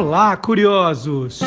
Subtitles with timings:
[0.00, 1.40] Olá, curiosos!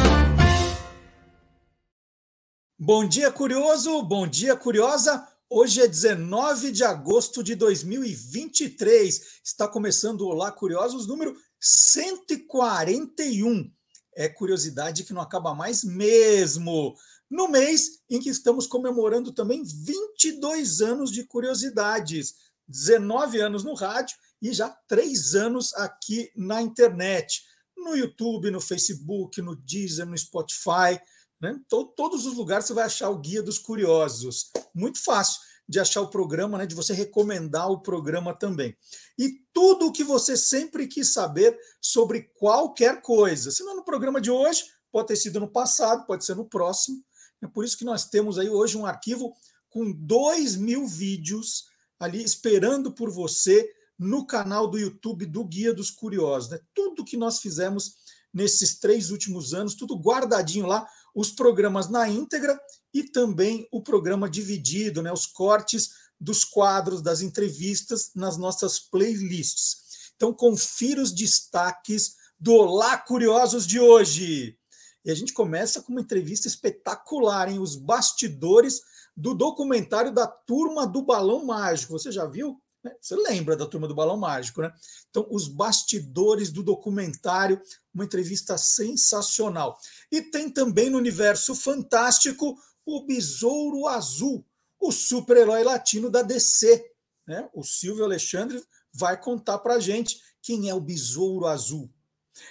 [2.77, 4.03] Bom dia, curioso!
[4.03, 5.27] Bom dia, curiosa!
[5.49, 9.39] Hoje é 19 de agosto de 2023.
[9.43, 13.71] Está começando o Olá, curiosos, número 141.
[14.15, 16.95] É curiosidade que não acaba mais mesmo.
[17.27, 22.35] No mês em que estamos comemorando também 22 anos de curiosidades,
[22.67, 27.51] 19 anos no rádio e já 3 anos aqui na internet
[27.83, 30.99] no YouTube, no Facebook, no Deezer, no Spotify.
[31.41, 31.59] Né?
[31.67, 34.49] todos os lugares você vai achar o Guia dos Curiosos.
[34.73, 36.65] Muito fácil de achar o programa, né?
[36.65, 38.75] de você recomendar o programa também.
[39.17, 43.51] E tudo o que você sempre quis saber sobre qualquer coisa.
[43.51, 47.03] Se não no programa de hoje, pode ter sido no passado, pode ser no próximo.
[47.41, 49.33] É por isso que nós temos aí hoje um arquivo
[49.69, 51.65] com 2 mil vídeos
[51.99, 53.69] ali esperando por você
[54.03, 56.49] no canal do YouTube do Guia dos Curiosos.
[56.49, 56.59] Né?
[56.73, 57.95] Tudo que nós fizemos
[58.33, 62.59] nesses três últimos anos, tudo guardadinho lá, os programas na íntegra
[62.93, 65.11] e também o programa dividido, né?
[65.11, 70.11] os cortes dos quadros, das entrevistas nas nossas playlists.
[70.15, 74.57] Então, confira os destaques do Olá Curiosos de hoje.
[75.05, 78.81] E a gente começa com uma entrevista espetacular, em Os bastidores
[79.15, 81.93] do documentário da Turma do Balão Mágico.
[81.93, 82.62] Você já viu?
[82.83, 82.93] Né?
[82.99, 84.73] Você lembra da turma do Balão Mágico, né?
[85.09, 87.61] Então, os bastidores do documentário,
[87.93, 89.79] uma entrevista sensacional.
[90.11, 94.45] E tem também no universo fantástico o Besouro Azul,
[94.79, 96.91] o super-herói latino da DC.
[97.25, 97.49] Né?
[97.53, 101.89] O Silvio Alexandre vai contar para gente quem é o Besouro Azul.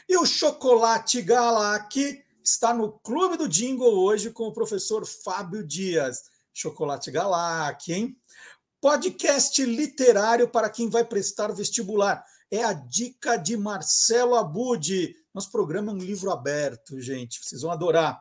[0.09, 6.31] E o Chocolate Galac está no Clube do Jingle hoje com o professor Fábio Dias.
[6.55, 8.17] Chocolate Galac, hein?
[8.83, 12.25] Podcast literário para quem vai prestar vestibular.
[12.51, 15.15] É a dica de Marcelo Abud.
[15.33, 17.39] Nosso programa é um livro aberto, gente.
[17.41, 18.21] Vocês vão adorar.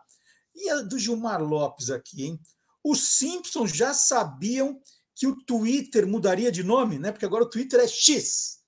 [0.53, 2.39] E a do Gilmar Lopes aqui, hein?
[2.83, 4.79] Os Simpsons já sabiam
[5.15, 7.11] que o Twitter mudaria de nome, né?
[7.11, 8.59] Porque agora o Twitter é X.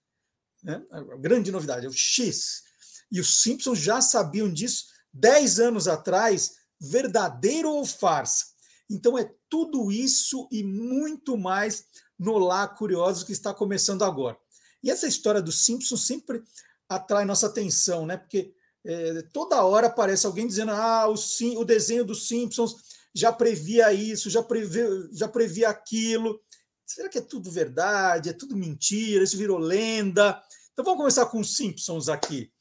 [0.63, 0.83] Né?
[0.89, 2.63] A grande novidade é o X.
[3.11, 8.45] E os Simpsons já sabiam disso dez anos atrás, verdadeiro ou farsa.
[8.89, 11.85] Então é tudo isso e muito mais
[12.17, 14.35] no Lá Curiosos que está começando agora.
[14.81, 16.41] E essa história dos Simpsons sempre
[16.89, 18.17] atrai nossa atenção, né?
[18.17, 18.51] Porque
[18.83, 22.77] é, toda hora aparece alguém dizendo: ah, o, sim, o desenho dos Simpsons
[23.13, 26.41] já previa isso, já previa, já previa aquilo.
[26.83, 28.29] Será que é tudo verdade?
[28.29, 29.23] É tudo mentira?
[29.23, 30.41] Isso virou lenda?
[30.71, 32.51] Então vamos começar com os Simpsons aqui.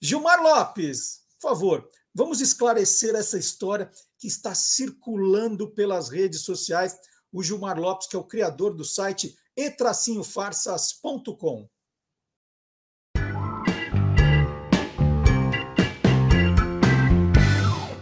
[0.00, 6.96] Gilmar Lopes, por favor, vamos esclarecer essa história que está circulando pelas redes sociais.
[7.32, 11.68] O Gilmar Lopes, que é o criador do site etracinhofarsas.com.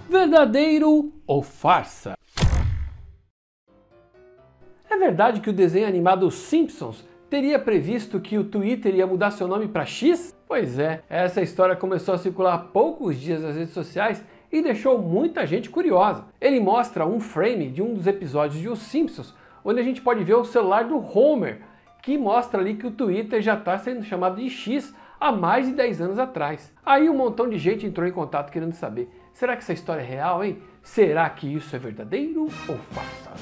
[0.09, 2.17] Verdadeiro ou farsa?
[4.91, 9.47] É verdade que o desenho animado Simpsons teria previsto que o Twitter ia mudar seu
[9.47, 10.35] nome para X?
[10.49, 14.97] Pois é, essa história começou a circular há poucos dias nas redes sociais e deixou
[14.97, 16.25] muita gente curiosa.
[16.41, 20.25] Ele mostra um frame de um dos episódios de Os Simpsons, onde a gente pode
[20.25, 21.61] ver o celular do Homer,
[22.03, 25.75] que mostra ali que o Twitter já está sendo chamado de X há mais de
[25.75, 26.73] 10 anos atrás.
[26.85, 30.07] Aí um montão de gente entrou em contato querendo saber, será que essa história é
[30.07, 30.63] real, hein?
[30.83, 33.33] Será que isso é verdadeiro ou farsa?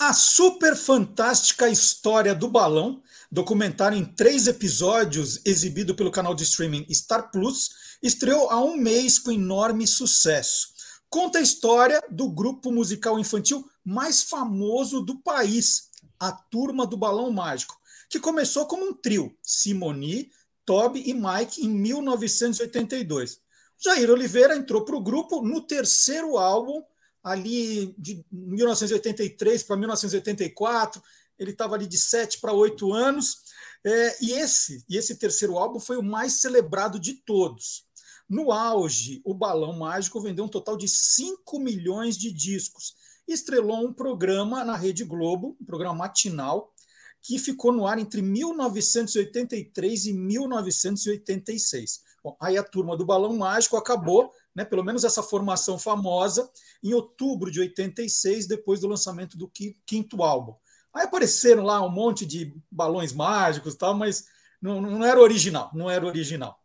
[0.04, 6.88] A super fantástica história do balão, documentário em três episódios, exibido pelo canal de streaming
[6.92, 7.70] Star Plus,
[8.02, 10.70] estreou há um mês com enorme sucesso.
[11.08, 17.30] Conta a história do grupo musical infantil mais famoso do país, a Turma do Balão
[17.30, 20.32] Mágico, que começou como um trio, Simoni,
[20.66, 23.40] Toby e Mike, em 1982.
[23.78, 26.82] Jair Oliveira entrou para o grupo no terceiro álbum
[27.24, 31.02] ali de 1983 para 1984,
[31.38, 33.38] ele estava ali de 7 para 8 anos,
[33.84, 37.86] é, e, esse, e esse terceiro álbum foi o mais celebrado de todos.
[38.30, 42.96] No auge, o Balão Mágico vendeu um total de 5 milhões de discos.
[43.28, 46.74] Estrelou um programa na Rede Globo, um programa matinal,
[47.22, 52.04] que ficou no ar entre 1983 e 1986.
[52.24, 56.50] Bom, aí a turma do Balão Mágico acabou, né, pelo menos essa formação famosa,
[56.84, 59.52] em outubro de 86, depois do lançamento do
[59.86, 60.56] quinto álbum.
[60.94, 64.26] Aí apareceram lá um monte de balões mágicos tal, mas
[64.62, 66.60] não, não era original, não era original.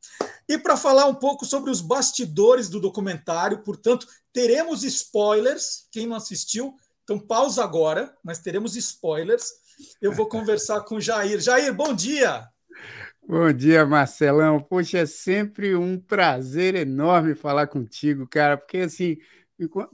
[0.49, 5.87] E para falar um pouco sobre os bastidores do documentário, portanto, teremos spoilers.
[5.91, 9.51] Quem não assistiu, então pausa agora, mas teremos spoilers.
[10.01, 11.41] Eu vou conversar com o Jair.
[11.41, 12.49] Jair, bom dia!
[13.29, 14.61] Bom dia, Marcelão.
[14.63, 19.17] Poxa, é sempre um prazer enorme falar contigo, cara, porque assim,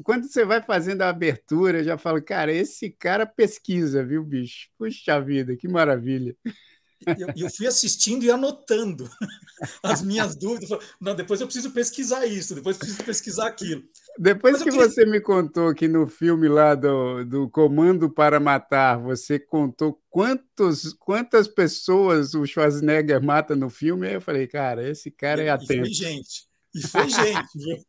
[0.04, 4.68] quando você vai fazendo a abertura, eu já falo, cara, esse cara pesquisa, viu, bicho?
[4.78, 6.36] Puxa vida, que maravilha.
[7.18, 9.10] Eu, eu, fui assistindo e anotando
[9.82, 10.70] as minhas dúvidas.
[11.00, 13.82] Não, depois eu preciso pesquisar isso, depois eu preciso pesquisar aquilo.
[14.18, 14.88] Depois que queria...
[14.88, 20.92] você me contou que no filme lá do, do Comando para Matar, você contou quantos,
[20.92, 25.72] quantas pessoas o Schwarzenegger mata no filme, aí eu falei, cara, esse cara é atento.
[25.72, 27.84] E foi gente, e foi gente.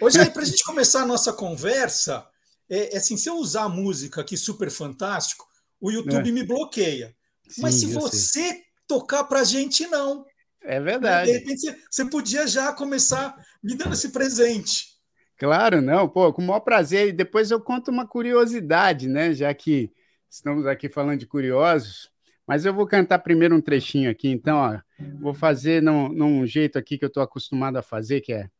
[0.00, 2.26] Hoje, para a gente começar a nossa conversa,
[2.68, 5.46] é, é, assim, se eu usar a música aqui super fantástico,
[5.80, 6.32] o YouTube é.
[6.32, 7.14] me bloqueia.
[7.50, 8.62] Sim, Mas se você sei.
[8.86, 10.24] tocar para a gente, não.
[10.62, 11.32] É verdade.
[11.32, 14.90] De repente, você podia já começar me dando esse presente.
[15.38, 17.08] Claro, não, pô, com o maior prazer.
[17.08, 19.32] E depois eu conto uma curiosidade, né?
[19.32, 19.90] Já que
[20.28, 22.10] estamos aqui falando de curiosos.
[22.46, 24.78] Mas eu vou cantar primeiro um trechinho aqui, então, ó,
[25.20, 28.50] vou fazer num, num jeito aqui que eu estou acostumado a fazer, que é.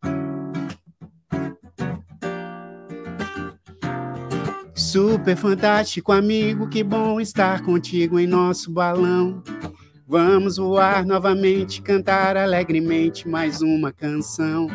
[4.90, 9.40] Super fantástico, amigo, que bom estar contigo em nosso balão.
[10.04, 14.66] Vamos voar novamente, cantar alegremente mais uma canção.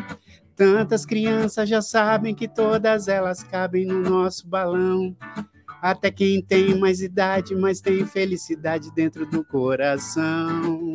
[0.54, 5.14] Tantas crianças já sabem que todas elas cabem no nosso balão.
[5.82, 10.94] Até quem tem mais idade, mas tem felicidade dentro do coração.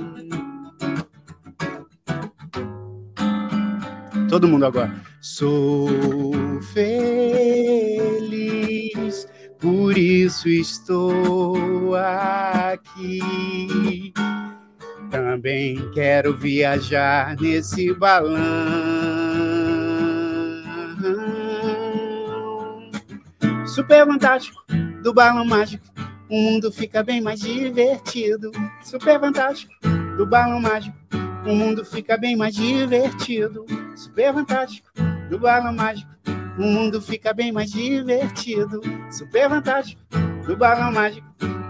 [4.28, 4.92] Todo mundo agora.
[5.22, 5.88] Sou
[6.74, 8.01] feliz,
[9.62, 13.20] por isso estou aqui.
[15.12, 18.36] Também quero viajar nesse balão.
[23.68, 24.62] Super fantástico
[25.04, 25.86] do balão mágico.
[26.28, 28.52] O mundo fica bem mais divertido.
[28.82, 29.74] Super fantástico
[30.18, 30.98] do balão mágico.
[31.46, 33.66] O mundo fica bem mais divertido.
[33.96, 34.90] Super fantástico
[35.30, 36.11] do balão mágico.
[36.58, 38.82] O mundo fica bem mais divertido.
[39.12, 40.02] Super fantástico
[40.46, 41.28] do balão mágico.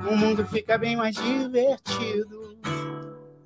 [0.10, 2.58] O mundo fica bem mais divertido.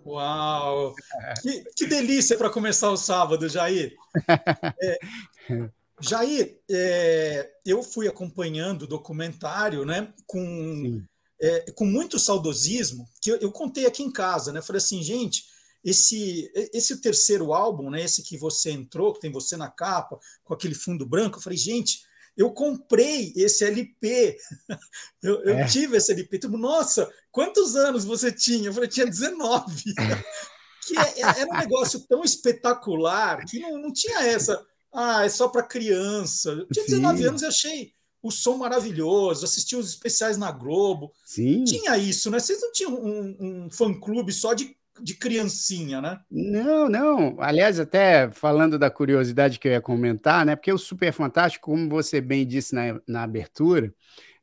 [0.05, 0.93] Uau!
[1.41, 3.93] Que, que delícia para começar o sábado, Jair.
[4.81, 4.99] É,
[5.99, 11.01] Jair, é, eu fui acompanhando o documentário né, com,
[11.41, 14.61] é, com muito saudosismo, que eu, eu, contei aqui em casa, né?
[14.61, 15.45] Falei assim, gente,
[15.85, 20.51] esse, esse terceiro álbum, né, esse que você entrou, que tem você na capa, com
[20.51, 22.03] aquele fundo branco, eu falei, gente,
[22.35, 24.35] eu comprei esse LP,
[25.21, 25.67] eu, eu é.
[25.67, 26.39] tive esse LP.
[26.39, 28.67] Tipo, nossa, quantos anos você tinha?
[28.67, 29.83] Eu falei, tinha 19.
[30.87, 35.29] que é, é, era um negócio tão espetacular que não, não tinha essa, ah, é
[35.29, 36.49] só para criança.
[36.49, 37.27] Eu tinha 19 Sim.
[37.27, 41.13] anos e achei o som maravilhoso, assisti os especiais na Globo.
[41.23, 41.63] Sim.
[41.63, 42.39] Tinha isso, né?
[42.39, 46.19] Vocês não tinham um, um fã-clube só de de criancinha, né?
[46.29, 47.37] Não, não.
[47.39, 50.55] Aliás, até falando da curiosidade que eu ia comentar, né?
[50.55, 53.93] Porque o Super Fantástico, como você bem disse na, na abertura,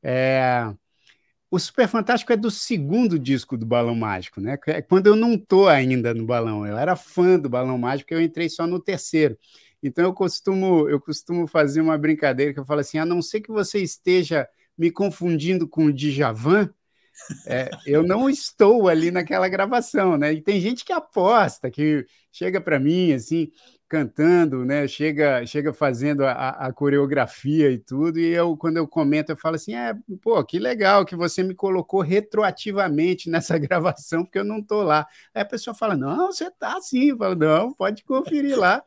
[0.02, 0.72] é...
[1.50, 4.58] o Super Fantástico é do segundo disco do Balão Mágico, né?
[4.66, 6.66] É quando eu não tô ainda no Balão.
[6.66, 9.38] Eu era fã do Balão Mágico, eu entrei só no terceiro.
[9.82, 13.40] Então eu costumo, eu costumo fazer uma brincadeira que eu falo assim: a não ser
[13.40, 16.72] que você esteja me confundindo com o Djavan,
[17.46, 20.32] é, eu não estou ali naquela gravação, né?
[20.32, 23.50] E tem gente que aposta, que chega para mim assim,
[23.92, 24.88] cantando, né?
[24.88, 28.18] Chega, chega fazendo a, a, coreografia e tudo.
[28.18, 31.54] E eu, quando eu comento, eu falo assim: é, pô, que legal que você me
[31.54, 35.06] colocou retroativamente nessa gravação, porque eu não tô lá.
[35.34, 37.10] Aí a pessoa fala: não, você tá sim.
[37.10, 38.82] Eu falo, não, pode conferir lá.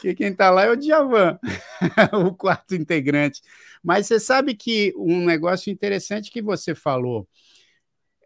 [0.00, 1.38] Que quem está lá é o Djavan,
[2.12, 3.40] o quarto integrante.
[3.82, 7.28] Mas você sabe que um negócio interessante que você falou,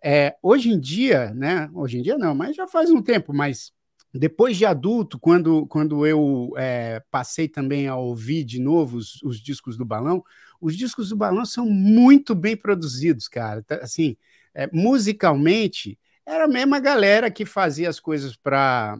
[0.02, 1.70] é, hoje em dia, né?
[1.74, 3.72] Hoje em dia não, mas já faz um tempo, mas
[4.12, 9.38] depois de adulto, quando, quando eu é, passei também a ouvir de novo os, os,
[9.40, 10.24] discos do Balão,
[10.60, 13.62] os discos do Balão são muito bem produzidos, cara.
[13.62, 14.16] Tá, assim,
[14.54, 18.98] é, musicalmente, era a mesma galera que fazia as coisas para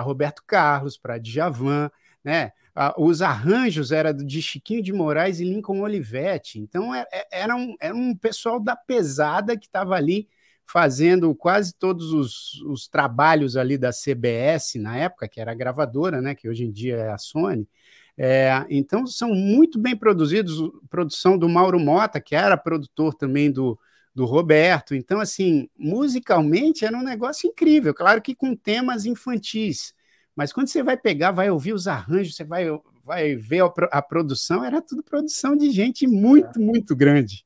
[0.00, 1.90] Roberto Carlos, para Djavan,
[2.22, 2.52] né?
[2.96, 6.58] Os arranjos eram de Chiquinho de Moraes e Lincoln Olivetti.
[6.58, 10.28] Então, é, é, era um, era um pessoal da pesada que estava ali
[10.64, 16.22] fazendo quase todos os, os, trabalhos ali da CBS na época, que era a gravadora,
[16.22, 17.68] né, que hoje em dia é a Sony.
[18.16, 20.56] É, então são muito bem produzidos,
[20.88, 23.78] produção do Mauro Mota, que era produtor também do,
[24.14, 24.94] do Roberto.
[24.94, 29.94] Então, assim, musicalmente era um negócio incrível, claro que com temas infantis.
[30.34, 32.66] Mas quando você vai pegar, vai ouvir os arranjos, você vai,
[33.04, 36.62] vai ver a, a produção, era tudo produção de gente muito, é.
[36.62, 37.44] muito grande.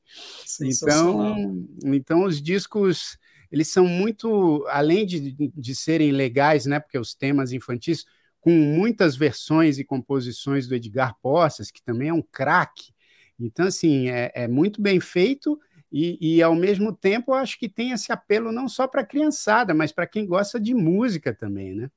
[0.61, 3.17] Então, então, os discos,
[3.51, 8.05] eles são muito, além de, de serem legais, né, porque os temas infantis,
[8.39, 12.93] com muitas versões e composições do Edgar Poças, que também é um craque.
[13.39, 15.59] Então, assim, é, é muito bem feito
[15.91, 19.05] e, e, ao mesmo tempo, eu acho que tem esse apelo não só para a
[19.05, 21.89] criançada, mas para quem gosta de música também, né?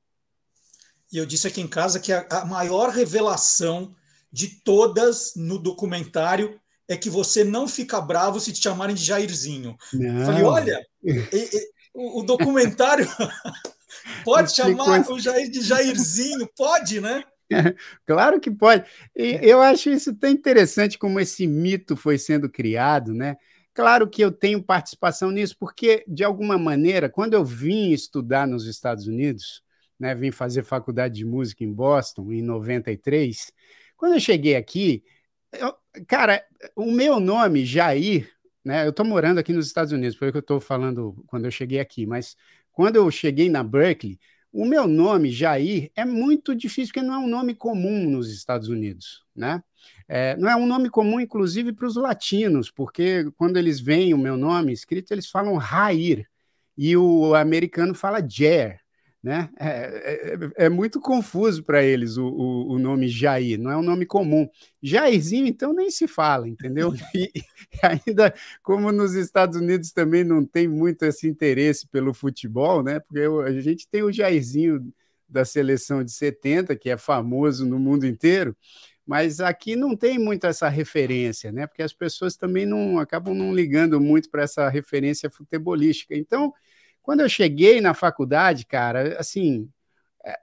[1.11, 3.93] E eu disse aqui em casa que a, a maior revelação
[4.31, 9.77] de todas no documentário é que você não fica bravo se te chamarem de Jairzinho.
[9.93, 10.25] Não.
[10.25, 13.07] Falei, olha, e, e, o, o, documentário
[14.23, 17.23] pode chamar o Jair de Jairzinho, pode, né?
[18.05, 18.85] Claro que pode.
[19.13, 23.35] E eu acho isso tão interessante como esse mito foi sendo criado, né?
[23.73, 28.65] Claro que eu tenho participação nisso, porque, de alguma maneira, quando eu vim estudar nos
[28.65, 29.61] Estados Unidos,
[30.01, 33.53] né, vim fazer faculdade de música em Boston em 93.
[33.95, 35.03] Quando eu cheguei aqui,
[35.53, 35.75] eu,
[36.07, 36.43] cara,
[36.75, 38.27] o meu nome, Jair,
[38.65, 41.45] né, eu estou morando aqui nos Estados Unidos, foi o que eu estou falando quando
[41.45, 42.35] eu cheguei aqui, mas
[42.71, 44.19] quando eu cheguei na Berkeley,
[44.51, 48.69] o meu nome, Jair, é muito difícil, porque não é um nome comum nos Estados
[48.69, 49.63] Unidos, né?
[50.07, 54.17] É, não é um nome comum, inclusive, para os latinos, porque quando eles veem o
[54.17, 56.27] meu nome escrito, eles falam Rair,
[56.75, 58.80] e o americano fala Jair,
[59.23, 59.49] né?
[59.59, 63.77] É, é, é, é muito confuso para eles o, o, o, nome Jair, não é
[63.77, 64.49] um nome comum.
[64.81, 66.91] Jairzinho, então, nem se fala, entendeu?
[67.13, 67.43] E, e,
[67.83, 72.99] ainda, como nos Estados Unidos também não tem muito esse interesse pelo futebol, né?
[72.99, 74.91] Porque a gente tem o Jairzinho
[75.29, 78.55] da seleção de 70, que é famoso no mundo inteiro,
[79.05, 81.67] mas aqui não tem muito essa referência, né?
[81.67, 86.15] Porque as pessoas também não acabam não ligando muito para essa referência futebolística.
[86.15, 86.53] Então,
[87.01, 89.69] quando eu cheguei na faculdade, cara, assim,
[90.25, 90.37] é,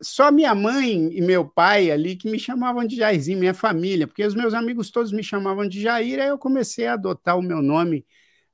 [0.00, 4.24] só minha mãe e meu pai ali que me chamavam de Jairzinho, minha família, porque
[4.24, 7.62] os meus amigos todos me chamavam de Jair, aí eu comecei a adotar o meu
[7.62, 8.04] nome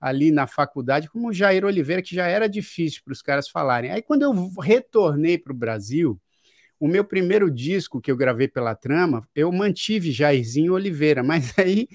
[0.01, 3.91] ali na faculdade como Jair Oliveira, que já era difícil para os caras falarem.
[3.91, 6.21] Aí quando eu retornei para o Brasil,
[6.79, 11.89] o meu primeiro disco que eu gravei pela Trama, eu mantive Jairzinho Oliveira, mas aí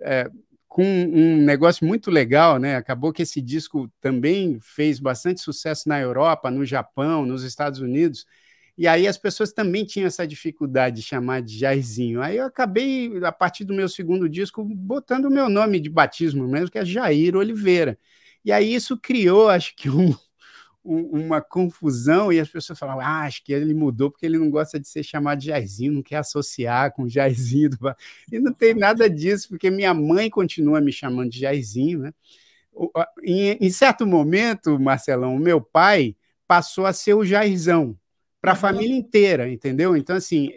[0.00, 0.28] é,
[0.76, 2.76] com um negócio muito legal, né?
[2.76, 8.26] Acabou que esse disco também fez bastante sucesso na Europa, no Japão, nos Estados Unidos.
[8.76, 12.20] E aí as pessoas também tinham essa dificuldade de chamar de Jairzinho.
[12.20, 16.46] Aí eu acabei, a partir do meu segundo disco, botando o meu nome de batismo
[16.46, 17.98] mesmo, que é Jair Oliveira.
[18.44, 20.14] E aí isso criou, acho que, um,
[20.86, 24.78] uma confusão e as pessoas falavam, ah, acho que ele mudou porque ele não gosta
[24.78, 27.70] de ser chamado de Jairzinho, não quer associar com Jairzinho.
[27.70, 27.78] Do...
[28.30, 32.12] E não tem nada disso, porque minha mãe continua me chamando de Jairzinho, né?
[33.24, 36.14] Em, em certo momento, Marcelão, o meu pai
[36.46, 37.98] passou a ser o Jairzão
[38.40, 39.96] para a família inteira, entendeu?
[39.96, 40.50] Então, assim,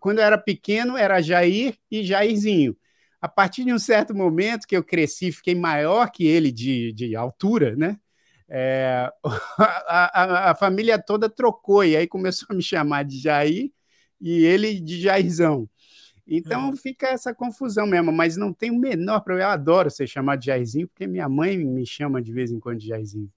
[0.00, 2.76] quando eu era pequeno, era Jair e Jairzinho.
[3.20, 7.14] A partir de um certo momento que eu cresci, fiquei maior que ele de, de
[7.16, 7.98] altura, né?
[8.48, 9.10] É,
[9.58, 13.70] a, a, a, família toda trocou, e aí começou a me chamar de Jair
[14.20, 15.68] e ele de Jairzão.
[16.26, 16.76] Então é.
[16.76, 19.50] fica essa confusão mesmo, mas não tem o menor problema.
[19.50, 22.78] Eu adoro ser chamado de Jairzinho, porque minha mãe me chama de vez em quando
[22.78, 23.30] de Jairzinho.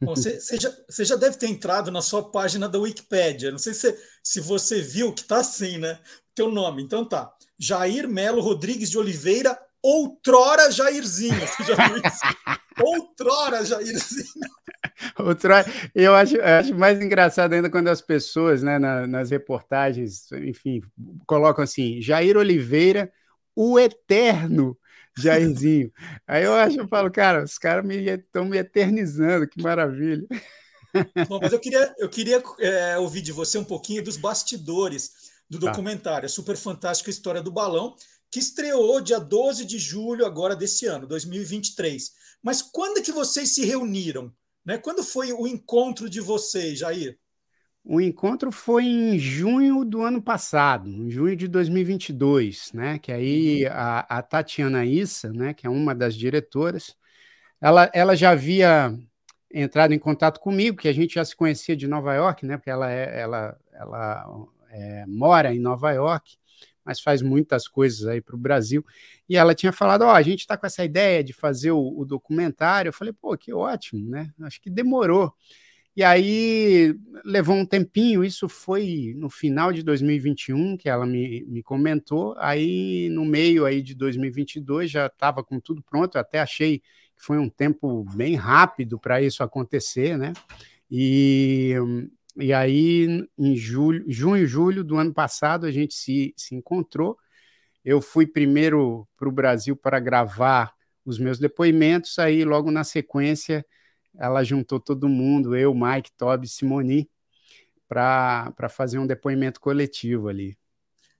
[0.00, 3.50] Bom, você, você, já, você, já, deve ter entrado na sua página da Wikipédia.
[3.50, 5.98] Não sei se, se você viu que está assim, né?
[6.34, 6.82] Teu nome.
[6.82, 7.32] Então tá.
[7.58, 11.40] Jair Melo Rodrigues de Oliveira outrora Jairzinho.
[11.40, 12.20] Você já viu isso?
[12.82, 14.50] outrora Jairzinho.
[15.18, 20.30] Outrora, eu acho, eu acho mais engraçado ainda quando as pessoas, né, na, nas reportagens,
[20.32, 20.80] enfim,
[21.26, 23.12] colocam assim: Jair Oliveira,
[23.54, 24.76] o eterno
[25.16, 25.92] Jairzinho.
[26.26, 30.26] Aí eu acho, eu falo, cara, os caras estão me, me eternizando, que maravilha.
[31.28, 35.58] Bom, mas eu queria, eu queria é, ouvir de você um pouquinho dos bastidores do
[35.58, 35.66] tá.
[35.66, 36.26] documentário, tá.
[36.26, 37.94] a super fantástica história do balão,
[38.30, 42.12] que estreou dia 12 de julho agora desse ano, 2023.
[42.42, 44.32] Mas quando é que vocês se reuniram?
[44.64, 44.78] Né?
[44.78, 47.18] Quando foi o encontro de vocês, Jair?
[47.82, 52.98] O encontro foi em junho do ano passado, em junho de 2022, né?
[52.98, 53.72] Que aí uhum.
[53.72, 55.54] a, a Tatiana Issa, né?
[55.54, 56.94] Que é uma das diretoras,
[57.60, 58.94] ela, ela já havia
[59.52, 62.58] entrado em contato comigo, que a gente já se conhecia de Nova York, né?
[62.58, 66.38] Porque ela, é, ela, ela é, mora em Nova York
[66.84, 68.84] mas faz muitas coisas aí para o Brasil.
[69.28, 71.98] E ela tinha falado: Ó, oh, a gente está com essa ideia de fazer o,
[71.98, 72.88] o, documentário.
[72.88, 74.30] Eu falei: pô, que ótimo, né?
[74.40, 75.32] Acho que demorou.
[75.96, 76.94] E aí
[77.24, 82.34] levou um tempinho, isso foi no final de 2021 que ela me, me comentou.
[82.38, 86.16] Aí no meio aí de 2022 já estava com tudo pronto.
[86.16, 86.84] Eu até achei que
[87.16, 90.32] foi um tempo bem rápido para isso acontecer, né?
[90.90, 91.74] E
[92.36, 97.16] e aí, em julho, junho, julho do ano passado, a gente se, se encontrou.
[97.84, 100.72] Eu fui primeiro para o Brasil para gravar
[101.04, 103.64] os meus depoimentos, aí logo na sequência
[104.18, 107.08] ela juntou todo mundo, eu, Mike, Toby, Simoni,
[107.88, 110.58] para fazer um depoimento coletivo ali.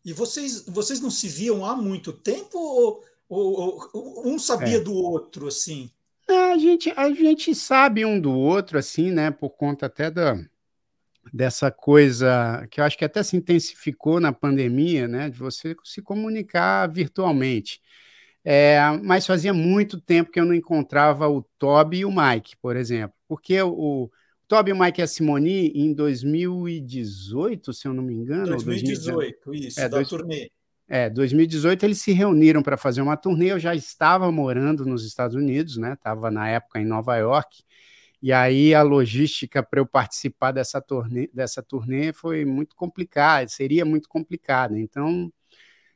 [0.04, 4.80] E vocês, vocês não se viam há muito tempo ou, ou, ou um sabia é.
[4.80, 5.90] do outro, assim?
[6.28, 10.38] a gente, a gente sabe um do outro, assim, né, por conta até da,
[11.32, 16.02] dessa coisa que eu acho que até se intensificou na pandemia, né, de você se
[16.02, 17.80] comunicar virtualmente.
[18.42, 22.74] É, mas fazia muito tempo que eu não encontrava o Toby e o Mike, por
[22.74, 24.10] exemplo, porque o, o
[24.48, 28.46] Toby, o Mike e a Simoni em 2018, se eu não me engano.
[28.46, 30.50] 2018, isso, é, da dois, turnê.
[30.88, 33.52] É, 2018 eles se reuniram para fazer uma turnê.
[33.52, 35.92] Eu já estava morando nos Estados Unidos, né?
[35.92, 37.62] Estava na época em Nova York.
[38.22, 43.84] E aí a logística para eu participar dessa turnê, dessa turnê foi muito complicada, seria
[43.84, 44.78] muito complicada.
[44.78, 45.32] Então,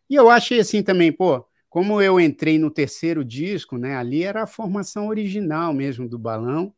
[0.09, 3.97] e eu achei assim também, pô, como eu entrei no terceiro disco, né?
[3.97, 6.75] Ali era a formação original mesmo do balão.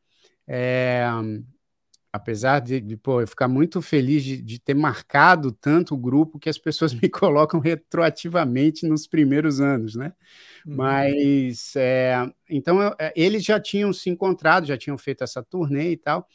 [0.49, 1.05] É,
[2.17, 6.39] apesar de, de pô, eu ficar muito feliz de, de, ter marcado tanto o grupo
[6.39, 10.13] que as pessoas me colocam retroativamente nos primeiros anos, né?
[10.67, 10.77] Uhum.
[10.77, 15.93] Mas é, então eu, é, eles já tinham se encontrado, já tinham feito essa turnê
[15.93, 16.27] e tal.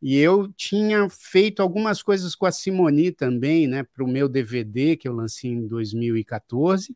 [0.00, 4.96] E eu tinha feito algumas coisas com a Simoni também, né, para o meu DVD
[4.96, 6.94] que eu lancei em 2014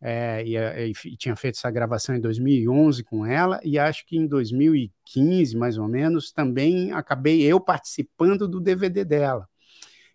[0.00, 4.16] é, e, e, e, tinha feito essa gravação em 2011 com ela, e acho que
[4.16, 9.48] em 2015, mais ou menos, também acabei eu participando do DVD dela.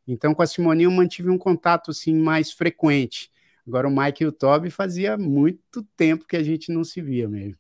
[0.08, 3.32] Então, com a Simoninha eu mantive um contato assim, mais frequente.
[3.66, 7.28] Agora, o Mike e o Toby fazia muito tempo que a gente não se via
[7.28, 7.58] mesmo.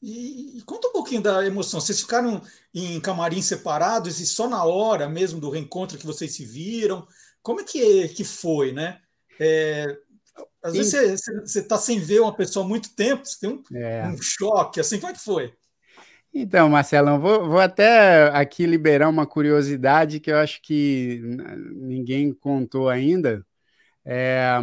[0.00, 1.80] E, e, conta um pouquinho da emoção.
[1.80, 2.42] Vocês ficaram
[2.74, 7.06] em camarins separados e só na hora mesmo do reencontro que vocês se viram?
[7.40, 9.00] Como é que, que foi, né?
[9.38, 9.96] É,
[10.62, 14.06] às vezes você está sem ver uma pessoa há muito tempo, você tem um, é.
[14.06, 15.52] um choque, assim, como é que foi?
[16.34, 21.20] Então, Marcelão, vou, vou, até aqui liberar uma curiosidade que eu acho que
[21.74, 23.44] ninguém contou ainda,
[24.04, 24.58] é,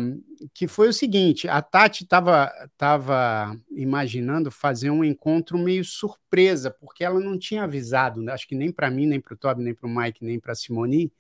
[0.54, 7.04] que foi o seguinte: a Tati estava tava imaginando fazer um encontro meio surpresa, porque
[7.04, 9.88] ela não tinha avisado, acho que nem para mim, nem para o Toby, nem para
[9.88, 11.14] o Mike, nem para a Simone,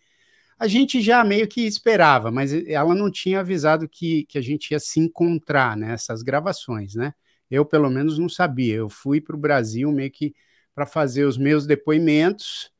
[0.59, 4.71] a gente já meio que esperava, mas ela não tinha avisado que, que a gente
[4.71, 7.13] ia se encontrar nessas gravações, né?
[7.49, 8.75] Eu, pelo menos, não sabia.
[8.75, 10.35] Eu fui para o Brasil meio que
[10.75, 12.71] para fazer os meus depoimentos,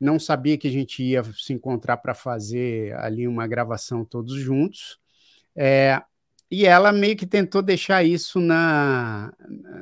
[0.00, 4.98] não sabia que a gente ia se encontrar para fazer ali uma gravação todos juntos.
[5.54, 6.00] É,
[6.50, 9.32] e ela meio que tentou deixar isso na,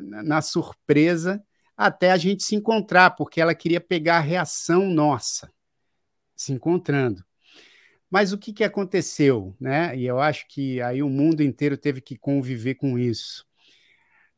[0.03, 1.43] na, na, surpresa
[1.77, 5.51] até a gente se encontrar, porque ela queria pegar a reação nossa
[6.35, 7.25] se encontrando.
[8.11, 9.55] Mas o que, que aconteceu?
[9.61, 9.97] Né?
[9.97, 13.45] E eu acho que aí o mundo inteiro teve que conviver com isso.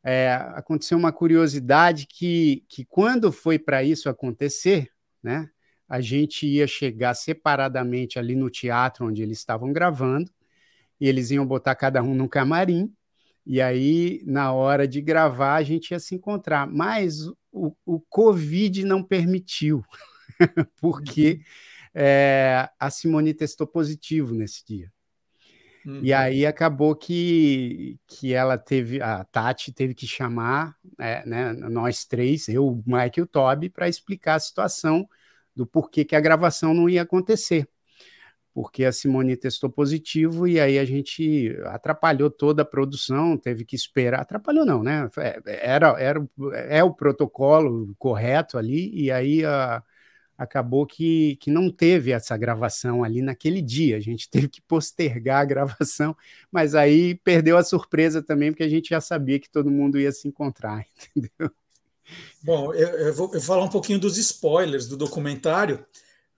[0.03, 4.91] É, aconteceu uma curiosidade que, que quando foi para isso acontecer,
[5.23, 5.51] né,
[5.89, 10.31] a gente ia chegar separadamente ali no teatro onde eles estavam gravando,
[11.01, 12.93] e eles iam botar cada um no camarim,
[13.51, 16.67] e aí, na hora de gravar, a gente ia se encontrar.
[16.67, 19.83] Mas o, o Covid não permitiu,
[20.79, 21.41] porque
[21.95, 24.93] é, a Simone testou positivo nesse dia.
[25.87, 26.01] Uhum.
[26.03, 32.05] E aí acabou que, que ela teve, a Tati teve que chamar é, né, nós
[32.05, 35.09] três, eu, o Mike e o Toby, para explicar a situação
[35.55, 37.69] do porquê que a gravação não ia acontecer.
[38.53, 43.77] Porque a Simone testou positivo e aí a gente atrapalhou toda a produção, teve que
[43.77, 44.21] esperar.
[44.21, 45.09] Atrapalhou, não, né?
[45.17, 46.29] É, era, era,
[46.69, 49.83] é o protocolo correto ali, e aí a
[50.39, 53.97] acabou que, que não teve essa gravação ali naquele dia.
[53.97, 56.17] A gente teve que postergar a gravação,
[56.51, 60.13] mas aí perdeu a surpresa também, porque a gente já sabia que todo mundo ia
[60.13, 61.51] se encontrar, entendeu?
[62.43, 65.85] Bom, eu, eu vou, eu vou falar um pouquinho dos spoilers do documentário,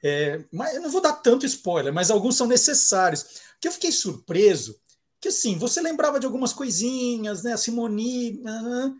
[0.03, 3.43] é, mas eu não vou dar tanto spoiler, mas alguns são necessários.
[3.61, 4.81] Que eu fiquei surpreso
[5.21, 7.53] que assim, você lembrava de algumas coisinhas, né?
[7.53, 8.97] A Simone, uh,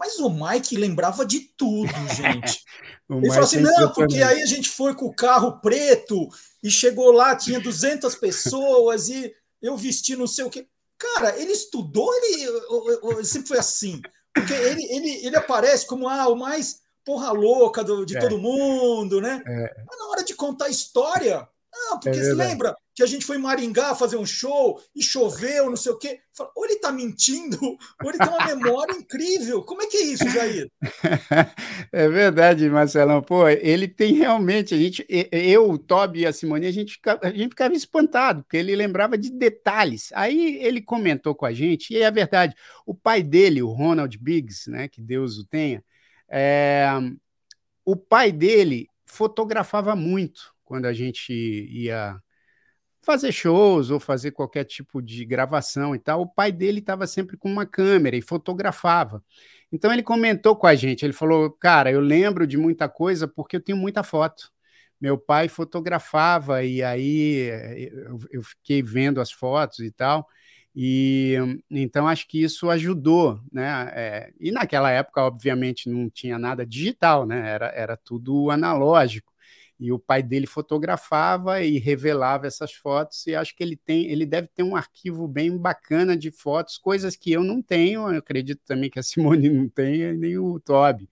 [0.00, 2.64] mas o Mike lembrava de tudo, gente.
[3.10, 6.26] Ele falou assim: não, porque aí a gente foi com o carro preto
[6.62, 10.66] e chegou lá, tinha 200 pessoas e eu vesti não sei o quê.
[10.96, 12.46] Cara, ele estudou, ele,
[13.14, 14.00] ele sempre foi assim.
[14.32, 18.20] Porque ele, ele, ele aparece como ah, o mais porra louca do, de é.
[18.20, 19.42] todo mundo, né?
[19.46, 19.84] É.
[19.86, 23.24] Mas na hora de contar a história, não, porque é se lembra que a gente
[23.24, 26.20] foi em Maringá fazer um show e choveu, não sei o quê.
[26.56, 29.62] Ou ele está mentindo, ou ele tem uma memória incrível.
[29.62, 30.70] Como é que é isso, Jair?
[31.92, 33.22] É verdade, Marcelão.
[33.22, 34.74] Pô, ele tem realmente.
[34.74, 38.56] A gente, eu, o Toby e a Simone, a gente, a gente ficava espantado, porque
[38.56, 40.10] ele lembrava de detalhes.
[40.14, 42.54] Aí ele comentou com a gente, e é verdade,
[42.86, 45.82] o pai dele, o Ronald Biggs, né, que Deus o tenha,
[46.28, 46.86] é,
[47.84, 52.16] o pai dele fotografava muito quando a gente ia
[53.02, 57.36] fazer shows ou fazer qualquer tipo de gravação e tal, o pai dele estava sempre
[57.36, 59.20] com uma câmera e fotografava.
[59.72, 63.56] Então ele comentou com a gente, ele falou: "Cara, eu lembro de muita coisa porque
[63.56, 64.52] eu tenho muita foto.
[65.00, 67.90] Meu pai fotografava e aí eh,
[68.30, 70.24] eu, fiquei vendo as fotos e tal.
[70.74, 71.34] E
[71.70, 73.90] então acho que isso ajudou, né?
[73.92, 77.50] É, e naquela época, obviamente, não tinha nada digital, né?
[77.50, 79.30] Era, era tudo analógico
[79.80, 84.26] e o pai dele fotografava e revelava essas fotos e acho que ele tem ele
[84.26, 88.60] deve ter um arquivo bem bacana de fotos coisas que eu não tenho eu acredito
[88.66, 91.08] também que a Simone não tem nem o Toby.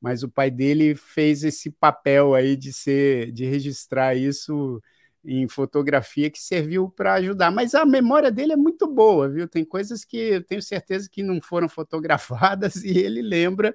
[0.00, 4.80] Mas o pai dele fez esse papel aí de ser de registrar isso
[5.24, 7.50] em fotografia que serviu para ajudar.
[7.50, 9.48] Mas a memória dele é muito boa viu?
[9.48, 13.74] Tem coisas que eu tenho certeza que não foram fotografadas e ele lembra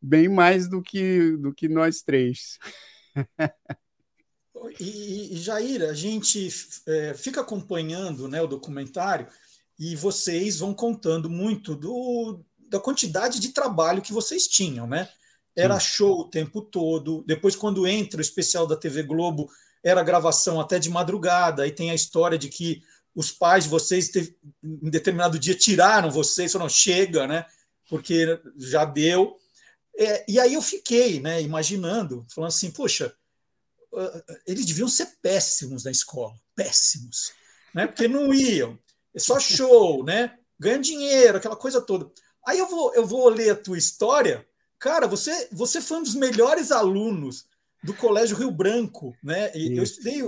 [0.00, 2.58] bem mais do que do que nós três
[4.80, 6.48] e, e, Jair, a gente
[6.86, 9.26] é, fica acompanhando né, o documentário
[9.78, 15.08] e vocês vão contando muito do, da quantidade de trabalho que vocês tinham, né?
[15.56, 15.86] Era Sim.
[15.86, 17.22] show o tempo todo.
[17.26, 19.48] Depois, quando entra o especial da TV Globo,
[19.82, 21.62] era gravação até de madrugada.
[21.62, 22.82] Aí tem a história de que
[23.14, 27.46] os pais de vocês, teve, em determinado dia, tiraram vocês, falaram, chega, né?
[27.88, 29.36] Porque já deu.
[29.96, 33.14] É, e aí eu fiquei né, imaginando, falando assim, poxa,
[34.46, 37.32] eles deviam ser péssimos na escola, péssimos,
[37.74, 37.86] né?
[37.86, 38.78] Porque não iam,
[39.14, 40.36] é só show, né?
[40.58, 42.10] Ganha dinheiro, aquela coisa toda.
[42.46, 44.46] Aí eu vou, eu vou ler a tua história,
[44.78, 45.06] cara.
[45.06, 47.46] Você, você foi um dos melhores alunos
[47.82, 49.52] do Colégio Rio Branco, né?
[49.54, 50.22] E eu estudei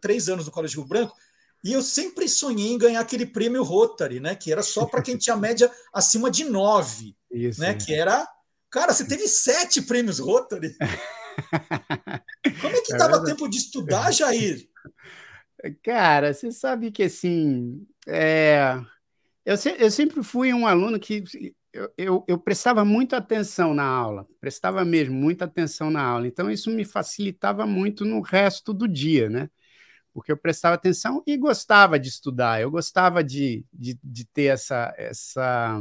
[0.00, 1.16] três anos no Colégio Rio Branco
[1.62, 4.34] e eu sempre sonhei em ganhar aquele prêmio Rotary, né?
[4.34, 7.70] Que era só para quem tinha média acima de nove, Isso, né?
[7.70, 7.74] É.
[7.74, 8.26] Que era
[8.70, 10.76] Cara, você teve sete prêmios Rotary.
[12.60, 14.68] Como é que é dava tempo de estudar, Jair?
[15.82, 18.80] Cara, você sabe que assim, é...
[19.44, 19.74] eu, se...
[19.78, 21.24] eu, sempre fui um aluno que
[21.72, 26.26] eu, eu, eu, prestava muito atenção na aula, prestava mesmo muita atenção na aula.
[26.26, 29.50] Então, isso me facilitava muito no resto do dia, né?
[30.12, 34.92] Porque eu prestava atenção e gostava de estudar, eu gostava de, de, de ter essa,
[34.96, 35.80] essa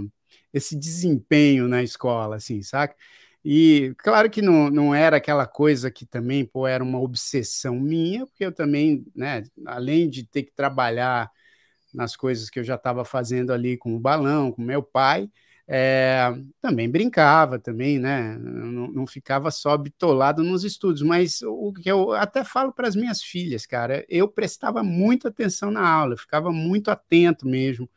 [0.54, 2.96] esse desempenho na escola, assim, saca?
[3.44, 8.26] E claro que não, não era aquela coisa que também pô, era uma obsessão minha,
[8.26, 11.32] porque eu também, né, além de ter que trabalhar
[11.94, 15.30] nas coisas que eu já estava fazendo ali com o balão, com meu pai,
[15.68, 18.38] é, também brincava, também, né?
[18.38, 22.96] Não, não, ficava só bitolado nos estudos, mas o que eu até falo para as
[22.96, 27.90] minhas filhas, cara, eu prestava muita atenção na aula, ficava muito atento mesmo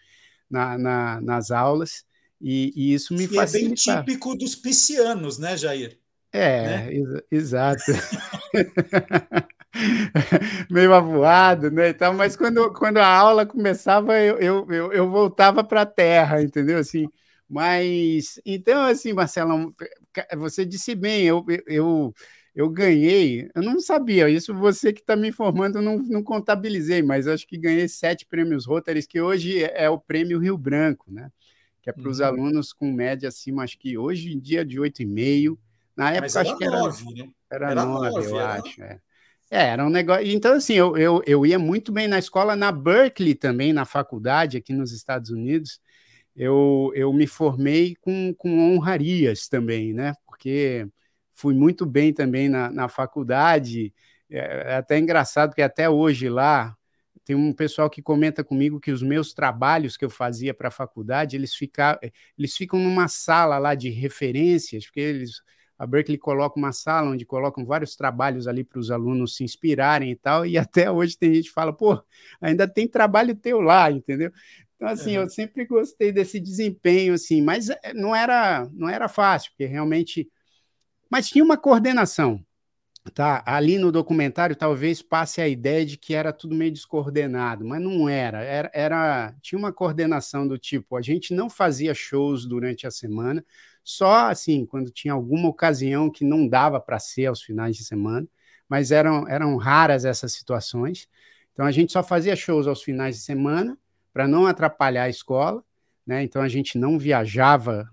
[0.50, 2.04] na, na, nas aulas.
[2.40, 3.54] E, e isso me faz.
[3.54, 5.98] É bem típico dos piscianos, né, Jair?
[6.32, 6.94] É, né?
[6.94, 7.82] ex exato.
[10.70, 11.90] Meio avoado, né?
[11.90, 16.42] Então, mas quando, quando a aula começava, eu, eu, eu, eu voltava para a terra,
[16.42, 16.78] entendeu?
[16.78, 17.08] Assim,
[17.48, 19.74] mas então, assim, Marcelo,
[20.36, 22.14] você disse bem, eu, eu,
[22.54, 27.26] eu ganhei, eu não sabia, isso você que está me informando, não, não contabilizei, mas
[27.26, 31.30] acho que ganhei sete prêmios Rotaries, que hoje é o prêmio Rio Branco, né?
[31.82, 32.26] Que é para os uhum.
[32.26, 35.58] alunos com média acima, acho que hoje em dia de 8,5.
[35.96, 36.78] Na época, acho que era.
[36.78, 37.28] Nove, né?
[37.50, 38.54] Era, era nove, nove eu era...
[38.54, 38.82] acho.
[38.82, 39.00] É.
[39.50, 39.66] é.
[39.68, 40.26] era um negócio.
[40.26, 44.56] Então, assim, eu, eu, eu ia muito bem na escola, na Berkeley também, na faculdade,
[44.56, 45.80] aqui nos Estados Unidos.
[46.36, 50.14] Eu, eu me formei com, com honrarias também, né?
[50.26, 50.86] Porque
[51.32, 53.92] fui muito bem também na, na faculdade.
[54.30, 56.76] É, é até engraçado que até hoje lá
[57.24, 60.72] tem um pessoal que comenta comigo que os meus trabalhos que eu fazia para a
[60.72, 61.98] faculdade, eles, fica,
[62.36, 65.42] eles ficam numa sala lá de referências, porque eles,
[65.78, 70.10] a Berkeley coloca uma sala onde colocam vários trabalhos ali para os alunos se inspirarem
[70.10, 72.02] e tal, e até hoje tem gente que fala, pô,
[72.40, 74.32] ainda tem trabalho teu lá, entendeu?
[74.76, 79.50] Então, assim, eu sempre gostei desse desempenho, assim, mas eh, não era, não era fácil,
[79.50, 80.26] porque realmente
[81.10, 82.40] mas tinha uma coordenação.
[83.14, 87.80] Tá, ali no documentário talvez passe a ideia de que era tudo meio descoordenado, mas
[87.80, 88.42] não era.
[88.42, 93.44] Era, era tinha uma coordenação do tipo, a gente não fazia shows durante a semana,
[93.82, 98.28] só assim, quando tinha alguma ocasião que não dava para ser aos finais de semana,
[98.68, 101.08] mas eram, eram raras essas situações.
[101.52, 103.78] Então a gente só fazia shows aos finais de semana
[104.12, 105.64] para não atrapalhar a escola,
[106.06, 106.22] né?
[106.22, 107.88] Então a gente não viajava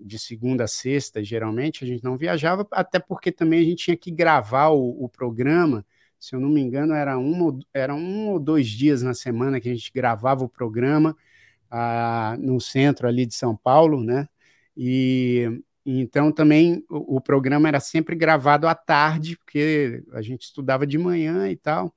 [0.00, 3.96] de segunda a sexta, geralmente, a gente não viajava, até porque também a gente tinha
[3.96, 5.84] que gravar o, o programa.
[6.18, 9.68] Se eu não me engano, era um, era um ou dois dias na semana que
[9.68, 11.16] a gente gravava o programa
[11.70, 14.28] ah, no centro ali de São Paulo, né?
[14.76, 20.86] E então também o, o programa era sempre gravado à tarde, porque a gente estudava
[20.86, 21.94] de manhã e tal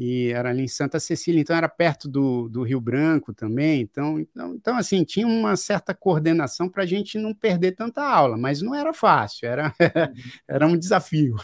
[0.00, 4.20] e era ali em Santa Cecília, então era perto do, do Rio Branco também, então,
[4.20, 8.62] então, então assim, tinha uma certa coordenação para a gente não perder tanta aula, mas
[8.62, 9.74] não era fácil, era,
[10.46, 11.34] era um desafio.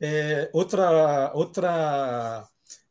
[0.00, 2.44] É, outra, outra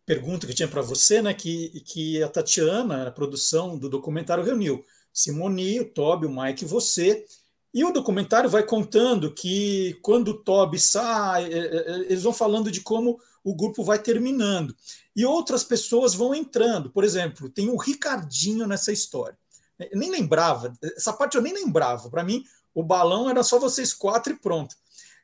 [0.06, 4.82] pergunta que tinha para você, né, que, que a Tatiana, a produção do documentário, reuniu.
[5.12, 7.26] Simoni, o Toby, o Mike e você,
[7.74, 12.72] e o documentário vai contando que quando o Toby sai, é, é, eles vão falando
[12.72, 14.76] de como o grupo vai terminando.
[15.16, 16.90] E outras pessoas vão entrando.
[16.90, 19.38] Por exemplo, tem o Ricardinho nessa história.
[19.80, 22.10] Eu nem lembrava, essa parte eu nem lembrava.
[22.10, 24.76] Para mim, o balão era só vocês quatro e pronto.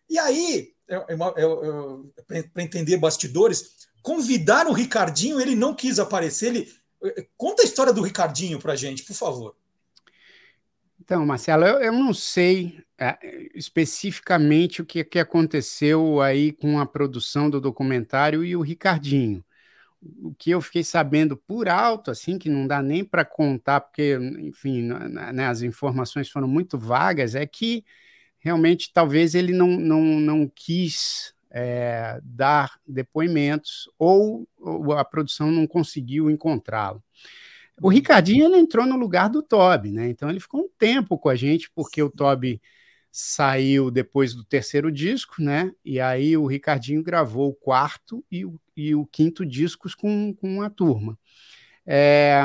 [0.10, 0.74] E aí,
[2.54, 6.48] para entender bastidores, convidaram o Ricardinho, ele não quis aparecer.
[6.48, 6.74] Ele,
[7.38, 9.56] conta a história do Ricardinho para gente, por favor.
[11.08, 13.18] Então, Marcelo, eu, eu não sei é,
[13.56, 19.42] especificamente o que, que aconteceu aí com a produção do documentário e o Ricardinho.
[20.02, 24.18] O que eu fiquei sabendo por alto, assim, que não dá nem para contar, porque,
[24.40, 27.86] enfim, né, as informações foram muito vagas, é que
[28.38, 35.66] realmente talvez ele não, não, não quis é, dar depoimentos ou, ou a produção não
[35.66, 37.02] conseguiu encontrá-lo.
[37.82, 40.10] O Ricardinho ele entrou no lugar do Toby, né?
[40.10, 42.62] Então ele ficou um tempo com a gente, porque o Toby
[43.12, 45.72] saiu depois do terceiro disco, né?
[45.84, 50.62] E aí o Ricardinho gravou o quarto e o, e o quinto discos com, com
[50.62, 51.18] a turma.
[51.86, 52.42] É,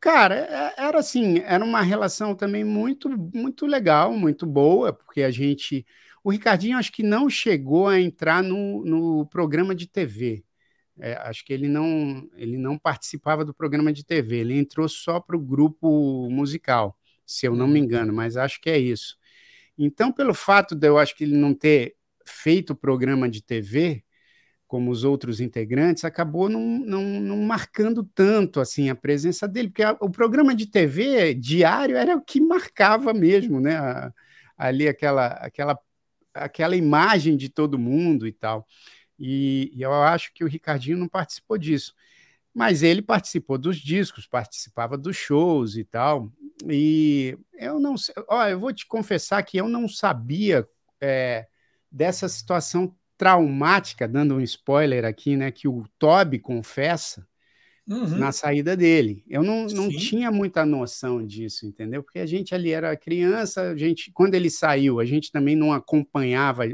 [0.00, 5.30] cara, é, era assim, era uma relação também muito, muito legal, muito boa, porque a
[5.30, 5.86] gente.
[6.22, 10.44] O Ricardinho acho que não chegou a entrar no, no programa de TV.
[11.00, 15.20] É, acho que ele não, ele não participava do programa de TV, ele entrou só
[15.20, 17.84] para o grupo musical, se eu não me uhum.
[17.84, 19.16] engano, mas acho que é isso.
[19.76, 21.94] Então, pelo fato de eu acho que ele não ter
[22.26, 24.02] feito o programa de TV,
[24.66, 29.82] como os outros integrantes, acabou não, não, não marcando tanto assim a presença dele, porque
[29.82, 33.76] a, o programa de TV diário era o que marcava mesmo, né?
[33.76, 34.12] A,
[34.58, 35.78] ali aquela, aquela,
[36.34, 38.66] aquela imagem de todo mundo e tal.
[39.18, 41.94] E, e eu acho que o Ricardinho não participou disso.
[42.54, 46.32] Mas ele participou dos discos, participava dos shows e tal.
[46.66, 50.66] E eu não sei, ó, eu vou te confessar que eu não sabia
[51.00, 51.46] é,
[51.90, 55.50] dessa situação traumática, dando um spoiler aqui, né?
[55.50, 57.26] Que o Toby confessa
[57.88, 58.18] uhum.
[58.18, 59.24] na saída dele.
[59.28, 62.02] Eu não, não tinha muita noção disso, entendeu?
[62.02, 65.72] Porque a gente ali era criança, a gente, quando ele saiu, a gente também não
[65.72, 66.64] acompanhava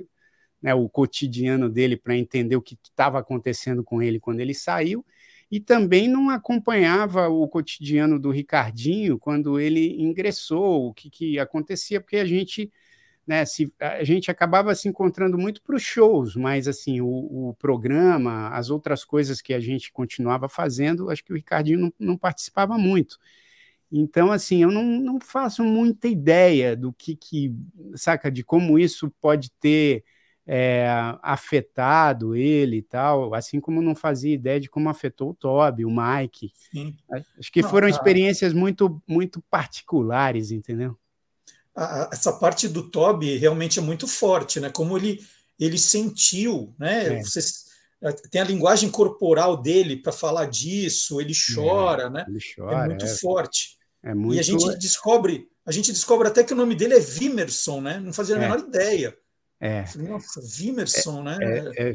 [0.65, 5.05] né, o cotidiano dele para entender o que estava acontecendo com ele quando ele saiu,
[5.51, 12.01] e também não acompanhava o cotidiano do Ricardinho quando ele ingressou, o que, que acontecia,
[12.01, 12.73] porque a gente,
[13.27, 17.55] né, se, a gente acabava se encontrando muito para os shows, mas assim, o, o,
[17.59, 22.17] programa, as outras coisas que a gente continuava fazendo, acho que o Ricardinho não, não
[22.17, 23.19] participava muito.
[23.93, 27.55] Então, assim, eu não, não faço muita ideia do que, que,
[27.95, 30.03] saca, de como isso pode ter
[30.47, 30.87] é,
[31.23, 35.91] afetado ele e tal, assim como não fazia ideia de como afetou o Toby, o
[35.91, 36.53] Mike.
[36.71, 36.97] Sim.
[37.39, 40.97] Acho que não, foram experiências muito, muito particulares, entendeu?
[42.13, 44.71] essa parte do Toby realmente é muito forte, né?
[44.71, 45.21] Como ele,
[45.59, 47.19] ele sentiu, né?
[47.19, 47.21] É.
[47.21, 47.41] Você,
[48.31, 52.25] tem a linguagem corporal dele para falar disso, ele chora, é, né?
[52.29, 53.17] Ele chora, é muito é.
[53.17, 53.77] forte.
[54.03, 54.37] É muito...
[54.37, 57.99] E a gente descobre, a gente descobre até que o nome dele é Vimerson, né?
[57.99, 58.43] Não fazia a é.
[58.43, 59.17] menor ideia.
[59.61, 59.85] É.
[59.97, 61.39] Nossa, Vimerson, né?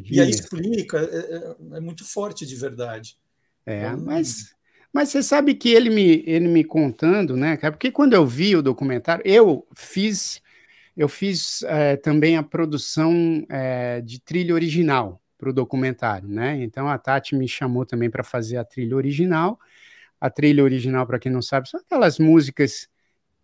[0.05, 3.17] e aí explica, é, muito forte de verdade.
[3.65, 4.55] É, então, mas
[4.91, 7.71] mas você sabe que ele me, ele me contando, né, cara?
[7.71, 10.41] Porque quando eu vi o documentário, eu fiz,
[10.97, 16.57] eu fiz é, também a produção é, de trilha original para o documentário, né?
[16.61, 19.59] Então a Tati me chamou também para fazer a trilha original.
[20.19, 22.89] A trilha original, para quem não sabe, são aquelas músicas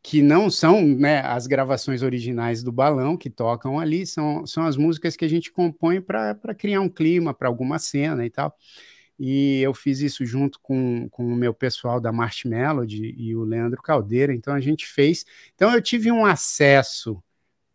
[0.07, 4.77] que não são né, as gravações originais do balão que tocam ali, são, são as
[4.77, 8.55] músicas que a gente compõe para criar um clima para alguma cena e tal
[9.17, 13.43] e eu fiz isso junto com, com o meu pessoal da March Melody e o
[13.43, 15.25] Leandro Caldeira, então a gente fez.
[15.55, 17.19] Então eu tive um acesso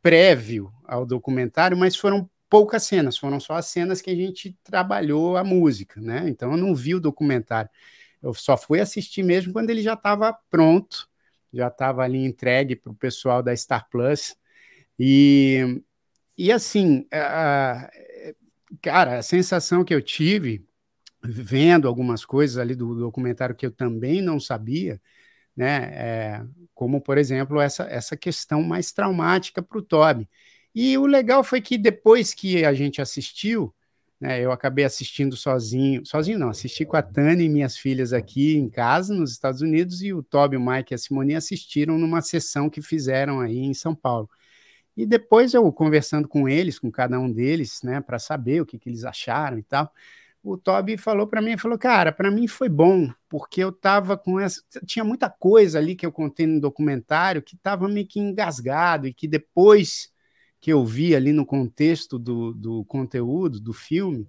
[0.01, 5.37] prévio ao documentário, mas foram poucas cenas, foram só as cenas que a gente trabalhou
[5.37, 6.29] a música, né?
[6.29, 7.71] Então eu não vi o documentário.
[8.23, 11.10] Eu só fui assistir mesmo quando ele já estava pronto,
[11.53, 14.37] já estava ali entregue para o pessoal da Star Plus.
[14.99, 15.83] E,
[16.37, 17.91] e assim, a,
[18.83, 20.65] cara, a sensação que eu tive
[21.23, 25.01] vendo algumas coisas ali do documentário que eu também não sabia,
[25.57, 25.91] né?
[25.93, 26.43] É,
[26.75, 30.29] como, por exemplo, essa, essa questão mais traumática para o Toby.
[30.75, 33.75] E o legal foi que depois que a gente assistiu,
[34.21, 38.57] né, eu acabei assistindo sozinho, sozinho não, assisti com a Tânia e minhas filhas aqui
[38.57, 42.21] em casa, nos Estados Unidos, e o Toby, o Mike e a Simone assistiram numa
[42.21, 44.29] sessão que fizeram aí em São Paulo.
[44.97, 48.79] E depois eu conversando com eles, com cada um deles, né, para saber o que,
[48.79, 49.91] que eles acharam e tal,
[50.43, 54.41] o Toby falou para mim, falou, cara, para mim foi bom, porque eu tava com
[54.41, 59.07] essa, tinha muita coisa ali que eu contei no documentário que tava meio que engasgado
[59.07, 60.10] e que depois
[60.61, 64.27] que eu vi ali no contexto do, do conteúdo do filme,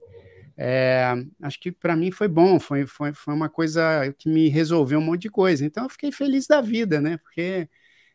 [0.57, 4.99] é, acho que para mim foi bom, foi, foi, foi uma coisa que me resolveu
[4.99, 5.65] um monte de coisa.
[5.65, 7.17] Então eu fiquei feliz da vida, né?
[7.17, 7.67] Porque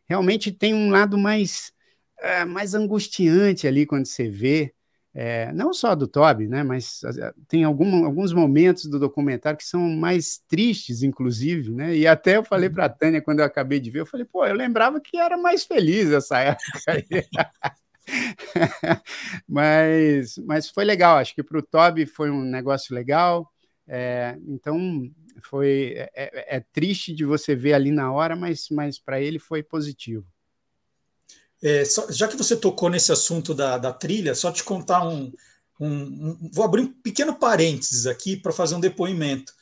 [0.07, 1.73] realmente tem um lado mais,
[2.19, 4.73] é, mais angustiante ali quando você vê
[5.19, 7.01] é, não só do Toby, né, mas
[7.47, 12.43] tem algum, alguns momentos do documentário que são mais tristes, inclusive, né, e até eu
[12.43, 12.89] falei para a.
[12.89, 16.11] Tânia, quando eu acabei de ver, eu falei, pô, eu lembrava que era mais feliz
[16.11, 16.69] essa época.
[19.47, 23.51] mas, mas foi legal, acho que para o Toby foi um negócio legal,
[23.87, 25.09] é, então
[25.41, 29.39] foi é, é, é, triste de você ver ali na hora, mas, mas para ele
[29.39, 30.25] foi positivo.
[31.61, 35.31] É, só, já que você tocou nesse assunto da, da trilha, só te contar um,
[35.79, 39.53] um, um Vou abrir um pequeno parênteses aqui para fazer um depoimento.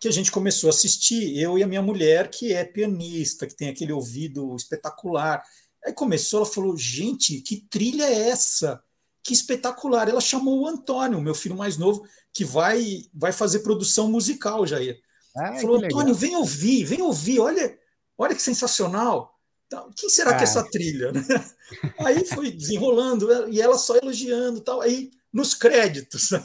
[0.00, 3.56] Que a gente começou a assistir, eu e a minha mulher, que é pianista, que
[3.56, 5.42] tem aquele ouvido espetacular.
[5.84, 8.82] Aí começou, ela falou: gente, que trilha é essa?
[9.22, 10.08] Que espetacular.
[10.08, 14.98] Ela chamou o Antônio, meu filho mais novo, que vai, vai fazer produção musical, Jair.
[15.36, 17.78] Ah, falou: Antônio, vem ouvir, vem ouvir, olha,
[18.16, 19.34] olha que sensacional.
[19.66, 20.34] Então, quem será ah.
[20.34, 21.12] que é essa trilha?
[21.12, 21.22] Né?
[22.00, 24.80] Aí foi desenrolando e ela só elogiando tal.
[24.80, 26.40] Aí nos créditos, é.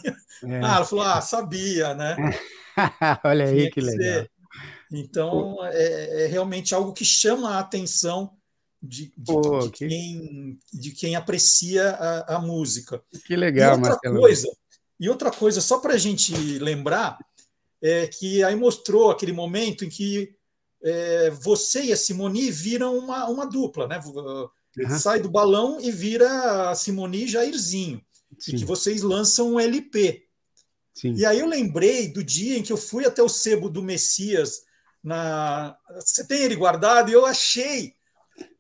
[0.64, 2.16] ah, ela falou: ah, sabia, né?
[3.24, 4.26] Olha aí que, que legal.
[4.92, 8.39] Então é, é, realmente algo que chama a atenção
[8.82, 9.88] de, de, Pô, de que...
[9.88, 13.04] Quem, de quem aprecia a, a, música.
[13.26, 14.20] Que legal, e outra Marcelo.
[14.20, 14.58] coisa
[15.00, 17.18] E outra coisa, só para a gente lembrar,
[17.82, 20.34] é que aí mostrou aquele momento em que
[20.82, 24.00] é, você e a Simoni viram uma, uma dupla, né?
[24.06, 24.98] Uhum.
[24.98, 28.02] Sai do balão e vira a Simoni e Jairzinho.
[28.38, 28.56] Sim.
[28.56, 30.26] E que vocês lançam um LP.
[30.94, 31.16] Sim.
[31.16, 34.62] E aí eu lembrei do dia em que eu fui até o sebo do Messias.
[35.04, 35.78] Na...
[35.96, 37.10] Você tem ele guardado?
[37.10, 37.96] E eu achei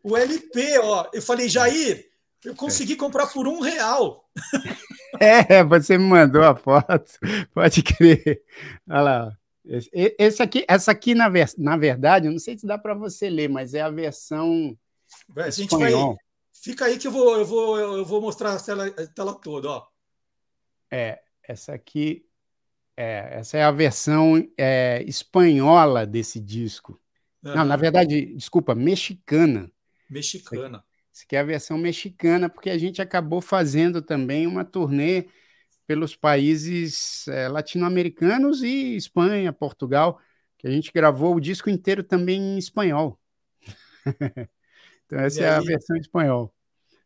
[0.03, 1.09] o LP, ó.
[1.13, 2.09] Eu falei, Jair,
[2.43, 4.29] eu consegui comprar por um real.
[5.19, 7.11] É, você me mandou a foto,
[7.51, 8.43] pode crer.
[8.87, 9.37] Olha lá.
[9.91, 13.27] Esse aqui, essa aqui, na, ver, na verdade, eu não sei se dá para você
[13.27, 14.77] ler, mas é a versão.
[15.35, 15.91] a gente vai,
[16.53, 19.67] fica aí que eu vou, eu vou, eu vou mostrar a tela, a tela toda.
[19.67, 19.87] Ó.
[20.91, 22.25] É, essa aqui.
[22.95, 26.99] É, essa é a versão é, espanhola desse disco.
[27.41, 29.71] Não, na verdade, desculpa, mexicana.
[30.09, 30.83] Mexicana.
[31.13, 35.27] Essa aqui é a versão mexicana, porque a gente acabou fazendo também uma turnê
[35.87, 40.19] pelos países é, latino-americanos e Espanha, Portugal,
[40.57, 43.19] que a gente gravou o disco inteiro também em espanhol.
[45.05, 46.53] então, essa e é aí, a versão em espanhol.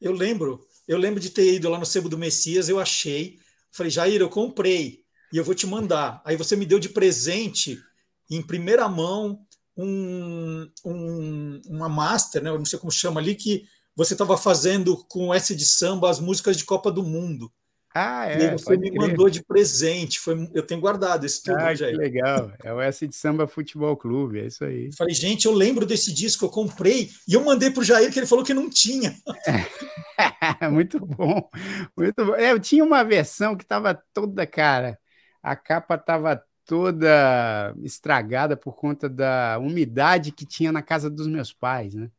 [0.02, 3.40] Eu lembro, eu lembro de ter ido lá no Sebo do Messias, eu achei,
[3.72, 6.22] falei, Jair, eu comprei e eu vou te mandar.
[6.26, 7.82] Aí você me deu de presente,
[8.30, 9.46] em primeira mão,
[9.76, 12.50] um, um, uma master, né?
[12.50, 13.64] Eu não sei como chama ali, que
[13.96, 17.52] você estava fazendo com S de samba as músicas de Copa do Mundo.
[17.96, 18.46] Ah, é.
[18.46, 19.00] E você me crer.
[19.00, 20.20] mandou de presente.
[20.20, 21.94] Foi, eu tenho guardado esse tudo, ah, Jair.
[21.94, 22.52] Que legal.
[22.64, 24.92] É o S de Samba Futebol Clube, é isso aí.
[24.94, 28.18] Falei, gente, eu lembro desse disco, eu comprei e eu mandei para o Jair que
[28.18, 29.16] ele falou que não tinha.
[30.72, 31.48] muito bom,
[31.96, 32.36] muito bom.
[32.36, 34.98] É, eu tinha uma versão que estava toda, cara.
[35.44, 41.54] A capa estava toda estragada por conta da umidade que tinha na casa dos meus
[41.54, 42.10] pais, né?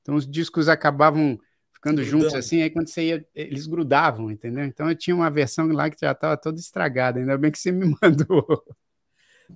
[0.00, 1.38] Então os discos acabavam
[1.72, 4.64] ficando juntos assim, aí quando você ia, eles grudavam, entendeu?
[4.64, 7.72] Então eu tinha uma versão lá que já estava toda estragada, ainda bem que você
[7.72, 8.64] me mandou.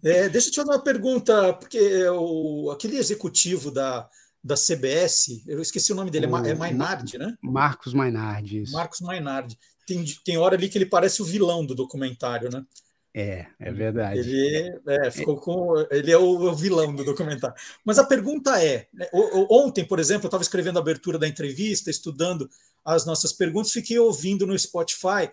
[0.05, 4.09] É, deixa eu te fazer uma pergunta, porque o, aquele executivo da,
[4.42, 7.34] da CBS, eu esqueci o nome dele, o, é Mainardi, né?
[7.42, 8.62] Marcos Mainardi.
[8.62, 8.72] Isso.
[8.72, 9.59] Marcos Mainardi.
[9.86, 12.64] Tem, tem hora ali que ele parece o vilão do documentário, né?
[13.18, 14.18] É, é verdade.
[14.18, 17.56] Ele, é, ficou com, ele é o, vilão do documentário.
[17.82, 19.08] Mas a pergunta é: né,
[19.50, 22.46] ontem, por exemplo, eu estava escrevendo a abertura da entrevista, estudando
[22.84, 25.30] as nossas perguntas, fiquei ouvindo no Spotify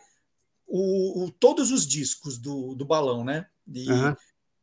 [0.66, 3.48] o, o todos os discos do, do balão, né?
[3.68, 4.16] E, uhum.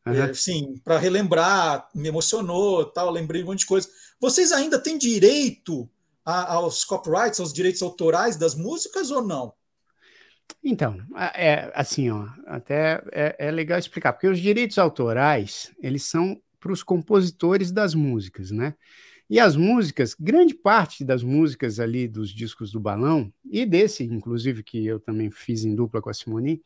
[0.06, 0.14] Uhum.
[0.14, 3.86] É, sim, para relembrar, me emocionou, tal, lembrei um monte de coisa.
[4.18, 5.86] Vocês ainda têm direito
[6.24, 9.52] a, aos copyrights, aos direitos autorais das músicas ou não?
[10.62, 10.98] Então,
[11.34, 16.72] é assim, ó, até é, é legal explicar, porque os direitos autorais, eles são para
[16.72, 18.74] os compositores das músicas, né?
[19.28, 24.62] E as músicas, grande parte das músicas ali dos discos do Balão, e desse, inclusive,
[24.62, 26.61] que eu também fiz em dupla com a Simone,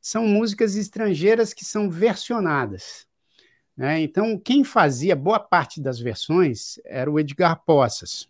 [0.00, 3.06] são músicas estrangeiras que são versionadas.
[3.76, 4.00] Né?
[4.00, 8.28] Então, quem fazia boa parte das versões era o Edgar Poças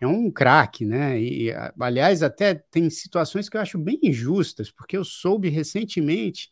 [0.00, 1.20] é um craque, né?
[1.20, 6.50] E, aliás, até tem situações que eu acho bem injustas, porque eu soube recentemente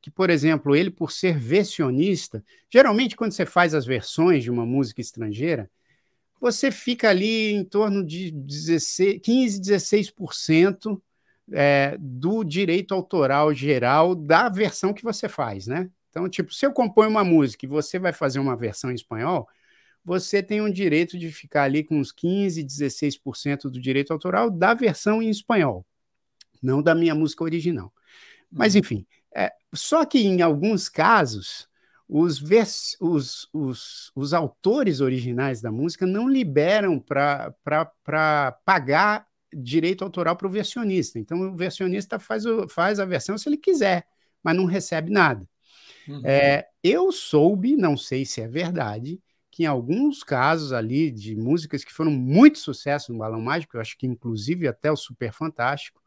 [0.00, 4.64] que, por exemplo, ele, por ser versionista, geralmente quando você faz as versões de uma
[4.64, 5.70] música estrangeira,
[6.40, 11.00] você fica ali em torno de 16, 15, 16%
[11.52, 15.90] é, do direito autoral geral da versão que você faz, né?
[16.08, 19.46] Então, tipo, se eu compõe uma música e você vai fazer uma versão em espanhol,
[20.04, 24.74] você tem um direito de ficar ali com uns 15, 16% do direito autoral da
[24.74, 25.86] versão em espanhol,
[26.62, 27.92] não da minha música original.
[28.50, 28.80] Mas, uhum.
[28.80, 31.68] enfim, é, só que em alguns casos,
[32.08, 40.36] os, vers os, os, os autores originais da música não liberam para pagar direito autoral
[40.36, 41.18] para o versionista.
[41.18, 44.06] Então, o versionista faz, o, faz a versão se ele quiser,
[44.42, 45.48] mas não recebe nada.
[46.08, 46.22] Uhum.
[46.24, 49.20] É, eu soube, não sei se é verdade,
[49.50, 53.80] que em alguns casos ali de músicas que foram muito sucesso no Balão Mágico, eu
[53.80, 56.00] acho que inclusive até o Super Fantástico,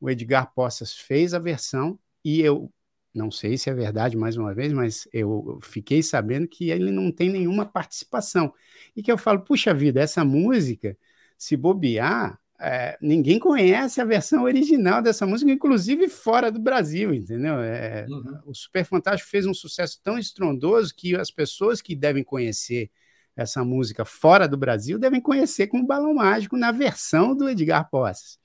[0.00, 2.72] o Edgar Poças fez a versão e eu
[3.14, 7.12] não sei se é verdade mais uma vez, mas eu fiquei sabendo que ele não
[7.12, 8.54] tem nenhuma participação.
[8.96, 10.96] E que eu falo, puxa vida, essa música,
[11.36, 17.58] se bobear, é, ninguém conhece a versão original dessa música, inclusive fora do Brasil, entendeu?
[17.58, 18.38] É, uhum.
[18.46, 22.88] O Super Fantástico fez um sucesso tão estrondoso que as pessoas que devem conhecer
[23.34, 28.38] essa música fora do Brasil devem conhecer como Balão Mágico na versão do Edgar Poças.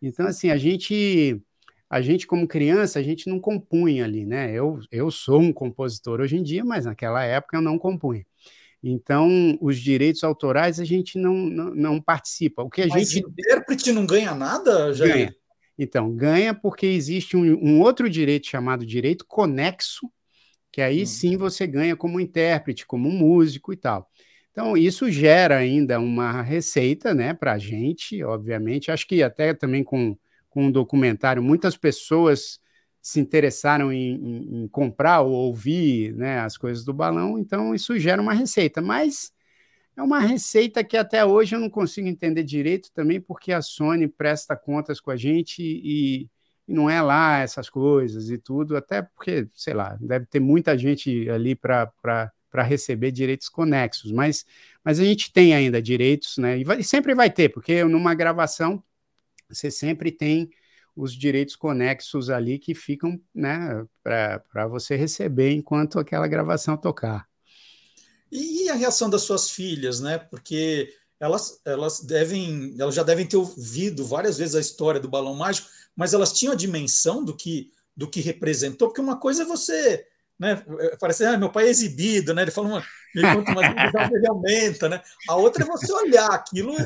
[0.00, 1.42] Então, assim, a gente,
[1.90, 4.52] a gente como criança, a gente não compunha ali, né?
[4.52, 8.24] Eu, eu sou um compositor hoje em dia, mas naquela época eu não compunha.
[8.82, 12.62] Então, os direitos autorais a gente não, não, não participa.
[12.62, 13.26] O que a Mas gente.
[13.26, 15.12] Intérprete não ganha nada, Jair?
[15.12, 15.36] Ganha.
[15.78, 20.10] Então, ganha porque existe um, um, outro direito chamado direito conexo,
[20.72, 21.06] que aí hum.
[21.06, 24.08] sim você ganha como intérprete, como músico e tal.
[24.50, 28.90] Então, isso gera ainda uma receita né, para a gente, obviamente.
[28.90, 30.16] Acho que até também com,
[30.50, 32.58] com um documentário, muitas pessoas
[33.00, 37.98] se interessaram em, em, em, comprar ou ouvir né, as coisas do balão, então isso
[37.98, 38.80] gera uma receita.
[38.80, 39.32] Mas
[39.96, 44.06] é uma receita que até hoje eu não consigo entender direito também, porque a Sony
[44.06, 46.28] presta contas com a gente e,
[46.68, 50.78] e não é lá essas coisas e tudo, até porque, sei lá, deve ter muita
[50.78, 52.30] gente ali para
[52.62, 54.44] receber direitos conexos, mas,
[54.84, 56.58] mas a gente tem ainda direitos, né?
[56.58, 58.82] E vai, sempre vai ter, porque numa gravação
[59.48, 60.50] você sempre tem
[60.98, 67.26] os direitos conexos ali que ficam né, para você receber enquanto aquela gravação tocar.
[68.30, 70.18] E a reação das suas filhas, né?
[70.18, 75.34] Porque elas, elas devem, elas já devem ter ouvido várias vezes a história do balão
[75.34, 79.44] mágico, mas elas tinham a dimensão do que do que representou, porque uma coisa é
[79.44, 80.06] você,
[80.38, 80.62] né?
[81.00, 82.42] Parece, ah, meu pai é exibido, né?
[82.42, 83.60] Ele fala uma, ele conta uma
[84.14, 85.02] ele aumenta, né?
[85.28, 86.76] A outra é você olhar aquilo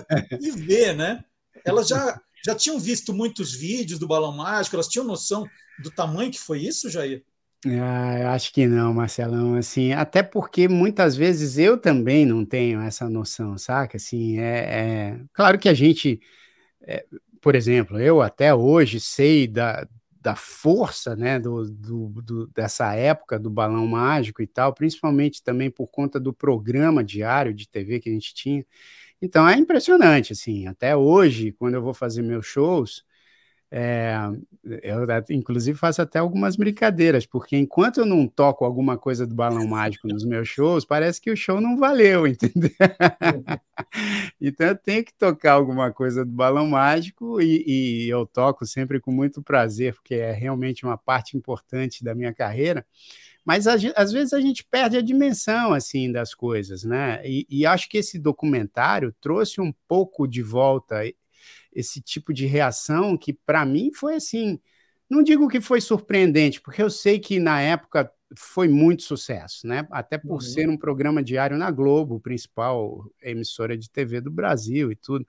[0.41, 1.23] e ver, né?
[1.67, 5.47] Elas já já tinham visto muitos vídeos do balão mágico, elas tinham noção
[5.82, 7.24] do tamanho que foi isso, Jair?
[7.64, 9.55] Ah, eu acho que não, Marcelão.
[9.55, 13.97] Assim, até porque muitas vezes eu também não tenho essa noção, saca?
[13.97, 15.20] Assim, é, é...
[15.32, 16.20] claro que a gente,
[16.82, 17.05] é,
[17.40, 19.86] por exemplo, eu até hoje sei da,
[20.20, 25.70] da força, né, do, do, do, dessa época do balão mágico e tal, principalmente também
[25.70, 28.64] por conta do programa diário de TV que a gente tinha.
[29.23, 30.66] Então é impressionante, assim.
[30.66, 33.05] Até hoje, quando eu vou fazer meus shows
[33.75, 34.14] é,
[34.83, 34.99] eu,
[35.31, 40.07] inclusive, faço até algumas brincadeiras, porque enquanto eu não toco alguma coisa do balão mágico
[40.09, 42.70] nos meus shows, parece que o show não valeu, entendeu?
[44.39, 49.01] então eu tenho que tocar alguma coisa do balão mágico e, e, eu toco sempre
[49.01, 52.85] com muito prazer, porque é realmente uma parte importante da minha carreira.
[53.45, 57.20] Mas às vezes a gente perde a dimensão assim das coisas, né?
[57.24, 61.03] E, e acho que esse documentário trouxe um pouco de volta
[61.72, 64.61] esse tipo de reação que para mim foi assim,
[65.11, 69.86] não digo que foi surpreendente, porque eu sei que na época foi muito sucesso, né?
[69.90, 70.40] Até por uhum.
[70.40, 75.26] ser um programa diário na Globo, principal emissora de TV do Brasil e tudo.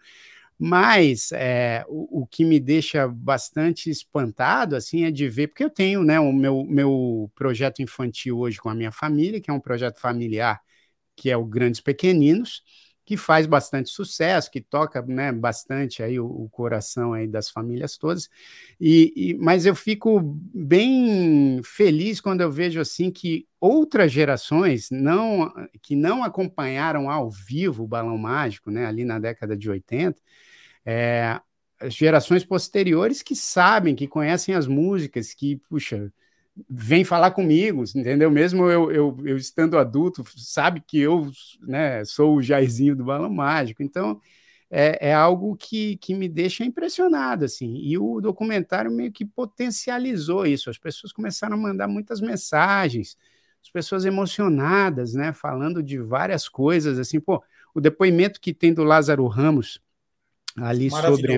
[0.65, 5.69] Mas é, o, o, que me deixa bastante espantado assim é de ver, porque eu
[5.69, 9.59] tenho né, o meu, meu projeto infantil hoje com a minha família, que é um
[9.59, 10.61] projeto familiar
[11.17, 12.63] que é o Grandes Pequeninos,
[13.05, 17.97] que faz bastante sucesso, que toca né, bastante aí o, o, coração aí das famílias
[17.97, 18.29] todas.
[18.79, 20.21] E, e, mas eu fico
[20.53, 25.51] bem feliz quando eu vejo assim que outras gerações não
[25.81, 30.21] que não acompanharam ao vivo o Balão Mágico, né, ali na década de 80,
[30.85, 31.39] é,
[31.87, 36.11] gerações posteriores que sabem, que conhecem as músicas, que puxa
[36.69, 38.29] vem falar comigo, entendeu?
[38.29, 41.31] Mesmo eu, eu, eu, estando adulto, sabe que eu
[41.61, 43.81] né, sou o Jairzinho do Balão Mágico.
[43.81, 44.21] Então,
[44.69, 47.75] é, é, algo que, que me deixa impressionado, assim.
[47.77, 50.69] E o documentário meio que potencializou isso.
[50.69, 53.17] As pessoas começaram a mandar muitas mensagens,
[53.61, 55.33] as pessoas emocionadas, né?
[55.33, 57.19] Falando de várias coisas, assim.
[57.19, 59.79] Pô, o depoimento que tem do Lázaro Ramos
[60.57, 61.37] ali sobre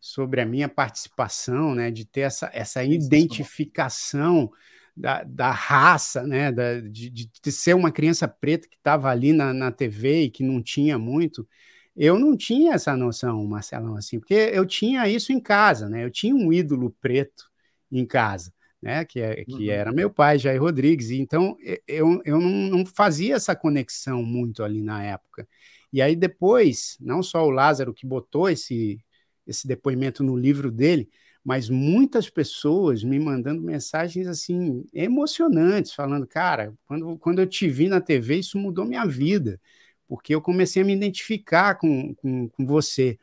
[0.00, 4.50] sobre a minha participação, né, de ter essa, essa identificação
[4.96, 9.52] da, da raça, né, da, de, de ser uma criança preta que estava ali na,
[9.52, 11.46] na TV e que não tinha muito,
[11.94, 16.10] eu não tinha essa noção, Marcelão, assim, porque eu tinha isso em casa, né, eu
[16.10, 17.50] tinha um ídolo preto
[17.92, 19.70] em casa, né, que, é, que uhum.
[19.70, 24.64] era meu pai, Jair Rodrigues, e então eu, eu não, não fazia essa conexão muito
[24.64, 25.46] ali na época.
[25.92, 29.04] E aí depois, não só o Lázaro que botou esse,
[29.46, 31.08] esse depoimento no livro dele,
[31.44, 37.88] mas muitas pessoas me mandando mensagens assim emocionantes, falando, cara, quando, quando eu te vi
[37.88, 39.60] na TV, isso mudou minha vida,
[40.06, 43.18] porque eu comecei a me identificar com, com, com você.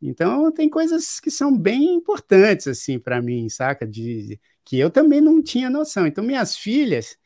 [0.00, 3.86] Então tem coisas que são bem importantes assim para mim, saca?
[3.86, 6.06] De que eu também não tinha noção.
[6.06, 7.16] Então minhas filhas,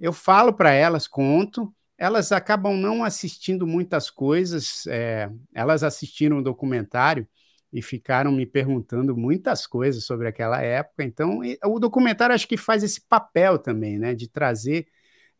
[0.00, 4.84] eu falo para elas, conto, elas acabam não assistindo muitas coisas.
[4.88, 7.28] É, elas assistiram o documentário
[7.72, 11.04] e ficaram me perguntando muitas coisas sobre aquela época.
[11.04, 14.88] Então, o documentário acho que faz esse papel também, né, de trazer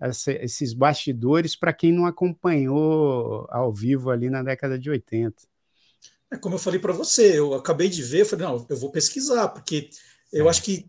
[0.00, 5.34] essa, esses bastidores para quem não acompanhou ao vivo ali na década de 80.
[6.30, 9.48] É como eu falei para você, eu acabei de ver, falei, não, eu vou pesquisar,
[9.48, 9.90] porque
[10.32, 10.86] eu acho que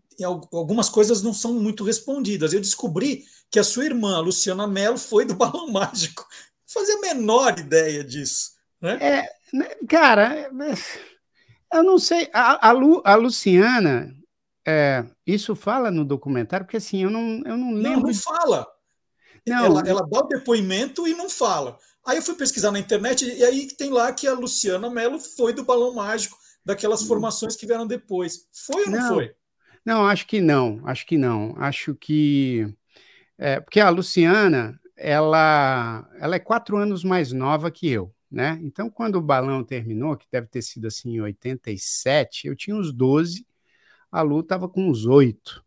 [0.52, 2.52] algumas coisas não são muito respondidas.
[2.52, 6.26] Eu descobri que a sua irmã, a Luciana Mello, foi do Balão Mágico.
[6.30, 8.52] Não fazia a menor ideia disso.
[8.80, 8.98] Né?
[9.00, 10.50] É, né, cara,
[11.72, 12.30] eu não sei.
[12.32, 14.14] A, a, Lu, a Luciana,
[14.66, 18.00] é, isso fala no documentário, porque assim, eu não, eu não lembro.
[18.00, 18.66] Não, não fala.
[19.46, 19.64] Não.
[19.64, 21.78] Ela, ela dá o depoimento e não fala.
[22.06, 25.52] Aí eu fui pesquisar na internet e aí tem lá que a Luciana Mello foi
[25.52, 27.06] do Balão Mágico, daquelas hum.
[27.06, 28.48] formações que vieram depois.
[28.52, 29.34] Foi ou não, não foi?
[29.84, 30.80] Não, acho que não.
[30.84, 31.54] Acho que não.
[31.58, 32.66] Acho que.
[33.36, 38.58] É, porque a Luciana, ela, ela é quatro anos mais nova que eu né?
[38.62, 42.92] Então, quando o balão terminou, que deve ter sido assim em 87, eu tinha uns
[42.92, 43.46] 12,
[44.10, 45.64] a Lu estava com uns 8.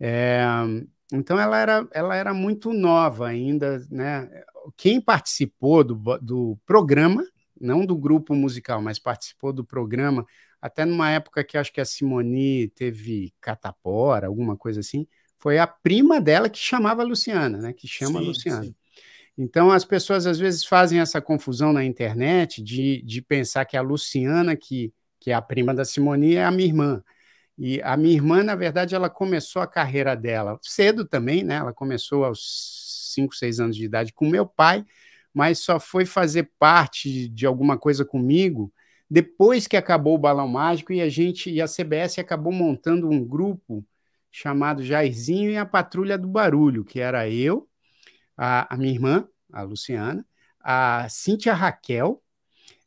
[0.00, 0.42] É,
[1.12, 4.30] então, ela era, ela era muito nova ainda, né?
[4.78, 7.22] Quem participou do, do programa,
[7.60, 10.26] não do grupo musical, mas participou do programa,
[10.60, 15.06] até numa época que acho que a Simone teve catapora, alguma coisa assim,
[15.38, 17.72] foi a prima dela que chamava Luciana, né?
[17.72, 18.62] Que chama sim, Luciana.
[18.64, 18.74] Sim.
[19.38, 23.82] Então, as pessoas às vezes fazem essa confusão na internet de, de pensar que a
[23.82, 27.04] Luciana, que, que é a prima da Simone, é a minha irmã.
[27.58, 31.56] E a minha irmã, na verdade, ela começou a carreira dela cedo também, né?
[31.56, 34.84] Ela começou aos 5, 6 anos de idade com meu pai,
[35.36, 38.72] mas só foi fazer parte de alguma coisa comigo
[39.08, 43.22] depois que acabou o Balão Mágico e a gente e a CBS acabou montando um
[43.22, 43.84] grupo
[44.32, 47.68] chamado Jairzinho e a Patrulha do Barulho, que era eu,
[48.34, 50.26] a, a minha irmã, a Luciana,
[50.58, 52.22] a Cíntia Raquel,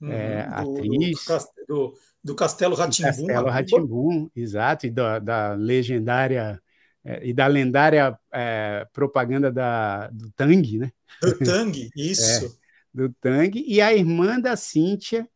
[0.01, 1.25] uhum, é, do, atriz.
[1.67, 1.93] Do,
[2.23, 3.07] do Castelo Ratimbum.
[3.07, 6.59] Castelo Ratimbum, exato, e da, da legendária
[7.03, 10.91] é, e da lendária é, propaganda da, do Tang, né?
[11.21, 12.59] Do Tang, isso.
[12.65, 15.29] É, do Tang, e a irmã da Cíntia.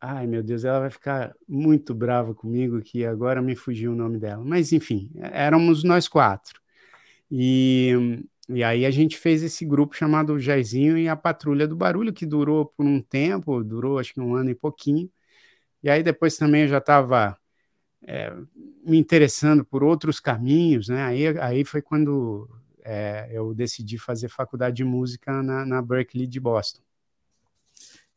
[0.00, 4.18] Ai, meu Deus, ela vai ficar muito brava comigo que agora me fugiu o nome
[4.18, 4.42] dela.
[4.42, 6.58] Mas, enfim, éramos nós quatro.
[7.30, 7.92] E,
[8.48, 12.24] e aí a gente fez esse grupo chamado Jairzinho e a Patrulha do Barulho, que
[12.24, 15.10] durou por um tempo, durou acho que um ano e pouquinho.
[15.82, 17.36] E aí depois também eu já estava
[18.06, 18.32] é,
[18.84, 21.02] me interessando por outros caminhos, né?
[21.02, 22.48] Aí, aí foi quando
[22.84, 26.82] é, eu decidi fazer faculdade de música na, na Berkeley de Boston.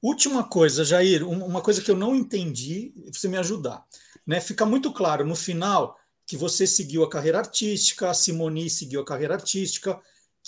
[0.01, 3.83] Última coisa, Jair, uma coisa que eu não entendi, você me ajudar.
[4.25, 4.39] Né?
[4.39, 9.05] Fica muito claro no final que você seguiu a carreira artística, a Simoni seguiu a
[9.05, 9.99] carreira artística,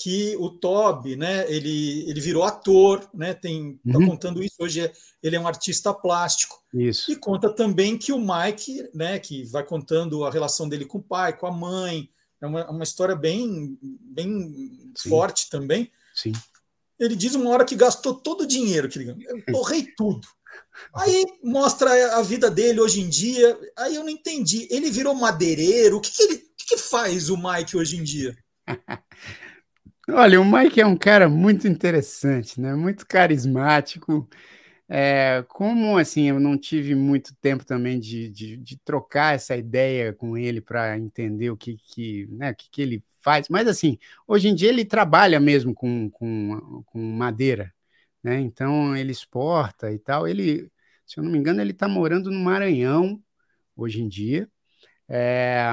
[0.02, 4.08] que o Toby, né, ele, ele virou ator, né, tem tá uhum.
[4.08, 6.64] contando isso hoje, é, ele é um artista plástico.
[6.74, 7.12] Isso.
[7.12, 11.04] E conta também que o Mike, né, que vai contando a relação dele com o
[11.04, 12.10] pai, com a mãe,
[12.42, 15.92] é uma, uma história bem, bem forte também.
[16.16, 16.32] Sim.
[16.98, 20.26] Ele diz uma hora que gastou todo o dinheiro, que ele eu torrei tudo.
[20.94, 23.60] Aí mostra a vida dele hoje em dia.
[23.78, 24.66] Aí eu não entendi.
[24.72, 25.98] Ele virou madeireiro.
[25.98, 28.38] O que, que ele o que, que faz o Mike hoje em dia?
[30.12, 32.74] Olha, o Mike é um cara muito interessante, né?
[32.74, 34.28] Muito carismático.
[34.90, 40.14] É, como assim, eu não tive muito tempo também de, de, de trocar essa ideia
[40.14, 44.00] com ele para entender o que, que, né, o que, que ele faz, mas assim,
[44.28, 47.74] hoje em dia ele trabalha mesmo com, com, com madeira,
[48.24, 48.40] né?
[48.42, 50.28] Então ele exporta e tal.
[50.28, 50.72] Ele,
[51.06, 53.22] se eu não me engano, ele está morando no Maranhão
[53.76, 54.50] hoje em dia.
[55.10, 55.70] É,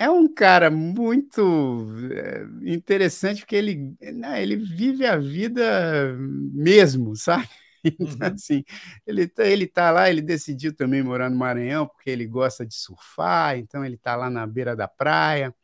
[0.00, 7.48] é um cara muito eh, interessante porque ele, né, ele vive a vida mesmo, sabe?
[7.82, 8.34] Então, uhum.
[8.34, 8.62] assim,
[9.06, 12.74] ele, tá, ele tá lá, ele decidiu também morar no Maranhão porque ele gosta de
[12.74, 15.54] surfar, então ele tá lá na beira da praia.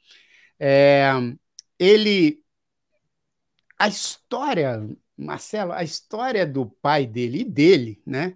[0.58, 1.10] É,
[1.78, 2.42] ele.
[3.78, 4.82] A história,
[5.14, 8.34] Marcelo, a história do pai dele e dele, né?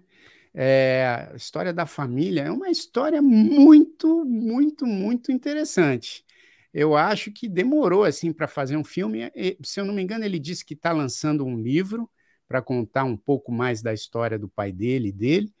[0.53, 6.25] É, a história da família é uma história muito, muito, muito interessante.
[6.73, 9.31] Eu acho que demorou assim para fazer um filme.
[9.63, 12.09] Se eu não me engano, ele disse que está lançando um livro
[12.47, 15.53] para contar um pouco mais da história do pai dele e dele,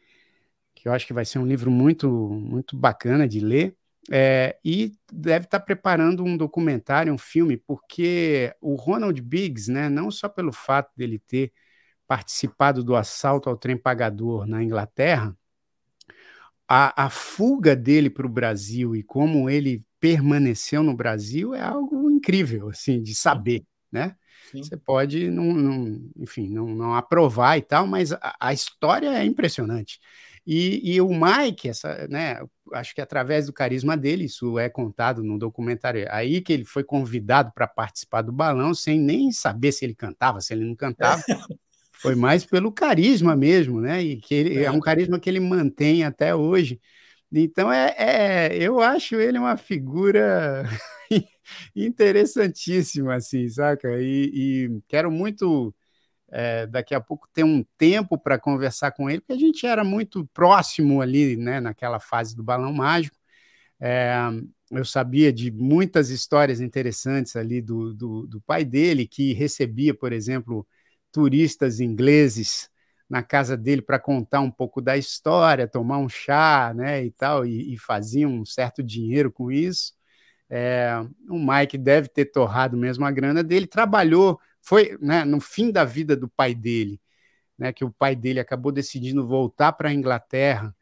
[0.75, 3.75] que eu acho que vai ser um livro muito, muito bacana de ler.
[4.11, 9.89] É, e deve estar tá preparando um documentário, um filme, porque o Ronald Biggs, né,
[9.89, 11.53] não só pelo fato dele ter
[12.11, 15.33] participado do assalto ao trem pagador na Inglaterra,
[16.67, 22.11] a, a fuga dele para o Brasil e como ele permaneceu no Brasil é algo
[22.11, 24.17] incrível, assim, de saber, né?
[24.51, 24.61] Sim.
[24.61, 29.23] Você pode, não, não, enfim, não, não, aprovar e tal, mas a, a história é
[29.23, 29.97] impressionante.
[30.45, 32.41] E, e, o Mike, essa, né,
[32.73, 36.83] acho que através do carisma dele, isso é contado no documentário, aí que ele foi
[36.83, 41.23] convidado para participar do balão, sem nem saber se ele cantava, se ele não cantava.
[42.01, 44.01] Foi mais pelo carisma mesmo, né?
[44.01, 44.63] E que ele, é.
[44.63, 46.81] é um carisma que ele mantém até hoje.
[47.31, 50.63] Então, é, é, eu acho ele uma figura
[51.75, 54.01] interessantíssima, assim, saca?
[54.01, 55.73] E, e quero muito,
[56.29, 59.83] é, daqui a pouco, ter um tempo para conversar com ele, porque a gente era
[59.83, 63.15] muito próximo ali, né, naquela fase do Balão Mágico.
[63.79, 64.15] É,
[64.71, 70.13] eu sabia de muitas histórias interessantes ali do, do, do pai dele, que recebia, por
[70.13, 70.67] exemplo,
[71.11, 72.69] turistas ingleses
[73.11, 77.45] na casa dele para contar um pouco da história, tomar um chá, né, e tal,
[77.45, 79.93] e, e faziam um certo dinheiro com isso.
[80.49, 80.93] É,
[81.29, 85.83] o Mike deve ter torrado mesmo a grana dele, trabalhou, foi né, no fim da
[85.83, 87.01] vida do pai dele,
[87.57, 90.73] né, que o pai dele acabou decidindo voltar para a Inglaterra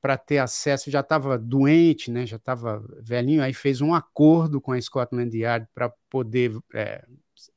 [0.00, 4.72] para ter acesso, já estava doente, né, já estava velhinho, aí fez um acordo com
[4.72, 7.04] a Scotland Yard para poder é,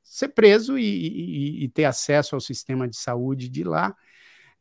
[0.03, 3.95] ser preso e, e, e, ter acesso ao sistema de saúde de lá.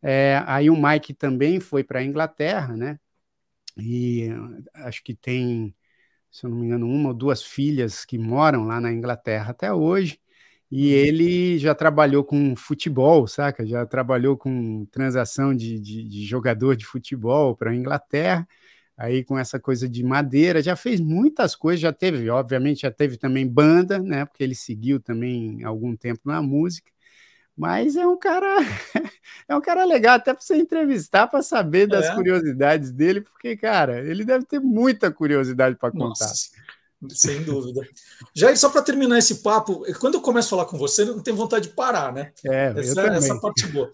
[0.03, 2.99] É, aí o Mike também foi para a Inglaterra, né?
[3.77, 4.29] E
[4.75, 5.75] acho que tem,
[6.31, 9.73] se eu não me engano, uma ou duas filhas que moram lá na Inglaterra até
[9.73, 10.21] hoje.
[10.71, 11.01] E uhum.
[11.01, 13.65] ele já trabalhou com futebol, saca?
[13.67, 18.47] Já trabalhou com transação de, de, de jogador de futebol para a Inglaterra
[18.97, 23.17] aí com essa coisa de madeira, já fez muitas coisas, já teve, obviamente, já teve
[23.17, 24.25] também banda, né?
[24.25, 26.91] Porque ele seguiu também algum tempo na música,
[27.55, 28.57] Mas é um cara
[29.49, 32.15] é um cara legal até para você entrevistar para saber das é.
[32.15, 36.27] curiosidades dele, porque cara, ele deve ter muita curiosidade para contar.
[36.27, 36.51] Nossa,
[37.11, 37.87] sem dúvida.
[38.35, 41.37] Já só para terminar esse papo, quando eu começo a falar com você, não tenho
[41.37, 42.33] vontade de parar, né?
[42.47, 43.91] É, essa, essa parte boa.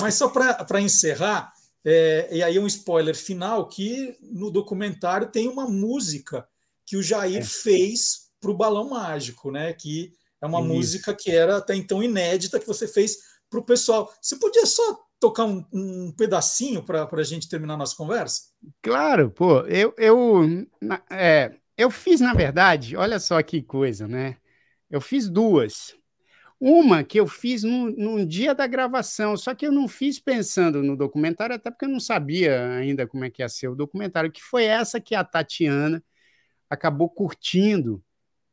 [0.00, 1.52] Mas só para encerrar,
[1.84, 6.48] é, e aí um spoiler final que no documentário tem uma música
[6.86, 7.44] que o Jair é.
[7.44, 9.72] fez para o Balão Mágico, né?
[9.72, 10.68] Que é uma Isso.
[10.68, 13.18] música que era até então inédita que você fez
[13.50, 14.12] para o pessoal.
[14.20, 18.42] Você podia só tocar um, um pedacinho para a gente terminar nossa conversa?
[18.82, 19.60] Claro, pô.
[19.60, 20.66] Eu, eu,
[21.10, 24.36] é, eu fiz, na verdade, olha só que coisa, né?
[24.90, 25.94] Eu fiz duas.
[26.60, 30.82] Uma que eu fiz num, num, dia da gravação, só que eu não fiz pensando
[30.82, 34.32] no documentário, até porque eu não sabia ainda como é que ia ser o documentário,
[34.32, 36.02] que foi essa que a Tatiana
[36.70, 38.02] acabou curtindo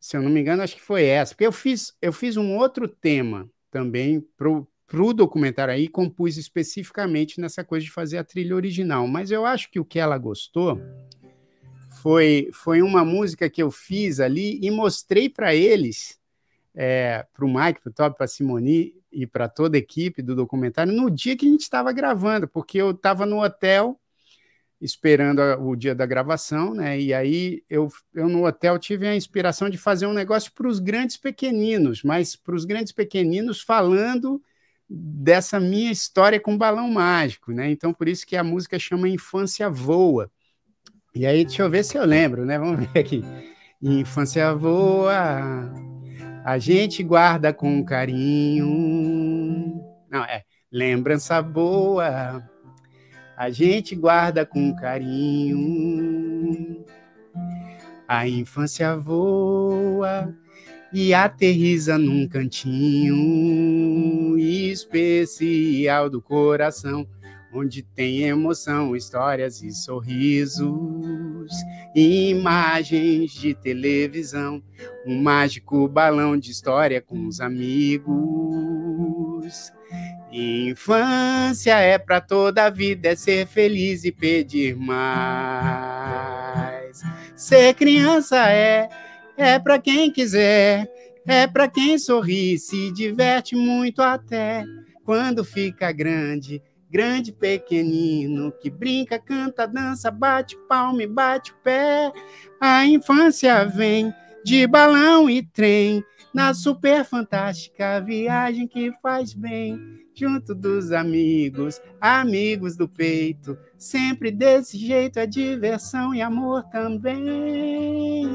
[0.01, 2.57] se eu não me engano, acho que foi essa, porque eu fiz, eu fiz um
[2.57, 8.55] outro tema também para o documentário aí, compus especificamente nessa coisa de fazer a trilha
[8.55, 10.81] original, mas eu acho que o que ela gostou
[12.01, 16.19] foi, foi uma música que eu fiz ali e mostrei para eles,
[16.75, 20.21] é, para o Mike, para o Top, para a Simoni e para toda a equipe
[20.21, 23.99] do documentário, no dia que a gente estava gravando, porque eu estava no hotel
[24.79, 26.99] esperando a, o dia da gravação, né?
[26.99, 30.79] E aí eu, eu no hotel tive a inspiração de fazer um negócio para os
[30.79, 34.41] grandes pequeninos, mas para os grandes pequeninos falando
[34.89, 37.69] dessa minha história com balão mágico, né?
[37.69, 40.31] Então por isso que a música chama Infância Voa.
[41.13, 42.57] E aí deixa eu ver se eu lembro, né?
[42.57, 43.23] Vamos ver aqui.
[43.81, 45.73] Infância voa,
[46.43, 48.65] a gente guarda com carinho.
[50.09, 52.43] Não, é lembrança boa
[53.41, 56.85] a gente guarda com carinho.
[58.07, 60.31] A infância voa
[60.93, 67.07] e aterriza num cantinho especial do coração,
[67.53, 71.51] onde tem emoção, histórias e sorrisos,
[71.93, 74.63] imagens de televisão,
[75.05, 78.11] um mágico balão de história com os amigos.
[80.31, 86.21] Infância é para toda a vida, é ser feliz e pedir mais.
[87.35, 88.87] Ser criança é,
[89.35, 90.89] é para quem quiser,
[91.27, 94.63] é para quem sorri, se diverte muito até
[95.03, 96.61] quando fica grande.
[96.91, 102.11] Grande, pequenino, que brinca, canta, dança, bate palma e bate pé.
[102.59, 104.13] A infância vem
[104.43, 112.75] de balão e trem, na super fantástica viagem que faz bem junto dos amigos, amigos
[112.75, 113.57] do peito.
[113.77, 118.27] Sempre desse jeito é diversão e amor também.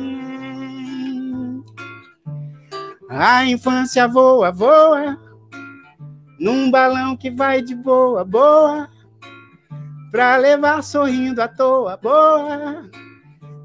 [3.08, 5.16] A infância voa, voa,
[6.38, 8.88] num balão que vai de boa, boa,
[10.10, 12.90] pra levar sorrindo à toa, boa,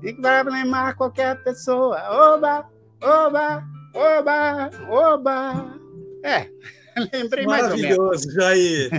[0.02, 1.98] e vai lembrar qualquer pessoa.
[2.34, 2.70] Oba,
[3.02, 3.64] oba,
[3.94, 5.80] oba, oba.
[6.24, 6.48] É.
[7.14, 8.90] Lembrei Maravilhoso, mais Jair.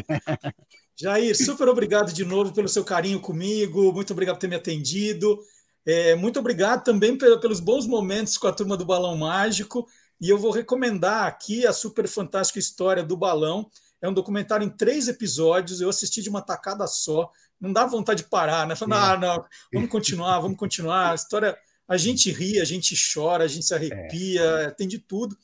[0.97, 5.39] Jair, super obrigado de novo pelo seu carinho comigo, muito obrigado por ter me atendido.
[5.85, 9.87] É, muito obrigado também pelos bons momentos com a turma do Balão Mágico.
[10.23, 13.69] E eu vou recomendar aqui a super fantástica história do balão.
[14.01, 15.81] É um documentário em três episódios.
[15.81, 17.29] Eu assisti de uma tacada só.
[17.61, 18.77] Não dá vontade de parar, né?
[18.77, 19.05] Falando, é.
[19.05, 19.45] ah, não,
[19.75, 21.11] vamos continuar, vamos continuar.
[21.11, 21.59] A história,
[21.89, 24.71] a gente ri, a gente chora, a gente se arrepia, é.
[24.71, 25.37] tem de tudo.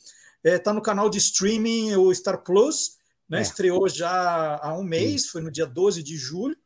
[0.45, 2.99] Está é, tá no canal de streaming, o Star Plus,
[3.29, 3.41] né?
[3.41, 3.43] É.
[3.43, 6.57] Estreou já há um mês, foi no dia 12 de julho.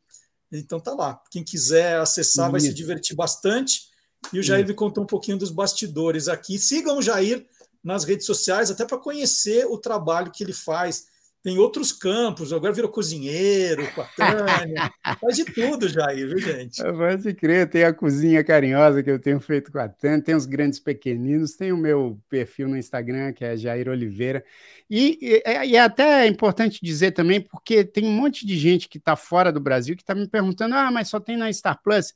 [0.53, 1.19] Então tá lá.
[1.31, 3.91] Quem quiser acessar vai se divertir bastante.
[4.35, 6.59] E o Jair me contou um pouquinho dos bastidores aqui.
[6.59, 7.47] Sigam o Jair
[7.83, 11.07] nas redes sociais, até para conhecer o trabalho que ele faz
[11.43, 16.81] tem outros campos, agora virou cozinheiro, com a Tânia, faz de tudo, Jair, viu, gente?
[16.81, 20.47] Pode crer, tem a cozinha carinhosa que eu tenho feito com a Tânia, tem os
[20.47, 24.45] grandes pequeninos, tem o meu perfil no Instagram, que é Jair Oliveira,
[24.89, 28.89] e, e, é, e é até importante dizer também, porque tem um monte de gente
[28.89, 31.83] que está fora do Brasil que está me perguntando, ah, mas só tem na Star
[31.83, 32.15] Plus.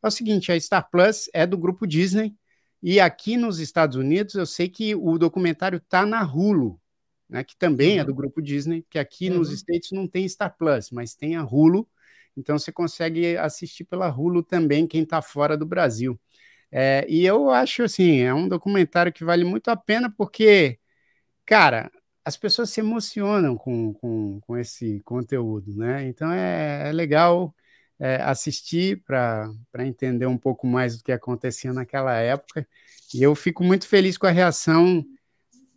[0.00, 2.32] É o seguinte, a Star Plus é do grupo Disney,
[2.82, 6.80] e aqui nos Estados Unidos eu sei que o documentário está na Hulu,
[7.28, 8.00] né, que também é uhum.
[8.00, 9.38] é do grupo Disney, que aqui uhum.
[9.38, 11.88] nos States não tem Star Plus, mas tem a Hulu,
[12.36, 16.18] então você consegue assistir pela Hulu também, quem está fora do Brasil.
[16.70, 20.78] É, e eu acho assim, é um documentário que vale muito a pena, porque,
[21.46, 21.90] cara,
[22.24, 26.06] as pessoas se emocionam com, com, com esse conteúdo, né?
[26.08, 27.54] Então é, é legal
[27.98, 32.66] é, assistir para entender um pouco mais do que acontecia naquela época.
[33.14, 35.04] E eu fico muito feliz com a reação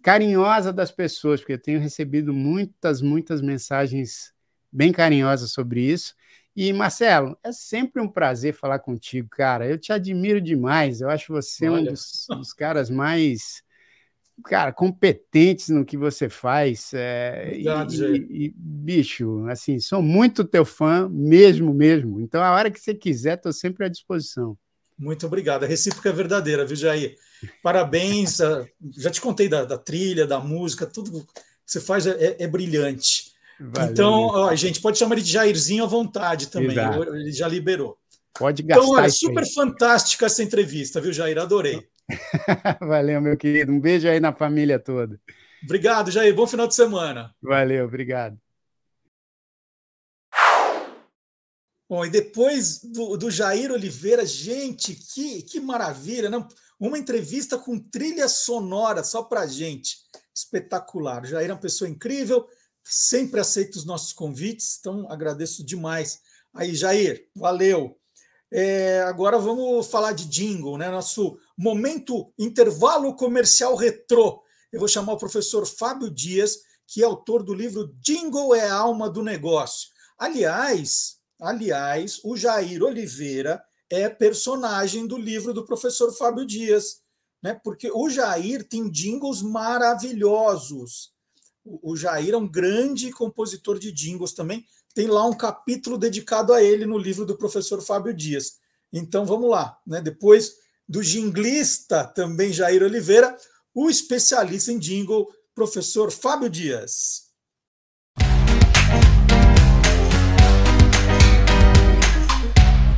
[0.02, 4.34] carinhosa das pessoas, porque eu tenho recebido muitas, muitas mensagens
[4.72, 6.16] bem carinhosas sobre isso.
[6.56, 9.68] E, Marcelo, é sempre um prazer falar contigo, cara.
[9.68, 11.00] Eu te admiro demais.
[11.00, 11.82] Eu acho você Olha.
[11.82, 13.64] um dos, dos, caras mais,
[14.42, 16.92] cara, competentes no que você faz.
[16.94, 22.20] É, Obrigado, e, e, bicho, assim, sou muito teu fã, mesmo, mesmo.
[22.20, 24.58] Então, a hora que você quiser, estou sempre à disposição.
[24.98, 25.64] Muito obrigado.
[25.64, 27.16] A recíproca é verdadeira, viu, Jair?
[27.64, 28.38] Parabéns.
[28.98, 33.32] Já te contei da, da trilha, da música, tudo que você faz é, é, brilhante.
[33.60, 33.92] Valeu.
[33.92, 36.72] Então, ó, gente, pode chamar ele de Jairzinho à vontade também.
[36.72, 37.16] Exato.
[37.16, 37.98] Ele já liberou.
[38.34, 38.84] Pode gastar.
[38.84, 39.54] Então, olha, super aí.
[39.54, 41.38] fantástica essa entrevista, viu, Jair?
[41.38, 41.88] Adorei.
[42.82, 43.72] Valeu, meu querido.
[43.72, 45.20] Um beijo aí na família toda.
[45.64, 46.34] Obrigado, Jair.
[46.34, 47.36] Bom final de semana.
[47.42, 48.38] Valeu, obrigado.
[51.90, 56.48] Bom, e depois do, do Jair Oliveira, gente, que, que maravilha, não?
[56.80, 59.98] Uma entrevista com trilha sonora só para gente.
[60.34, 61.24] Espetacular.
[61.24, 62.48] O Jair é uma pessoa incrível
[62.84, 66.20] sempre aceita os nossos convites, então agradeço demais.
[66.54, 67.98] Aí, Jair, valeu.
[68.54, 70.90] É, agora vamos falar de jingle, né?
[70.90, 74.44] Nosso momento intervalo comercial retrô.
[74.74, 79.10] Eu vou chamar o professor Fábio Dias, que é autor do livro Jingle é alma
[79.10, 79.90] do negócio.
[80.18, 87.02] Aliás, aliás, o Jair Oliveira é personagem do livro do professor Fábio Dias,
[87.42, 87.54] né?
[87.64, 91.14] Porque o Jair tem jingles maravilhosos.
[91.64, 94.66] O Jair é um grande compositor de jingles também.
[94.94, 98.60] Tem lá um capítulo dedicado a ele no livro do professor Fábio Dias.
[98.92, 100.02] Então vamos lá, né?
[100.02, 100.52] Depois
[100.88, 103.38] do jinglista também Jair Oliveira,
[103.74, 107.32] o especialista em jingle, professor Fábio Dias.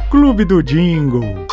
[0.10, 1.48] Clube do Jingle.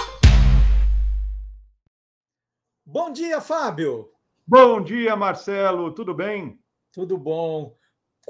[2.86, 4.08] Bom dia, Fábio.
[4.46, 5.92] Bom dia, Marcelo.
[5.92, 6.58] Tudo bem?
[6.92, 7.76] Tudo bom.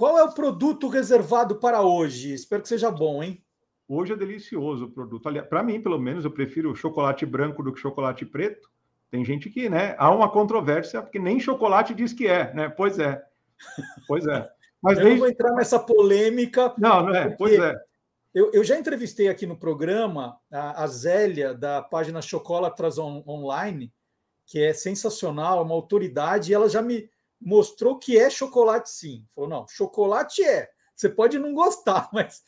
[0.00, 2.32] Qual é o produto reservado para hoje?
[2.32, 3.44] Espero que seja bom, hein?
[3.86, 5.30] Hoje é delicioso o produto.
[5.46, 8.70] Para mim, pelo menos, eu prefiro chocolate branco do que chocolate preto.
[9.10, 9.94] Tem gente que, né?
[9.98, 12.70] Há uma controvérsia, porque nem chocolate diz que é, né?
[12.70, 13.22] Pois é.
[14.08, 14.48] Pois é.
[14.80, 15.10] Mas eu desde...
[15.10, 16.72] não vou entrar nessa polêmica.
[16.78, 17.28] Não, não é.
[17.36, 17.74] Pois é.
[18.32, 23.92] Eu, eu, já entrevistei aqui no programa a, a Zélia, da página Chocolatras On, Online,
[24.46, 27.06] que é sensacional, é uma autoridade, e ela já me,
[27.40, 29.26] mostrou que é chocolate sim.
[29.34, 30.68] Falou, não, chocolate é.
[30.94, 32.42] Você pode não gostar, mas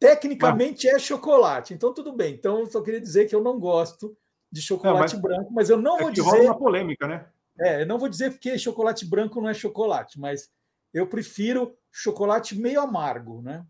[0.00, 1.72] tecnicamente é chocolate.
[1.72, 2.34] Então, tudo bem.
[2.34, 4.16] Então, eu só queria dizer que eu não gosto
[4.50, 5.22] de chocolate mas...
[5.22, 6.28] branco, mas eu não é vou dizer.
[6.28, 7.26] Rola uma polêmica, né?
[7.60, 10.50] É, eu não vou dizer porque chocolate branco não é chocolate, mas
[10.92, 13.64] eu prefiro chocolate meio amargo, né?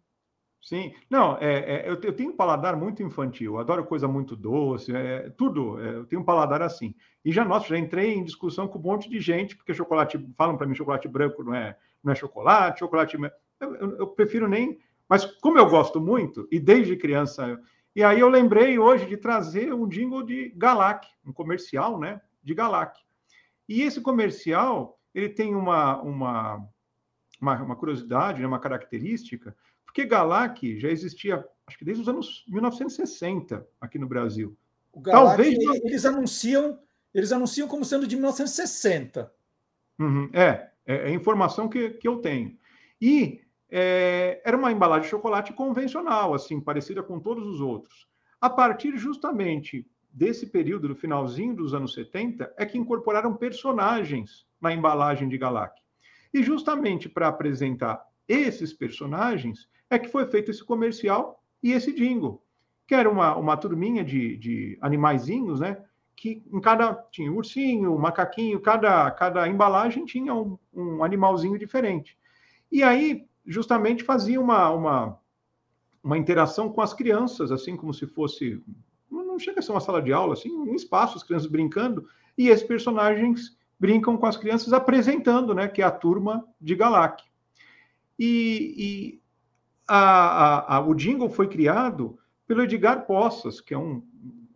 [0.62, 5.28] Sim, não, é, é eu, tenho um paladar muito infantil, adoro coisa muito doce, é,
[5.30, 6.94] tudo, é, eu tenho um paladar assim.
[7.24, 10.56] E já, nossa, já entrei em discussão com um monte de gente, porque chocolate, falam
[10.56, 13.16] para mim, chocolate branco não é, não é chocolate, chocolate.
[13.58, 14.78] Eu, eu, eu, prefiro nem.
[15.08, 17.60] Mas como eu gosto muito, e desde criança.
[17.94, 22.20] E aí eu lembrei hoje de trazer um jingle de Galac, um comercial, né?
[22.42, 23.00] De Galac.
[23.68, 26.68] E esse comercial, ele tem uma, uma,
[27.40, 29.54] uma, uma curiosidade, né, uma característica
[29.92, 34.56] porque Galac já existia, acho que desde os anos 1960 aqui no Brasil.
[34.96, 36.78] Galac, Talvez eles anunciam,
[37.12, 39.30] eles anunciam como sendo de 1960.
[39.98, 42.56] Uhum, é, é, é, a informação que, que eu tenho.
[42.98, 48.08] E é, era uma embalagem de chocolate convencional, assim, parecida com todos os outros.
[48.40, 54.72] A partir justamente desse período, do finalzinho dos anos 70, é que incorporaram personagens na
[54.72, 55.78] embalagem de Galac.
[56.32, 62.42] E justamente para apresentar esses personagens, é que foi feito esse comercial e esse jingle,
[62.86, 65.82] que era uma, uma turminha de, de animaizinhos, né?
[66.16, 71.58] Que em cada tinha um ursinho, um macaquinho, cada, cada embalagem tinha um, um animalzinho
[71.58, 72.16] diferente.
[72.70, 75.18] E aí, justamente, fazia uma, uma,
[76.02, 78.62] uma interação com as crianças, assim como se fosse.
[79.10, 82.48] Não chega a ser uma sala de aula, assim, um espaço, as crianças brincando, e
[82.48, 85.68] esses personagens brincam com as crianças apresentando, né?
[85.68, 87.22] Que é a turma de Galac.
[88.18, 89.21] E
[89.94, 94.02] a, a, a, o jingle foi criado pelo Edgar Poças, que é um,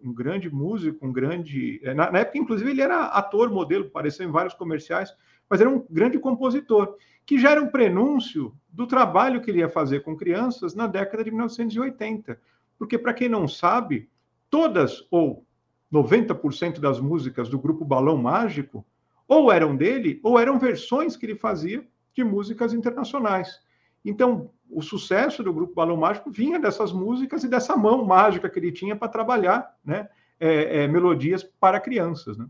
[0.03, 1.79] um grande músico, um grande.
[1.85, 5.15] É, na, na, época, inclusive, ele era ator, modelo, apareceu em vários comerciais,
[5.49, 9.69] mas era um grande compositor, que já era um prenúncio do trabalho que ele ia
[9.69, 12.41] fazer com crianças na década de 1980.
[12.79, 14.09] Porque, para quem não sabe,
[14.49, 15.45] todas ou
[15.93, 18.87] 90% das músicas do grupo Balão Mágico
[19.29, 23.61] ou eram dele ou eram versões que ele fazia de músicas internacionais.
[24.03, 28.59] Então, o sucesso do grupo Balão Mágico vinha dessas músicas e dessa mão mágica que
[28.59, 30.09] ele tinha para trabalhar né,
[30.39, 32.37] é, é, melodias para crianças.
[32.37, 32.47] Né?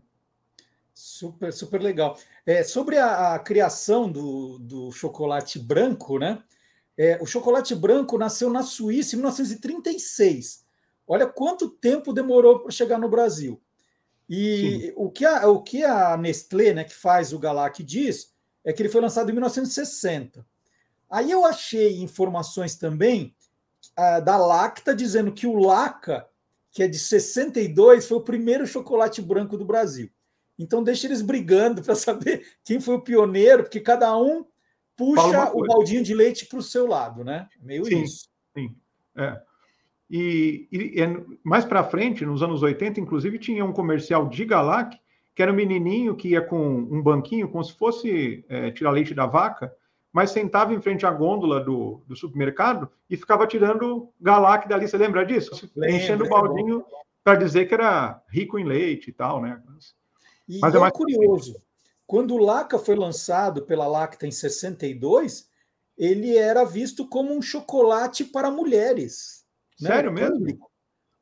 [0.93, 2.17] Super, super legal.
[2.45, 6.41] É, sobre a, a criação do, do, chocolate branco, né?
[6.97, 10.65] É, o chocolate branco nasceu na Suíça em 1936.
[11.07, 13.61] Olha quanto tempo demorou para chegar no Brasil.
[14.29, 18.33] E o que, a, o que a Nestlé, né, que faz o Galac, diz
[18.65, 20.45] é que ele foi lançado em 1960.
[21.09, 23.33] Aí eu achei informações também
[23.97, 26.27] uh, da Lacta dizendo que o Laca,
[26.71, 30.09] que é de 62, foi o primeiro chocolate branco do Brasil.
[30.59, 34.45] Então deixa eles brigando para saber quem foi o pioneiro, porque cada um
[34.95, 37.47] puxa o baldinho de leite para o seu lado, né?
[37.61, 38.29] Meio sim, isso.
[38.55, 38.75] Sim.
[39.15, 39.39] É.
[40.09, 44.97] E, e, e mais para frente, nos anos 80, inclusive, tinha um comercial de Galac,
[45.35, 49.13] que era um menininho que ia com um banquinho, como se fosse é, tirar leite
[49.13, 49.71] da vaca,
[50.17, 54.87] mas sentava em frente à gôndola do, do supermercado e ficava tirando Galac dali.
[54.87, 55.69] Você lembra disso?
[55.75, 56.83] Lembra, Enchendo o baldinho
[57.23, 59.61] para dizer que era rico em leite e tal, né?
[60.49, 60.91] E mas é, é mais...
[60.91, 61.61] curioso,
[62.07, 65.51] quando o Laca foi lançado pela Lacta em 62,
[65.95, 69.45] ele era visto como um chocolate para mulheres.
[69.79, 69.89] Né?
[69.91, 70.21] Sério né?
[70.21, 70.37] mesmo?
[70.37, 70.71] Público.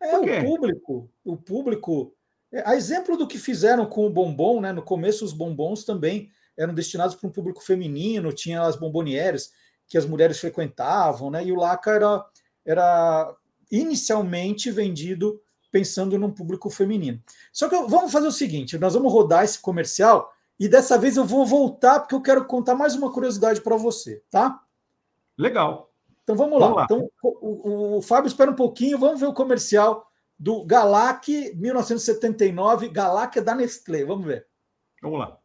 [0.02, 2.16] É, o público, o público.
[2.50, 4.72] É, a exemplo do que fizeram com o bombom, né?
[4.72, 9.52] No começo, os bombons também eram destinados para um público feminino, tinha as bombonieres
[9.88, 11.46] que as mulheres frequentavam, né?
[11.46, 12.26] E o Laca era,
[12.66, 13.36] era
[13.72, 15.40] inicialmente vendido
[15.72, 17.22] pensando num público feminino.
[17.52, 21.26] Só que vamos fazer o seguinte: nós vamos rodar esse comercial e dessa vez eu
[21.26, 24.62] vou voltar porque eu quero contar mais uma curiosidade para você, tá?
[25.38, 25.92] Legal.
[26.24, 26.68] Então vamos lá.
[26.68, 26.84] Vamos lá.
[26.86, 33.38] Então, o, o, Fábio espera um pouquinho, vamos ver o comercial do Galac 1979, Galac
[33.38, 34.04] é da Nestlé.
[34.04, 34.48] Vamos ver.
[35.02, 35.38] Vamos lá.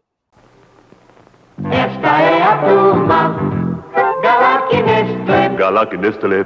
[1.72, 3.36] Esta é a turma
[4.22, 5.48] Galac Nestlé.
[5.56, 6.44] Galac Nestlé.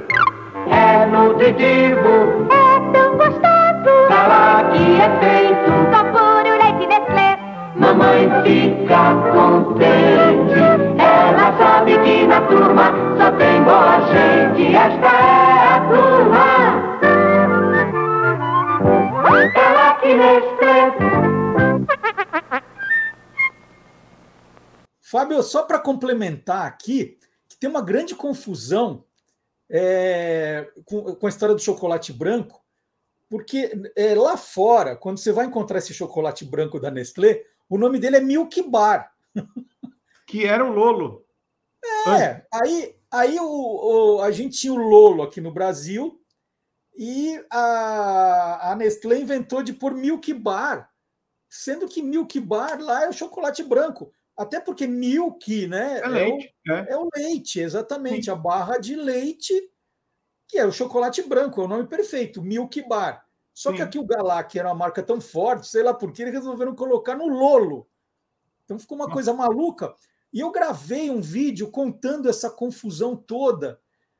[0.69, 2.47] É nutritivo.
[2.51, 3.91] É tão gostoso.
[4.09, 7.37] Galac é feito com puro leite Nestlé.
[7.75, 10.59] Mamãe fica contente.
[10.97, 14.75] Ela sabe que na turma só tem boa gente.
[14.75, 16.45] Esta é a turma.
[19.55, 21.44] Ela que
[25.15, 29.05] Fábio, só para complementar aqui, que tem uma grande confusão
[29.69, 32.61] é, com, com, a história do chocolate branco,
[33.29, 37.97] porque é, lá fora, quando você vai encontrar esse chocolate branco da Nestlé, o nome
[37.97, 39.09] dele é Milk Bar.
[40.27, 41.25] que era o Lolo.
[42.07, 46.21] É, aí, aí o, o, a gente tinha o Lolo aqui no Brasil
[46.93, 50.91] e a, a Nestlé inventou de pôr Milk Bar,
[51.49, 54.11] sendo que Milk Bar lá é o chocolate branco.
[54.37, 55.99] Até porque milk, né?
[55.99, 56.55] É, é leite.
[56.67, 56.87] O, é.
[56.89, 58.25] é o leite, exatamente.
[58.25, 58.31] Sim.
[58.31, 59.53] A barra de leite,
[60.47, 63.25] que é o chocolate branco, é o nome perfeito, Milk Bar.
[63.53, 63.77] Só Sim.
[63.77, 66.75] que aqui o Galac era uma marca tão forte, sei lá por que eles resolveram
[66.75, 67.87] colocar no Lolo.
[68.65, 69.95] Então ficou uma coisa maluca.
[70.33, 73.79] E eu gravei um vídeo contando essa confusão toda,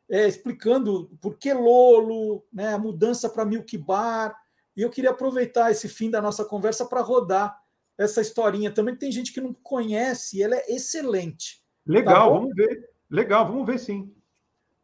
[0.10, 4.34] é, explicando por que Lolo, né, a mudança para Milk Bar.
[4.78, 7.60] E eu queria aproveitar esse fim da nossa conversa para rodar
[7.98, 8.72] essa historinha.
[8.72, 11.64] Também tem gente que não conhece, e ela é excelente.
[11.86, 12.90] Legal, tá vamos ver.
[13.10, 14.14] Legal, vamos ver sim.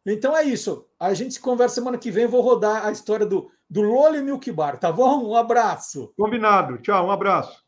[0.06, 0.88] Então é isso.
[0.98, 2.24] A gente se conversa semana que vem.
[2.24, 5.28] Eu vou rodar a história do, do Lolo e Milk Bar, tá bom?
[5.28, 6.12] Um abraço.
[6.16, 6.78] Combinado.
[6.78, 7.62] Tchau, um abraço.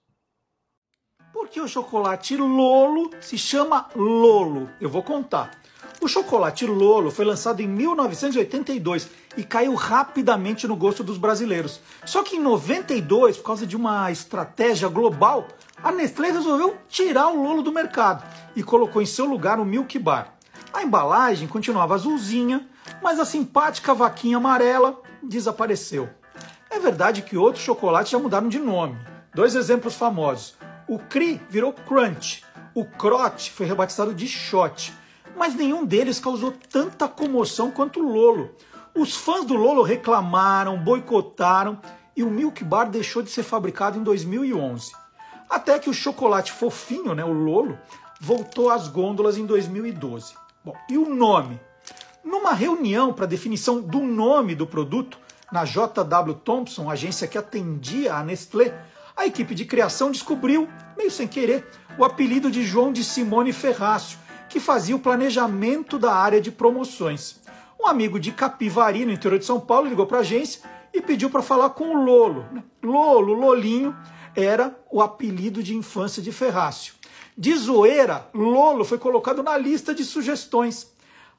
[1.32, 4.70] Por que o chocolate Lolo se chama Lolo?
[4.80, 5.60] Eu vou contar.
[6.04, 11.80] O chocolate Lolo foi lançado em 1982 e caiu rapidamente no gosto dos brasileiros.
[12.04, 15.48] Só que em 92, por causa de uma estratégia global,
[15.82, 18.22] a Nestlé resolveu tirar o Lolo do mercado
[18.54, 20.34] e colocou em seu lugar o Milk Bar.
[20.74, 22.68] A embalagem continuava azulzinha,
[23.02, 26.10] mas a simpática vaquinha amarela desapareceu.
[26.68, 28.98] É verdade que outros chocolates já mudaram de nome.
[29.34, 30.54] Dois exemplos famosos.
[30.86, 32.44] O Cri virou Crunch,
[32.74, 34.92] o Crot foi rebatizado de Shot,
[35.36, 38.50] mas nenhum deles causou tanta comoção quanto o Lolo.
[38.94, 41.80] Os fãs do Lolo reclamaram, boicotaram
[42.16, 44.92] e o Milk Bar deixou de ser fabricado em 2011.
[45.50, 47.78] Até que o chocolate fofinho, né, o Lolo,
[48.20, 50.34] voltou às gôndolas em 2012.
[50.64, 51.60] Bom, e o nome?
[52.24, 55.18] Numa reunião para definição do nome do produto,
[55.52, 58.74] na JW Thompson, agência que atendia a Nestlé,
[59.16, 61.68] a equipe de criação descobriu, meio sem querer,
[61.98, 64.18] o apelido de João de Simone Ferrácio,
[64.54, 67.40] que fazia o planejamento da área de promoções.
[67.76, 71.28] Um amigo de Capivari, no interior de São Paulo, ligou para a agência e pediu
[71.28, 72.46] para falar com o Lolo.
[72.80, 73.96] Lolo, Lolinho,
[74.32, 76.94] era o apelido de infância de Ferrácio.
[77.36, 80.86] De zoeira, Lolo foi colocado na lista de sugestões.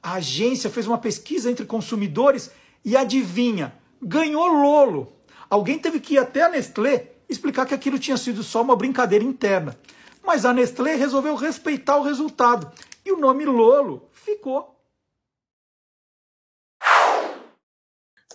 [0.02, 2.50] A agência fez uma pesquisa entre consumidores
[2.84, 5.10] e adivinha, ganhou Lolo.
[5.48, 9.24] Alguém teve que ir até a Nestlé explicar que aquilo tinha sido só uma brincadeira
[9.24, 9.74] interna.
[10.22, 12.70] Mas a Nestlé resolveu respeitar o resultado
[13.06, 14.74] e o nome Lolo ficou.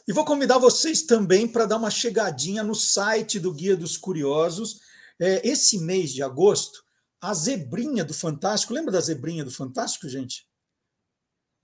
[0.08, 4.80] E vou convidar vocês também para dar uma chegadinha no site do Guia dos Curiosos.
[5.20, 6.84] É, esse mês de agosto,
[7.20, 10.50] a zebrinha do Fantástico, lembra da zebrinha do Fantástico, gente?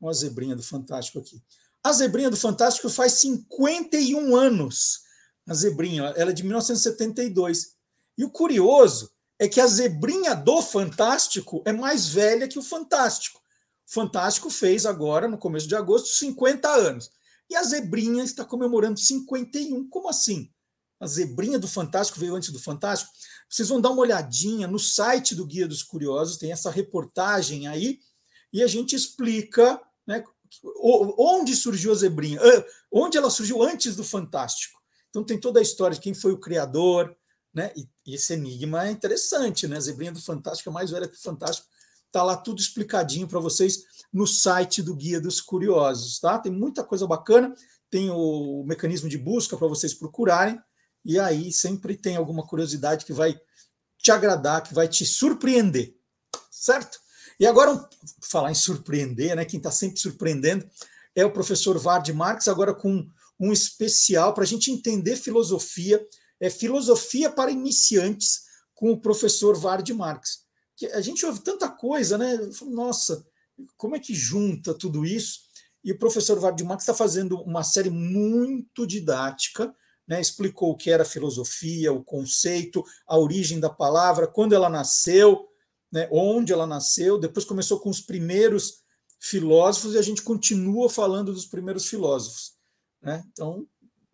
[0.02, 1.42] Olha a zebrinha do Fantástico aqui.
[1.84, 5.02] A zebrinha do Fantástico faz 51 anos.
[5.48, 7.78] A zebrinha, ela é de 1972.
[8.18, 13.40] E o curioso é que a zebrinha do Fantástico é mais velha que o Fantástico.
[13.88, 17.10] O Fantástico fez agora, no começo de agosto, 50 anos.
[17.50, 19.88] E a zebrinha está comemorando 51.
[19.90, 20.52] Como assim?
[21.00, 23.12] A zebrinha do Fantástico veio antes do Fantástico?
[23.50, 28.00] Vocês vão dar uma olhadinha no site do Guia dos Curiosos, tem essa reportagem aí,
[28.52, 30.24] e a gente explica né,
[30.82, 32.40] onde surgiu a zebrinha,
[32.92, 34.78] onde ela surgiu antes do Fantástico.
[35.10, 37.16] Então tem toda a história de quem foi o criador,
[37.58, 37.72] né?
[38.06, 39.78] E esse enigma é interessante, né?
[39.78, 41.68] A zebrinha do Fantástico é mais velha que o Fantástico.
[42.12, 43.84] Tá lá tudo explicadinho para vocês
[44.14, 46.38] no site do Guia dos Curiosos, tá?
[46.38, 47.54] Tem muita coisa bacana,
[47.90, 50.62] tem o mecanismo de busca para vocês procurarem,
[51.04, 53.38] e aí sempre tem alguma curiosidade que vai
[53.98, 55.96] te agradar, que vai te surpreender,
[56.52, 57.00] certo?
[57.40, 57.90] E agora,
[58.22, 59.44] falar em surpreender, né?
[59.44, 60.70] Quem está sempre surpreendendo
[61.16, 63.06] é o professor Vard Marx, agora com
[63.40, 66.04] um especial para a gente entender filosofia,
[66.40, 68.42] é filosofia para iniciantes
[68.74, 70.46] com o professor Vard Marx.
[70.76, 72.38] Que a gente ouve tanta coisa, né?
[72.68, 73.26] Nossa,
[73.76, 75.48] como é que junta tudo isso?
[75.84, 79.74] E o professor Vard Marx está fazendo uma série muito didática,
[80.08, 80.22] né?
[80.22, 85.48] explicou o que era filosofia, o conceito, a origem da palavra, quando ela nasceu,
[85.92, 86.08] né?
[86.12, 88.84] onde ela nasceu, depois começou com os primeiros
[89.20, 92.54] filósofos e a gente continua falando dos primeiros filósofos.
[93.02, 93.24] Né?
[93.32, 93.68] Então,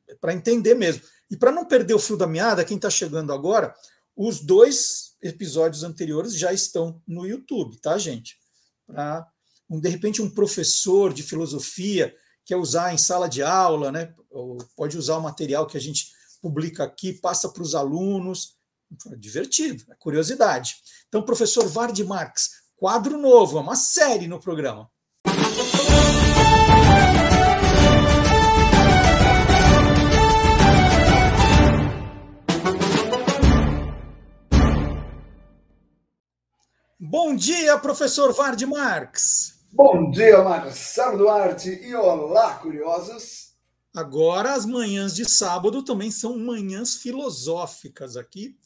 [0.08, 1.04] é para entender mesmo.
[1.34, 3.74] E para não perder o fio da meada, quem está chegando agora,
[4.16, 8.38] os dois episódios anteriores já estão no YouTube, tá, gente?
[8.86, 9.28] Para,
[9.68, 12.16] um, de repente, um professor de filosofia
[12.46, 14.14] quer usar em sala de aula, né?
[14.30, 18.56] Ou pode usar o material que a gente publica aqui, passa para os alunos.
[19.12, 20.76] É divertido, é curiosidade.
[21.08, 24.88] Então, professor Vard Marx, quadro novo, é uma série no programa.
[37.14, 39.60] Bom dia, professor Vard Marx.
[39.72, 43.54] Bom dia, Marcelo Duarte e olá, curiosos.
[43.96, 48.58] Agora, as manhãs de sábado também são manhãs filosóficas aqui.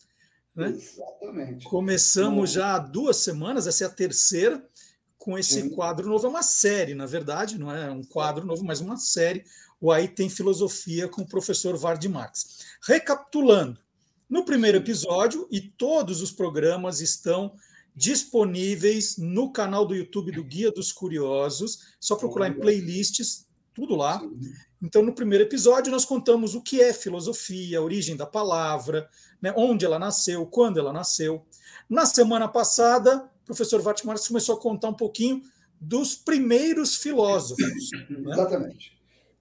[0.56, 0.70] Né?
[0.70, 1.66] Exatamente.
[1.66, 4.66] Começamos já há duas semanas, essa é a terceira,
[5.18, 5.70] com esse Sim.
[5.72, 6.26] quadro novo.
[6.26, 9.44] É uma série, na verdade, não é um quadro novo, mas uma série.
[9.82, 12.60] O Aí Tem Filosofia com o professor Vard Marx.
[12.82, 13.78] Recapitulando,
[14.30, 17.54] no primeiro episódio, e todos os programas estão
[17.98, 21.96] disponíveis no canal do YouTube do Guia dos Curiosos.
[22.00, 24.22] Só procurar em playlists, tudo lá.
[24.80, 29.10] Então, no primeiro episódio, nós contamos o que é filosofia, a origem da palavra,
[29.42, 31.44] né, onde ela nasceu, quando ela nasceu.
[31.90, 35.42] Na semana passada, o professor Vatmar começou a contar um pouquinho
[35.82, 37.90] dos primeiros filósofos.
[38.10, 38.34] Né?
[38.34, 38.96] Exatamente.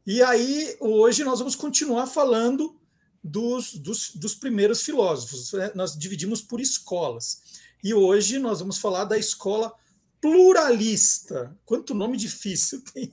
[0.07, 2.75] E aí, hoje, nós vamos continuar falando
[3.23, 5.53] dos, dos, dos primeiros filósofos.
[5.53, 5.73] Né?
[5.75, 7.43] Nós dividimos por escolas.
[7.83, 9.73] E hoje nós vamos falar da escola
[10.21, 11.57] pluralista.
[11.65, 13.13] Quanto nome difícil tem.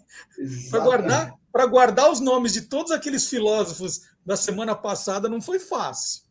[0.70, 1.40] Para guardar,
[1.70, 6.24] guardar os nomes de todos aqueles filósofos da semana passada não foi fácil.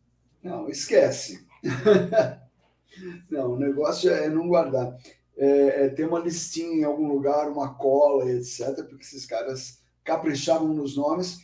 [0.42, 1.46] Não, esquece.
[3.30, 4.96] não, o negócio é não guardar.
[5.36, 10.68] É, é ter uma listinha em algum lugar, uma cola, etc., porque esses caras caprichavam
[10.68, 11.38] nos nomes.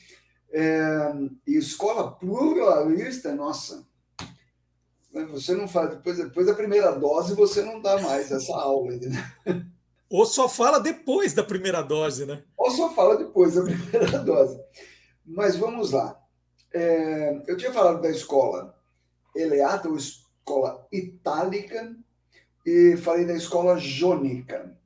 [0.50, 1.12] É,
[1.46, 3.86] e escola pluralista, nossa?
[5.12, 9.20] Você não faz, depois, depois da primeira dose, você não dá mais essa aula, entendeu?
[10.10, 12.42] Ou só fala depois da primeira dose, né?
[12.56, 14.58] Ou só fala depois da primeira dose.
[15.24, 16.18] Mas vamos lá.
[16.72, 18.74] É, eu tinha falado da escola
[19.34, 21.94] Eleata, ou escola itálica,
[22.64, 24.76] e falei da escola jônica.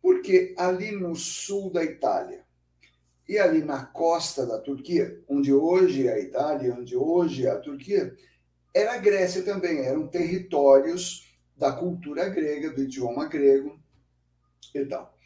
[0.00, 2.44] Porque ali no sul da Itália
[3.26, 7.58] e ali na costa da Turquia, onde hoje é a Itália, onde hoje é a
[7.58, 8.14] Turquia,
[8.74, 13.78] era a Grécia também, eram territórios da cultura grega, do idioma grego
[14.74, 15.16] e tal.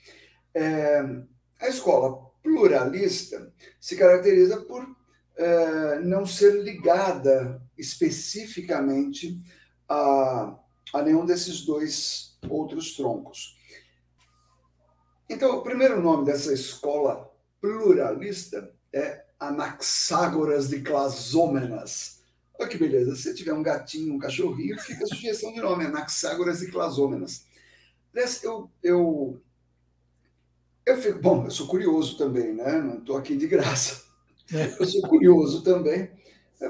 [0.55, 1.01] É,
[1.59, 4.87] a escola pluralista se caracteriza por
[5.37, 9.41] é, não ser ligada especificamente
[9.89, 10.59] a,
[10.93, 13.57] a nenhum desses dois outros troncos.
[15.31, 22.18] Então, o primeiro nome dessa escola pluralista é Anaxágoras de Clasômenas
[22.59, 23.15] Olha que beleza.
[23.15, 27.47] Se tiver um gatinho, um cachorrinho, fica a sugestão de nome, Anaxágoras e Clasômenas.
[28.43, 29.41] Eu, eu,
[30.85, 32.79] eu fico, bom, eu sou curioso também, né?
[32.79, 34.03] Não estou aqui de graça.
[34.51, 36.11] Eu sou curioso também.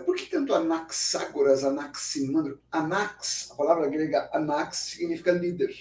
[0.04, 2.60] Por que tanto Anaxágoras, Anaximandro?
[2.70, 5.74] Anax, a palavra grega anax significa líder.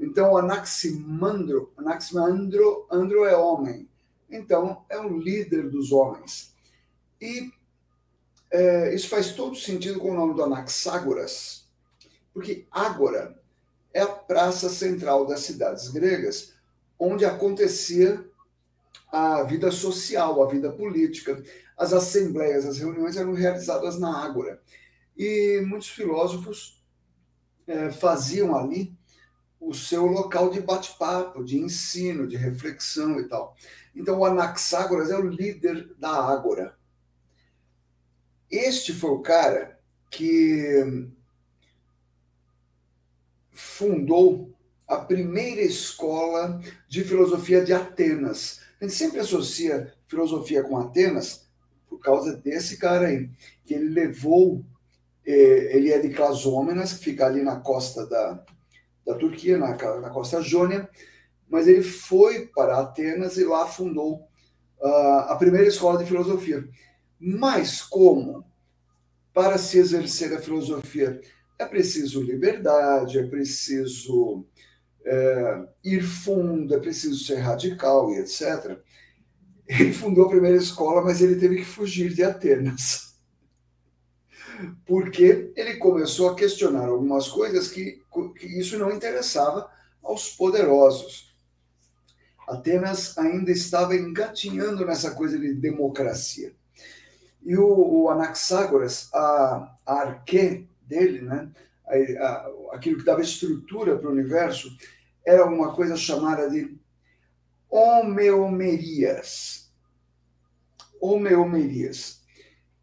[0.00, 3.88] Então, Anaximandro, Anaximandro, andro é homem.
[4.28, 6.56] Então, é o líder dos homens.
[7.20, 7.52] E
[8.52, 11.66] é, isso faz todo sentido com o nome do Anaxágoras,
[12.34, 13.40] porque Ágora
[13.94, 16.52] é a praça central das cidades gregas,
[16.98, 18.24] onde acontecia
[19.10, 21.42] a vida social, a vida política.
[21.76, 24.60] As assembleias, as reuniões eram realizadas na Ágora.
[25.16, 26.82] E muitos filósofos
[27.66, 28.96] é, faziam ali
[29.60, 33.56] o seu local de bate-papo, de ensino, de reflexão e tal.
[33.94, 36.74] Então, o Anaxágoras é o líder da Ágora.
[38.52, 39.78] Este foi o cara
[40.10, 41.08] que
[43.50, 44.54] fundou
[44.86, 48.60] a primeira escola de filosofia de Atenas.
[48.78, 51.48] A gente sempre associa filosofia com Atenas
[51.88, 53.30] por causa desse cara aí,
[53.64, 54.62] que ele levou,
[55.24, 58.44] eh, ele é de Clasômenas, que fica ali na costa da,
[59.06, 60.90] da Turquia, na, na costa jônia,
[61.48, 64.28] mas ele foi para Atenas e lá fundou
[64.80, 66.68] uh, a primeira escola de filosofia.
[67.22, 68.44] Mas como
[69.32, 71.20] para se exercer a filosofia
[71.58, 74.44] é preciso liberdade, é preciso
[75.04, 78.78] é, ir fundo, é preciso ser radical e etc.
[79.68, 83.12] Ele fundou a primeira escola, mas ele teve que fugir de Atenas
[84.86, 88.00] porque ele começou a questionar algumas coisas que,
[88.38, 89.70] que isso não interessava
[90.02, 91.34] aos poderosos.
[92.46, 96.54] Atenas ainda estava engatinhando nessa coisa de democracia.
[97.44, 101.50] E o, o Anaxágoras, a, a arquê dele, né,
[101.86, 104.76] a, a, aquilo que dava estrutura para o universo,
[105.24, 106.76] era uma coisa chamada de
[107.68, 109.70] homeomerias.
[111.00, 112.22] Homeomerias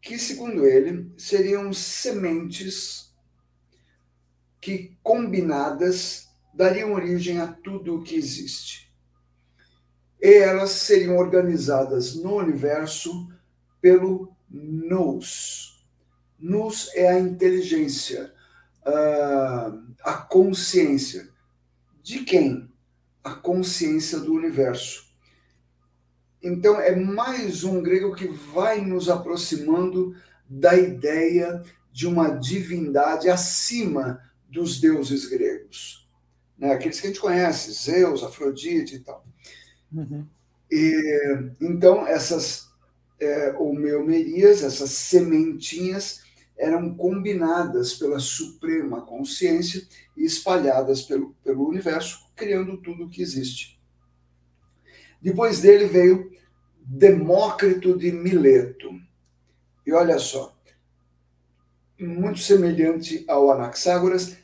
[0.00, 3.14] que, segundo ele, seriam sementes
[4.60, 8.90] que, combinadas, dariam origem a tudo o que existe.
[10.20, 13.28] E elas seriam organizadas no universo
[13.80, 15.20] pelo nous.
[16.38, 18.32] Nous é a inteligência,
[20.02, 21.28] a consciência.
[22.02, 22.68] De quem?
[23.22, 25.10] A consciência do universo.
[26.42, 30.16] Então, é mais um grego que vai nos aproximando
[30.48, 31.62] da ideia
[31.92, 36.08] de uma divindade acima dos deuses gregos.
[36.58, 36.72] Né?
[36.72, 39.24] Aqueles que a gente conhece, Zeus, Afrodite e tal.
[39.92, 40.26] Uhum.
[40.70, 42.69] E, então, essas
[43.20, 46.22] é, homeomerias, essas sementinhas,
[46.56, 49.86] eram combinadas pela suprema consciência
[50.16, 53.78] e espalhadas pelo, pelo universo, criando tudo o que existe.
[55.20, 56.30] Depois dele veio
[56.82, 58.90] Demócrito de Mileto.
[59.86, 60.56] E olha só,
[61.98, 64.36] muito semelhante ao Anaxágoras,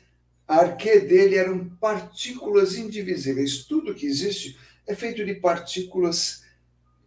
[0.47, 3.65] a arquê dele eram partículas indivisíveis.
[3.65, 6.43] Tudo que existe é feito de partículas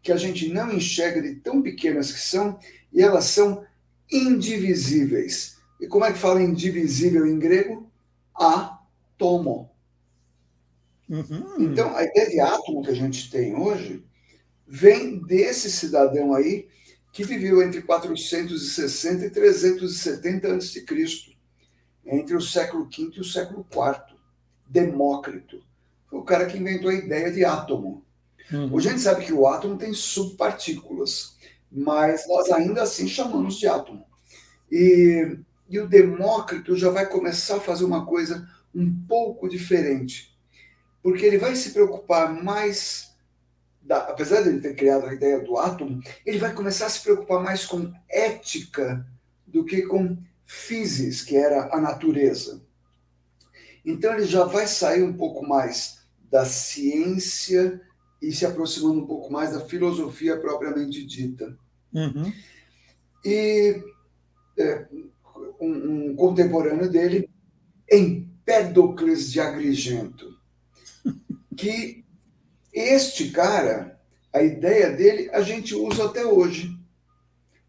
[0.03, 2.59] que a gente não enxerga de tão pequenas que são,
[2.93, 3.65] e elas são
[4.11, 5.59] indivisíveis.
[5.81, 7.91] E como é que fala indivisível em grego?
[8.35, 9.71] Átomo.
[11.09, 11.57] Uhum.
[11.59, 14.05] Então, a ideia de átomo que a gente tem hoje
[14.67, 16.69] vem desse cidadão aí
[17.13, 20.85] que viveu entre 460 e 370 a.C.,
[22.07, 24.17] entre o século V e o século IV.
[24.67, 25.63] Demócrito.
[26.09, 28.05] Foi o cara que inventou a ideia de átomo.
[28.53, 28.75] Uhum.
[28.75, 31.37] Hoje a gente sabe que o átomo tem subpartículas,
[31.71, 34.05] mas nós ainda assim chamamos de átomo.
[34.71, 40.31] E, e o Demócrito já vai começar a fazer uma coisa um pouco diferente
[41.03, 43.15] porque ele vai se preocupar mais,
[43.81, 47.03] da, apesar de ele ter criado a ideia do átomo, ele vai começar a se
[47.03, 49.07] preocupar mais com ética
[49.47, 52.63] do que com physis, que era a natureza.
[53.85, 56.01] Então ele já vai sair um pouco mais
[56.31, 57.81] da ciência
[58.21, 61.57] e se aproximando um pouco mais da filosofia propriamente dita.
[61.93, 62.33] Uhum.
[63.25, 63.83] E
[64.59, 64.87] é,
[65.61, 67.29] um, um contemporâneo dele,
[67.91, 70.37] Empédocles de Agrigento
[71.57, 72.05] que
[72.73, 74.01] este cara,
[74.33, 76.71] a ideia dele, a gente usa até hoje.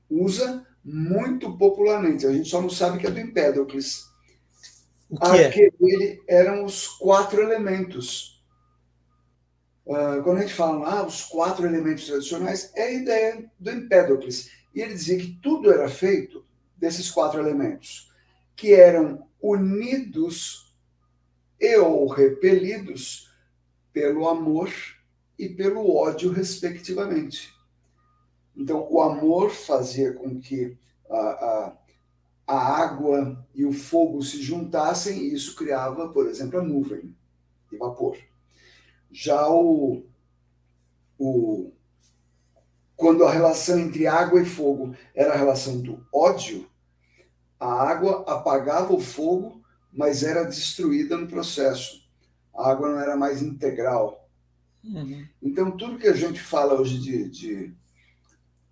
[0.09, 2.25] Usa muito popularmente.
[2.25, 4.05] A gente só não sabe que é do Empédocles.
[5.09, 6.19] O que é?
[6.27, 8.30] eram os quatro elementos.
[9.91, 14.49] Uh, quando a gente fala ah, os quatro elementos tradicionais, é a ideia do Empédocles.
[14.73, 16.45] E ele dizia que tudo era feito
[16.77, 18.09] desses quatro elementos,
[18.55, 20.73] que eram unidos
[21.59, 23.29] e ou repelidos
[23.91, 24.71] pelo amor
[25.37, 27.53] e pelo ódio, respectivamente.
[28.55, 30.77] Então, o amor fazia com que
[31.09, 31.77] a, a,
[32.47, 37.13] a água e o fogo se juntassem, e isso criava, por exemplo, a nuvem
[37.69, 38.17] de vapor.
[39.11, 40.05] Já o,
[41.19, 41.71] o,
[42.95, 46.69] quando a relação entre água e fogo era a relação do ódio,
[47.59, 49.61] a água apagava o fogo,
[49.91, 52.01] mas era destruída no processo.
[52.55, 54.27] A água não era mais integral.
[54.83, 55.25] Uhum.
[55.41, 57.73] Então, tudo que a gente fala hoje de, de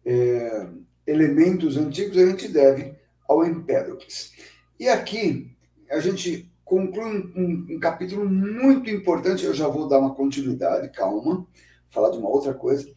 [0.05, 0.67] é,
[1.05, 2.95] elementos antigos, a gente deve
[3.27, 4.33] ao Empédocles.
[4.79, 5.55] E aqui,
[5.89, 10.91] a gente conclui um, um, um, capítulo muito importante, eu já vou dar uma continuidade,
[10.91, 11.47] calma,
[11.89, 12.87] falar de uma outra coisa,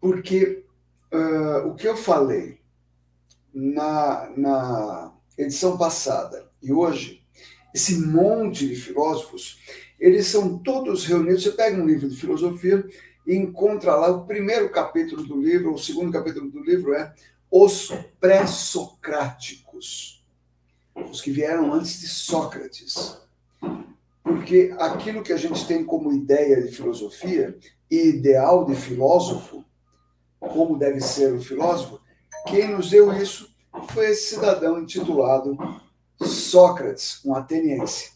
[0.00, 0.64] porque
[1.12, 2.58] uh, o que eu falei
[3.54, 7.22] na, na edição passada e hoje,
[7.72, 9.60] esse monte de filósofos,
[10.00, 11.44] eles são todos reunidos.
[11.44, 12.84] Você pega um livro de filosofia
[13.24, 17.14] e encontra lá o primeiro capítulo do livro, o segundo capítulo do livro é
[17.48, 20.17] Os Pré-Socráticos,
[21.10, 23.18] os que vieram antes de Sócrates.
[24.22, 27.56] Porque aquilo que a gente tem como ideia de filosofia
[27.90, 29.64] e ideal de filósofo,
[30.38, 32.00] como deve ser o filósofo,
[32.46, 33.54] quem nos deu isso
[33.90, 35.56] foi esse cidadão intitulado
[36.20, 38.12] Sócrates, um ateniense.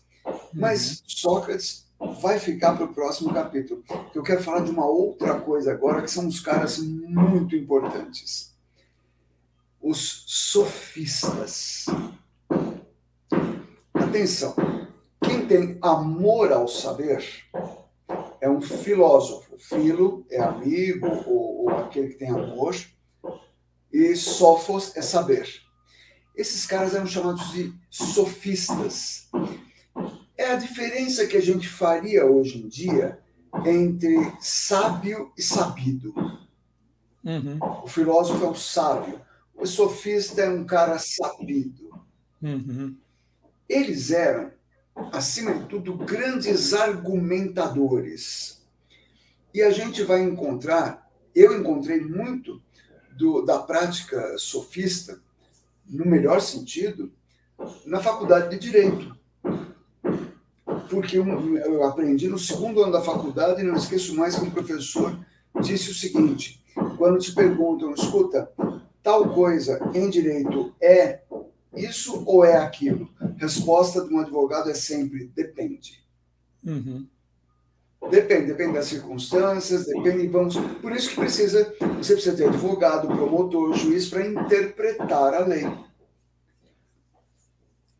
[0.53, 1.87] Mas Sócrates
[2.21, 3.83] vai ficar para o próximo capítulo.
[4.15, 8.53] Eu quero falar de uma outra coisa agora, que são os caras muito importantes.
[9.81, 11.87] Os sofistas.
[14.13, 14.55] Atenção,
[15.25, 17.25] quem tem amor ao saber
[18.43, 19.57] é um filósofo.
[19.57, 22.77] Filo é amigo ou, ou aquele que tem amor.
[23.91, 25.49] E sofos é saber.
[26.37, 29.31] Esses caras eram chamados de sofistas
[30.37, 33.19] é a diferença que a gente faria hoje em dia
[33.65, 36.13] entre sábio e sabido.
[37.25, 37.59] Uhum.
[37.83, 39.23] O filósofo é um sábio,
[39.55, 41.99] o sofista é um cara sabido.
[42.43, 42.95] Uhum.
[43.73, 44.51] Eles eram,
[45.13, 48.63] acima de tudo, grandes argumentadores.
[49.55, 52.63] E a gente vai encontrar, eu encontrei muito
[53.17, 55.21] do, da prática sofista,
[55.89, 57.13] no melhor sentido,
[57.85, 59.17] na faculdade de Direito
[60.93, 65.19] porque eu aprendi no segundo ano da faculdade e não esqueço mais que um professor
[65.63, 66.63] disse o seguinte:
[66.99, 68.53] quando te perguntam, escuta,
[69.03, 71.21] tal coisa em direito é
[71.75, 73.11] isso ou é aquilo?
[73.37, 76.03] Resposta de um advogado é sempre depende.
[76.65, 77.07] Uhum.
[78.11, 80.57] Depende, depende das circunstâncias, depende, vamos.
[80.57, 85.65] Por isso que precisa, você precisa ter advogado, promotor, juiz para interpretar a lei.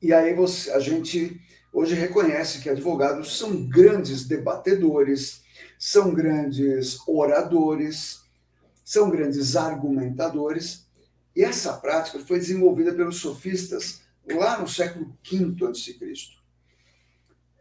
[0.01, 1.41] E aí você, a gente
[1.73, 5.43] hoje reconhece que advogados são grandes debatedores,
[5.79, 8.23] são grandes oradores,
[8.85, 10.82] são grandes argumentadores.
[11.35, 15.97] E essa prática foi desenvolvida pelos sofistas lá no século V a.C.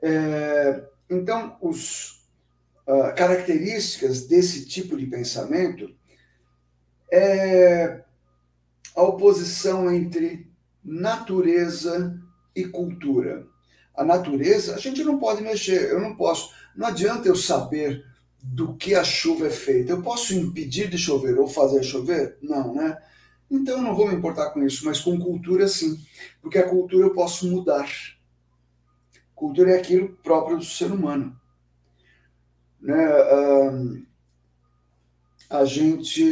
[0.01, 2.23] É, então, as
[2.87, 5.95] uh, características desse tipo de pensamento
[7.11, 8.03] é
[8.95, 10.49] a oposição entre
[10.83, 12.19] natureza
[12.55, 13.49] e cultura
[13.95, 16.53] a natureza, a gente não pode mexer, eu não posso.
[16.75, 18.03] Não adianta eu saber
[18.41, 19.91] do que a chuva é feita.
[19.91, 22.37] Eu posso impedir de chover ou fazer chover?
[22.41, 22.97] Não, né?
[23.51, 26.01] Então eu não vou me importar com isso, mas com cultura sim,
[26.41, 27.85] porque a cultura eu posso mudar.
[29.35, 31.37] Cultura é aquilo próprio do ser humano.
[32.79, 32.95] Né?
[35.47, 36.23] a gente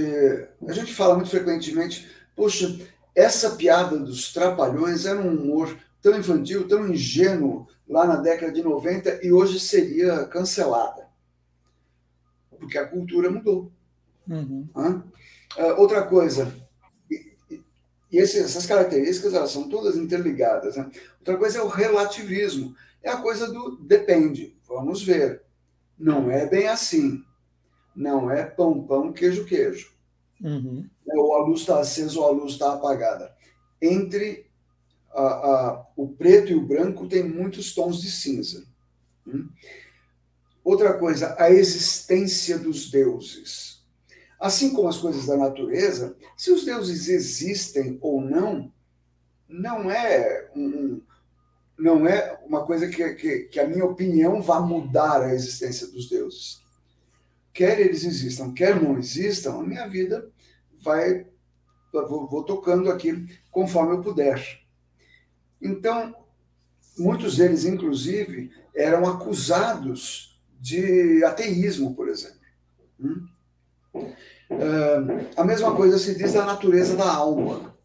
[0.68, 2.80] a gente fala muito frequentemente, poxa,
[3.14, 8.64] essa piada dos trapalhões era um humor tão infantil, tão ingênuo lá na década de
[8.64, 11.08] 90 e hoje seria cancelada.
[12.58, 13.72] Porque a cultura mudou.
[14.28, 14.70] Uhum.
[14.76, 15.04] Uh,
[15.78, 16.54] outra coisa,
[18.11, 20.76] e esse, essas características elas são todas interligadas.
[20.76, 20.90] Né?
[21.19, 22.76] Outra coisa é o relativismo.
[23.03, 24.57] É a coisa do depende.
[24.68, 25.44] Vamos ver.
[25.98, 27.23] Não é bem assim.
[27.95, 29.91] Não é pão, pão, queijo, queijo.
[30.41, 30.88] Uhum.
[31.06, 33.34] Ou a luz está acesa ou a luz está apagada.
[33.81, 34.49] Entre
[35.11, 38.65] a, a, o preto e o branco têm muitos tons de cinza.
[39.27, 39.49] Hum?
[40.64, 43.78] Outra coisa, a existência dos deuses.
[44.40, 48.72] Assim como as coisas da natureza, se os deuses existem ou não,
[49.48, 51.02] não é um,
[51.78, 56.10] não é uma coisa que, que, que, a minha opinião vá mudar a existência dos
[56.10, 56.61] deuses.
[57.53, 60.32] Quer eles existam, quer não existam, a minha vida
[60.82, 61.26] vai
[61.91, 64.61] vou, vou tocando aqui conforme eu puder.
[65.61, 66.16] Então,
[66.98, 72.40] muitos deles, inclusive, eram acusados de ateísmo, por exemplo.
[72.99, 73.28] Hum?
[74.49, 77.76] Uh, a mesma coisa se diz da natureza da alma.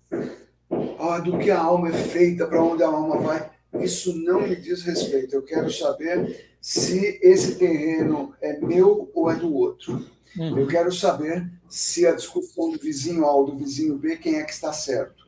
[0.98, 3.50] Ah, do que a alma é feita, para onde a alma vai.
[3.80, 5.34] Isso não me diz respeito.
[5.34, 10.06] Eu quero saber se esse terreno é meu ou é do outro.
[10.38, 10.58] Uhum.
[10.58, 14.44] Eu quero saber se a discussão do vizinho A ou do vizinho B, quem é
[14.44, 15.24] que está certo.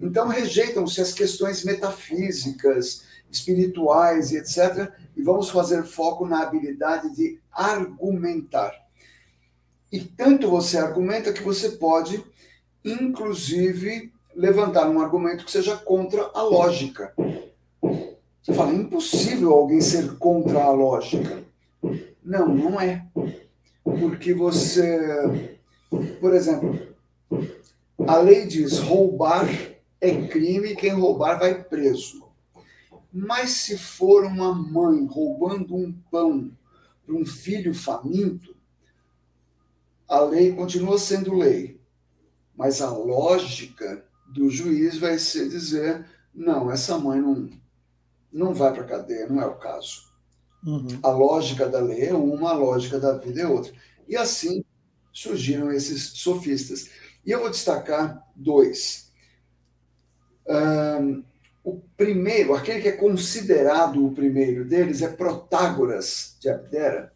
[0.00, 4.92] Então, rejeitam-se as questões metafísicas, espirituais e etc.
[5.16, 8.72] E vamos fazer foco na habilidade de argumentar.
[9.94, 12.20] E tanto você argumenta que você pode,
[12.84, 17.14] inclusive, levantar um argumento que seja contra a lógica.
[18.42, 21.44] Você fala, é impossível alguém ser contra a lógica.
[22.24, 23.06] Não, não é.
[23.84, 25.48] Porque você,
[26.20, 26.76] por exemplo,
[28.04, 29.48] a lei diz roubar
[30.00, 32.24] é crime e quem roubar vai preso.
[33.12, 36.50] Mas se for uma mãe roubando um pão
[37.06, 38.53] para um filho faminto,
[40.08, 41.80] a lei continua sendo lei.
[42.56, 47.50] Mas a lógica do juiz vai ser dizer: não, essa mãe não,
[48.32, 50.12] não vai para a cadeia, não é o caso.
[50.64, 50.98] Uhum.
[51.02, 53.72] A lógica da lei é uma, a lógica da vida é outra.
[54.08, 54.64] E assim
[55.12, 56.90] surgiram esses sofistas.
[57.24, 59.10] E eu vou destacar dois.
[60.46, 61.22] Um,
[61.62, 67.12] o primeiro, aquele que é considerado o primeiro deles, é Protágoras de Abdera.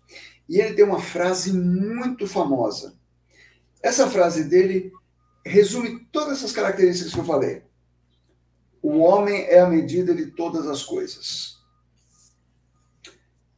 [0.48, 2.96] E ele tem uma frase muito famosa.
[3.82, 4.90] Essa frase dele
[5.44, 7.62] resume todas essas características que eu falei.
[8.82, 11.58] O homem é a medida de todas as coisas.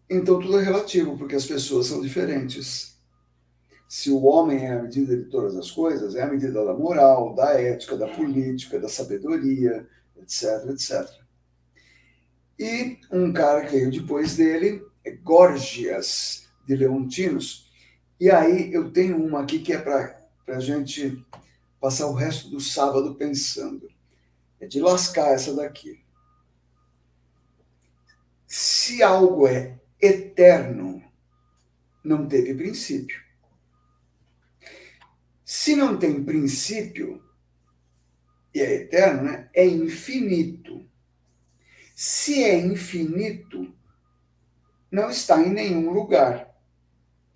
[0.08, 2.98] Então tudo é relativo, porque as pessoas são diferentes.
[3.88, 7.34] Se o homem é a medida de todas as coisas, é a medida da moral,
[7.34, 11.08] da ética, da política, da sabedoria, etc, etc.
[12.58, 17.70] E um cara que veio depois dele é Gorgias de Leontinos.
[18.18, 21.24] E aí eu tenho uma aqui que é para a gente
[21.80, 23.90] passar o resto do sábado pensando.
[24.60, 26.04] É de lascar essa daqui.
[28.46, 31.02] Se algo é eterno,
[32.04, 33.22] não teve princípio.
[35.44, 37.22] Se não tem princípio,
[38.54, 39.48] e é eterno, né?
[39.54, 40.84] É infinito.
[41.94, 43.72] Se é infinito,
[44.90, 46.49] não está em nenhum lugar.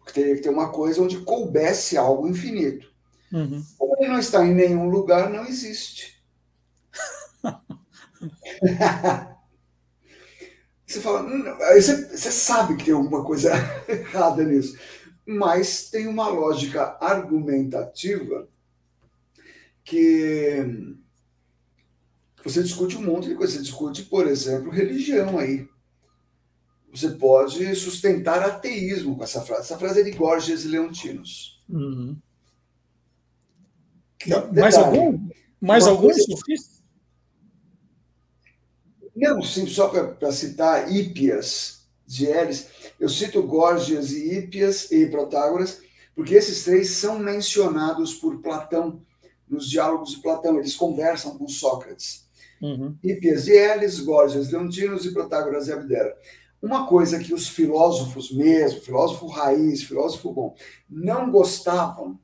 [0.05, 2.93] Porque teria que ter uma coisa onde coubesse algo infinito.
[3.33, 3.65] Uhum.
[3.79, 6.23] Como ele não está em nenhum lugar, não existe.
[10.87, 11.43] você fala, hum,
[11.75, 13.51] você, você sabe que tem alguma coisa
[13.89, 14.79] errada nisso,
[15.27, 18.47] mas tem uma lógica argumentativa
[19.83, 20.95] que
[22.45, 23.55] você discute um monte de coisa.
[23.55, 25.67] Você discute, por exemplo, religião aí.
[26.95, 29.63] Você pode sustentar ateísmo com essa frase.
[29.63, 31.61] Essa frase é de Gorgias e Leontinos.
[31.69, 32.17] Uhum.
[34.55, 35.29] mais algum?
[35.61, 36.75] Mais algum sofista?
[39.17, 42.69] Não, sim, só para citar Hípias de Elis,
[43.01, 45.81] eu cito Gorgias e Hípias e Protágoras,
[46.15, 49.01] porque esses três são mencionados por Platão
[49.49, 52.25] nos diálogos de Platão, eles conversam com Sócrates.
[52.61, 52.97] Uhum.
[53.03, 56.17] Hípias de Elis, Gorgias Leontinos e Protágoras de Abdera.
[56.65, 60.57] Uma coisa que os filósofos mesmo, filósofo raiz, filósofo bom,
[60.89, 62.19] não gostavam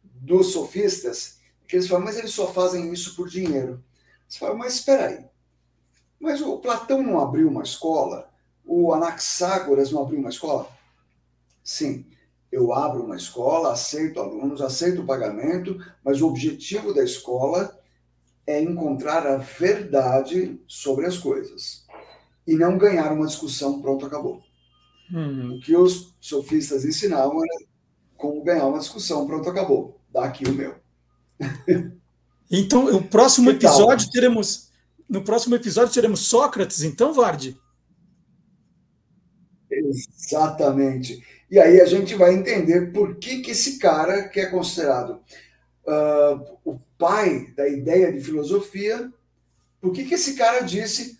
[0.00, 3.82] dos sofistas, é que eles falam, mas eles só fazem isso por dinheiro.
[4.28, 5.24] Você fala, mas espera aí,
[6.20, 8.30] mas o Platão não abriu uma escola?
[8.64, 10.68] O Anaxágoras não abriu uma escola?
[11.64, 12.06] Sim,
[12.52, 17.76] eu abro uma escola, aceito alunos, aceito o pagamento, mas o objetivo da escola
[18.46, 21.83] é encontrar a verdade sobre as coisas
[22.46, 24.42] e não ganhar uma discussão, pronto, acabou.
[25.12, 25.56] Hum.
[25.56, 27.66] O que os sofistas ensinavam era
[28.16, 30.00] como ganhar uma discussão, pronto, acabou.
[30.12, 30.74] Dá aqui o meu.
[32.50, 34.70] Então, o próximo episódio teremos
[35.08, 37.58] no próximo episódio teremos Sócrates, então, Vardi?
[39.70, 41.22] Exatamente.
[41.50, 45.20] E aí a gente vai entender por que, que esse cara, que é considerado
[45.86, 49.12] uh, o pai da ideia de filosofia,
[49.80, 51.18] por que, que esse cara disse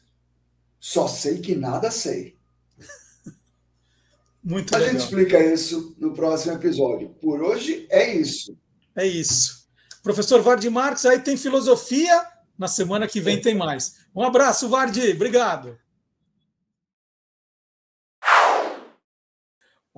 [0.85, 2.37] só sei que nada sei?
[4.45, 4.93] Muito a legal.
[4.93, 7.09] gente explica isso no próximo episódio.
[7.23, 8.55] Por hoje é isso.
[8.95, 9.67] É isso.
[10.03, 12.29] Professor Vardi Marques, aí tem filosofia
[12.59, 13.95] na semana que vem tem mais.
[14.15, 15.13] Um abraço, Vardi.
[15.13, 15.79] Obrigado.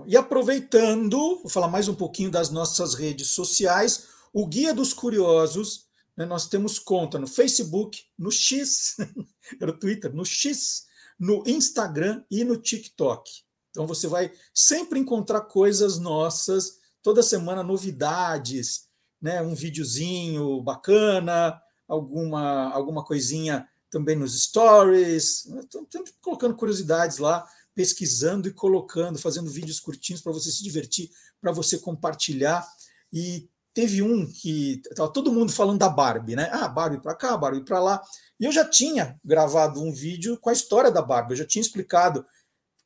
[0.07, 4.07] E aproveitando, vou falar mais um pouquinho das nossas redes sociais.
[4.33, 5.86] O Guia dos Curiosos
[6.25, 8.97] nós temos conta no Facebook, no X,
[9.61, 10.87] era o Twitter, no X,
[11.19, 13.31] no Instagram e no TikTok.
[13.71, 18.87] Então você vai sempre encontrar coisas nossas, toda semana novidades,
[19.21, 25.47] né, um videozinho bacana, alguma alguma coisinha também nos stories.
[25.47, 31.11] Estamos colocando curiosidades lá, pesquisando e colocando, fazendo vídeos curtinhos para você se divertir,
[31.41, 32.67] para você compartilhar.
[33.13, 36.49] E teve um que estava todo mundo falando da Barbie, né?
[36.51, 38.03] Ah, Barbie para cá, Barbie para lá.
[38.41, 41.61] E eu já tinha gravado um vídeo com a história da Barbie, eu já tinha
[41.61, 42.25] explicado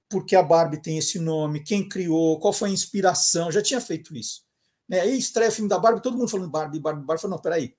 [0.09, 3.81] por que a Barbie tem esse nome, quem criou, qual foi a inspiração, já tinha
[3.81, 4.43] feito isso.
[4.89, 4.99] Né?
[4.99, 7.19] Aí estreia o filme da Barbie, todo mundo falando Barbie, Barbie, Barbie.
[7.19, 7.77] Eu falei, não, peraí,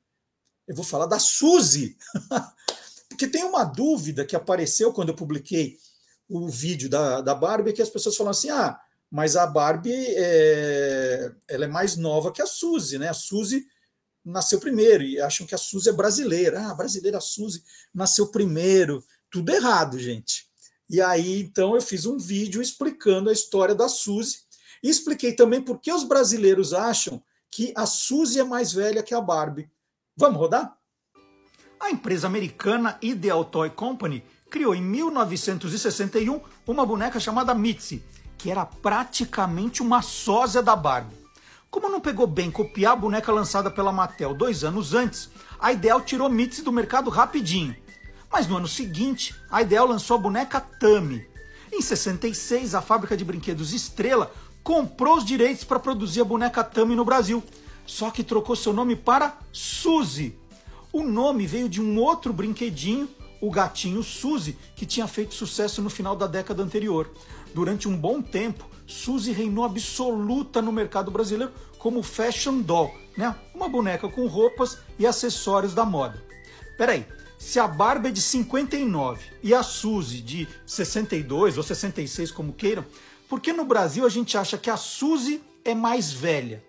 [0.66, 1.98] eu vou falar da Suzy.
[3.10, 5.78] Porque tem uma dúvida que apareceu quando eu publiquei
[6.30, 8.80] o vídeo da, da Barbie, que as pessoas falam assim, ah,
[9.12, 13.10] mas a Barbie é, ela é mais nova que a Suzy, né?
[13.10, 13.68] A Suzy
[14.24, 16.66] nasceu primeiro e acham que a Suzy é brasileira.
[16.66, 17.62] Ah, brasileira a Suzy
[17.94, 19.04] nasceu primeiro.
[19.30, 20.50] Tudo errado, gente.
[20.90, 24.38] E aí, então, eu fiz um vídeo explicando a história da Suzy
[24.82, 29.14] e expliquei também por que os brasileiros acham que a Suzy é mais velha que
[29.14, 29.70] a Barbie.
[30.16, 30.78] Vamos rodar?
[31.80, 38.04] A empresa americana Ideal Toy Company criou em 1961 uma boneca chamada Mitzi,
[38.42, 41.16] que era praticamente uma sósia da Barbie.
[41.70, 46.02] Como não pegou bem copiar a boneca lançada pela Mattel dois anos antes, a Ideal
[46.02, 47.76] tirou Mitzi do mercado rapidinho.
[48.32, 51.24] Mas no ano seguinte, a Ideal lançou a boneca Tami.
[51.72, 56.96] Em 66, a fábrica de brinquedos Estrela comprou os direitos para produzir a boneca Tami
[56.96, 57.44] no Brasil,
[57.86, 60.36] só que trocou seu nome para Suzy.
[60.92, 63.08] O nome veio de um outro brinquedinho,
[63.42, 67.10] o gatinho Suzy, que tinha feito sucesso no final da década anterior.
[67.54, 73.36] Durante um bom tempo, Suzy reinou absoluta no mercado brasileiro como fashion doll, né?
[73.54, 76.24] Uma boneca com roupas e acessórios da moda.
[76.78, 77.06] Peraí,
[77.40, 82.86] se a Barbie é de 59 e a Suzy de 62 ou 66, como queiram,
[83.28, 86.64] por que no Brasil a gente acha que a Suzy é mais velha?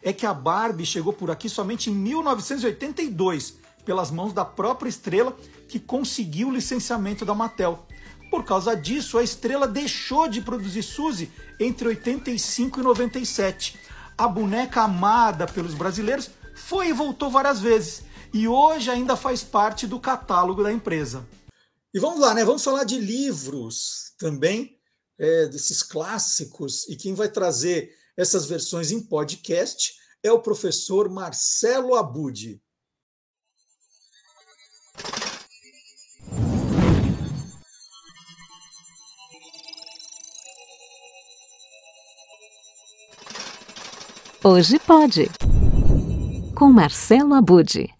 [0.00, 5.36] É que a Barbie chegou por aqui somente em 1982, pelas mãos da própria estrela
[5.72, 7.86] que conseguiu o licenciamento da Mattel.
[8.30, 13.78] Por causa disso, a estrela deixou de produzir Suzy entre 85 e 97.
[14.18, 18.02] A boneca amada pelos brasileiros foi e voltou várias vezes
[18.34, 21.26] e hoje ainda faz parte do catálogo da empresa.
[21.94, 22.44] E vamos lá, né?
[22.44, 24.76] Vamos falar de livros também,
[25.18, 31.94] é, desses clássicos, e quem vai trazer essas versões em podcast é o professor Marcelo
[31.94, 32.60] Abudi.
[44.44, 45.30] Hoje pode.
[46.58, 47.94] Com Marcelo Abude.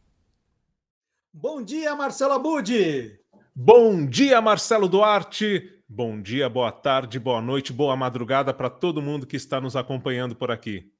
[1.32, 3.16] Bom dia, Marcelo Abude.
[3.55, 5.81] Bom dia, Marcelo Duarte.
[5.89, 10.35] Bom dia, boa tarde, boa noite, boa madrugada para todo mundo que está nos acompanhando
[10.35, 10.93] por aqui.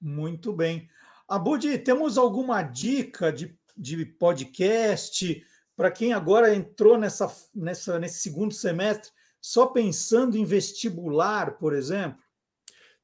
[0.00, 0.88] Muito bem.
[1.28, 5.46] Abude, temos alguma dica de, de podcast
[5.76, 12.21] para quem agora entrou nessa, nessa, nesse segundo semestre só pensando em vestibular, por exemplo?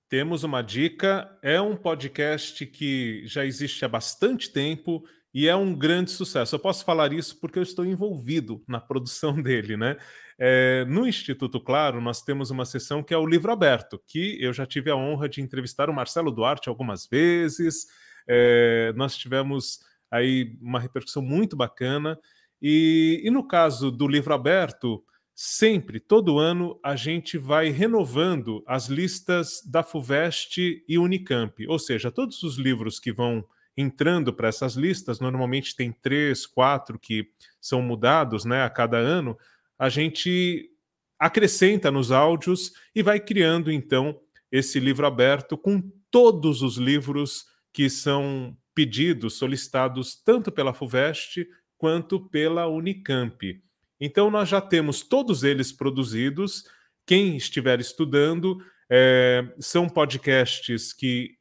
[0.09, 5.05] Temos uma dica, é um podcast que já existe há bastante tempo
[5.35, 6.55] e é um grande sucesso.
[6.55, 9.99] Eu posso falar isso porque eu estou envolvido na produção dele, né?
[10.39, 14.51] É, no Instituto Claro, nós temos uma sessão que é o Livro Aberto, que eu
[14.51, 17.87] já tive a honra de entrevistar o Marcelo Duarte algumas vezes.
[18.27, 19.81] É, nós tivemos
[20.11, 22.19] aí uma repercussão muito bacana.
[22.63, 25.05] E, e no caso do Livro Aberto,
[25.41, 32.11] sempre, todo ano, a gente vai renovando as listas da FUVEST e Unicamp, ou seja,
[32.11, 33.47] todos os livros que vão
[33.77, 37.29] entrando para essas listas, normalmente tem três, quatro que
[37.61, 39.39] são mudados né, a cada ano,
[39.79, 40.73] a gente
[41.17, 44.21] acrescenta nos áudios e vai criando, então,
[44.51, 51.47] esse livro aberto com todos os livros que são pedidos, solicitados tanto pela FUVEST
[51.77, 53.68] quanto pela Unicamp.
[54.01, 56.65] Então, nós já temos todos eles produzidos.
[57.07, 58.59] Quem estiver estudando,
[58.91, 61.37] é, são podcasts que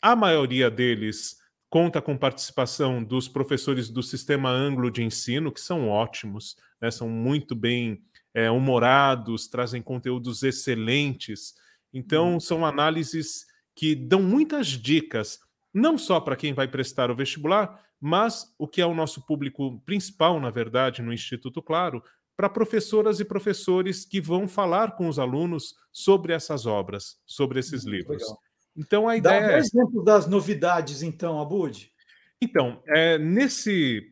[0.00, 1.36] a maioria deles
[1.68, 7.08] conta com participação dos professores do sistema anglo de ensino, que são ótimos, né, são
[7.08, 8.02] muito bem
[8.34, 11.54] é, humorados, trazem conteúdos excelentes.
[11.92, 12.40] Então, uhum.
[12.40, 15.38] são análises que dão muitas dicas,
[15.72, 19.80] não só para quem vai prestar o vestibular, mas o que é o nosso público
[19.84, 22.02] principal, na verdade, no Instituto Claro,
[22.36, 27.84] para professoras e professores que vão falar com os alunos sobre essas obras, sobre esses
[27.84, 28.22] Muito livros.
[28.22, 28.38] Legal.
[28.76, 29.58] Então a ideia Dá um é...
[29.58, 31.92] exemplo das novidades, então, Abud.
[32.40, 34.10] Então, é, nesse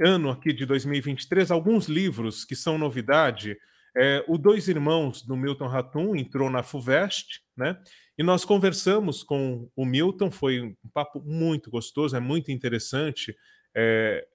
[0.00, 3.56] ano aqui de 2023, alguns livros que são novidade.
[3.96, 7.78] É, o Dois Irmãos do Milton Ratum entrou na FUVEST, né?
[8.16, 13.34] E nós conversamos com o Milton, foi um papo muito gostoso, é muito interessante.
[13.74, 14.26] É,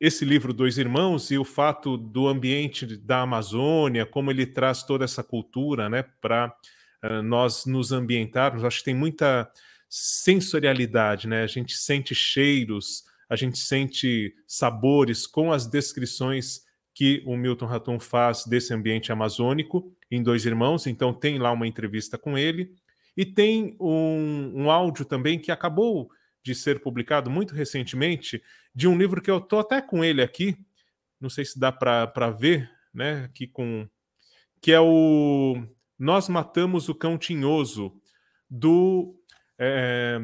[0.00, 5.04] esse livro Dois Irmãos e o fato do ambiente da Amazônia, como ele traz toda
[5.04, 6.54] essa cultura, né, para
[7.04, 8.62] uh, nós nos ambientarmos.
[8.62, 9.50] Acho que tem muita
[9.90, 11.42] sensorialidade, né?
[11.42, 16.62] A gente sente cheiros, a gente sente sabores com as descrições
[16.98, 20.84] que o Milton Raton faz desse ambiente amazônico em Dois Irmãos.
[20.84, 22.74] Então, tem lá uma entrevista com ele.
[23.16, 26.10] E tem um, um áudio também que acabou
[26.42, 28.42] de ser publicado muito recentemente
[28.74, 30.58] de um livro que eu estou até com ele aqui.
[31.20, 33.26] Não sei se dá para ver, né?
[33.26, 33.88] Aqui com.
[34.60, 35.54] Que é o
[35.96, 37.92] Nós Matamos o Cão Tinhoso,
[38.50, 39.14] do
[39.56, 40.20] é,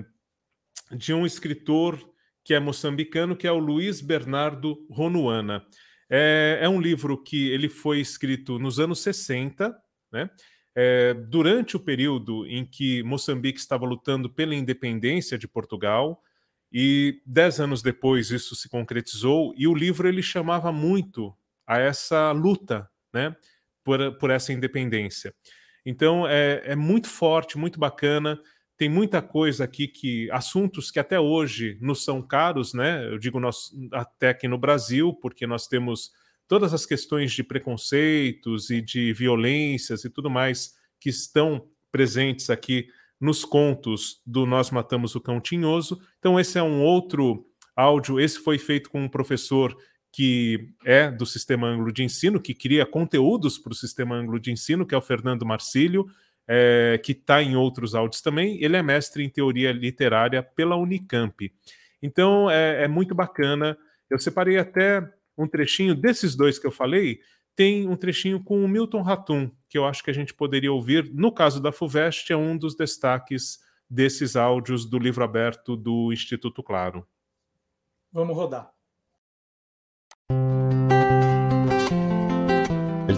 [0.90, 2.00] de um escritor
[2.42, 5.64] que é moçambicano, que é o Luiz Bernardo Ronuana.
[6.10, 9.76] É, é um livro que ele foi escrito nos anos 60,
[10.12, 10.30] né?
[10.76, 16.20] É, durante o período em que Moçambique estava lutando pela independência de Portugal,
[16.72, 21.32] e dez anos depois isso se concretizou, e o livro ele chamava muito
[21.64, 23.36] a essa luta né,
[23.84, 25.32] por, por essa independência.
[25.86, 28.40] Então é, é muito forte, muito bacana
[28.76, 33.06] tem muita coisa aqui que assuntos que até hoje nos são caros, né?
[33.06, 36.12] Eu digo nós até aqui no Brasil, porque nós temos
[36.48, 42.88] todas as questões de preconceitos e de violências e tudo mais que estão presentes aqui
[43.20, 46.00] nos contos do Nós Matamos o Cão Tinhoso.
[46.18, 47.46] Então esse é um outro
[47.76, 49.76] áudio, esse foi feito com um professor
[50.12, 54.52] que é do Sistema Anglo de Ensino, que cria conteúdos para o Sistema Anglo de
[54.52, 56.06] Ensino, que é o Fernando Marcílio
[56.48, 58.62] é, que está em outros áudios também.
[58.62, 61.52] Ele é mestre em teoria literária pela Unicamp.
[62.02, 63.76] Então é, é muito bacana.
[64.10, 65.02] Eu separei até
[65.36, 67.20] um trechinho desses dois que eu falei.
[67.56, 71.10] Tem um trechinho com o Milton Ratum, que eu acho que a gente poderia ouvir.
[71.14, 73.58] No caso da FUVEST, é um dos destaques
[73.88, 77.06] desses áudios do livro aberto do Instituto Claro.
[78.12, 78.73] Vamos rodar.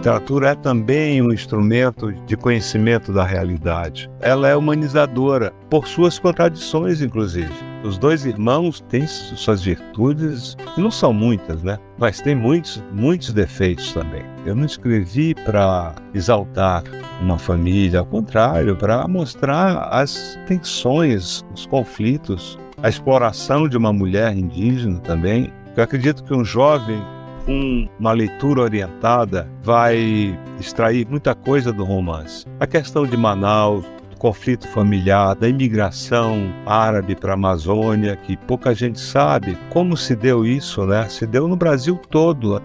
[0.06, 4.08] Literatura é também um instrumento de conhecimento da realidade.
[4.20, 7.52] Ela é humanizadora, por suas contradições, inclusive.
[7.82, 11.76] Os dois irmãos têm suas virtudes, e não são muitas, né?
[11.98, 14.22] Mas tem muitos, muitos defeitos também.
[14.44, 16.84] Eu não escrevi para exaltar
[17.20, 24.36] uma família, ao contrário, para mostrar as tensões, os conflitos, a exploração de uma mulher
[24.36, 25.52] indígena também.
[25.76, 27.02] Eu acredito que um jovem
[27.46, 32.44] com uma leitura orientada, vai extrair muita coisa do romance.
[32.58, 38.74] A questão de Manaus, do conflito familiar, da imigração árabe para a Amazônia, que pouca
[38.74, 41.08] gente sabe como se deu isso, né?
[41.08, 42.60] Se deu no Brasil todo.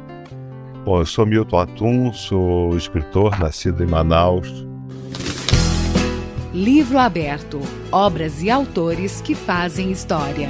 [0.84, 4.66] Bom, eu sou Milton Atum, sou escritor, nascido em Manaus.
[6.52, 7.62] Livro aberto.
[7.92, 10.50] Obras e autores que fazem história.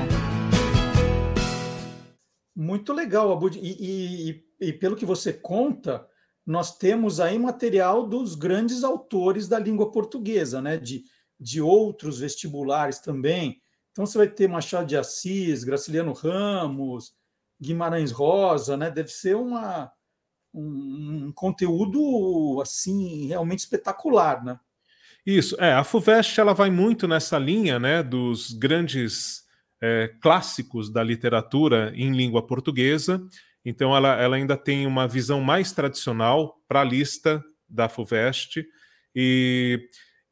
[2.55, 3.57] Muito legal, Abud.
[3.57, 6.05] E, e, e, pelo que você conta,
[6.45, 10.77] nós temos aí material dos grandes autores da língua portuguesa, né?
[10.77, 11.03] De,
[11.39, 13.61] de outros vestibulares também.
[13.91, 17.13] Então você vai ter Machado de Assis, Graciliano Ramos,
[17.59, 18.89] Guimarães Rosa, né?
[18.89, 19.91] Deve ser uma,
[20.53, 24.59] um, um conteúdo assim realmente espetacular, né?
[25.25, 29.45] Isso, é, a FUVEST ela vai muito nessa linha, né, dos grandes
[29.81, 33.21] é, clássicos da literatura em língua portuguesa.
[33.65, 38.65] Então, ela, ela ainda tem uma visão mais tradicional para a lista da FUVEST.
[39.15, 39.89] E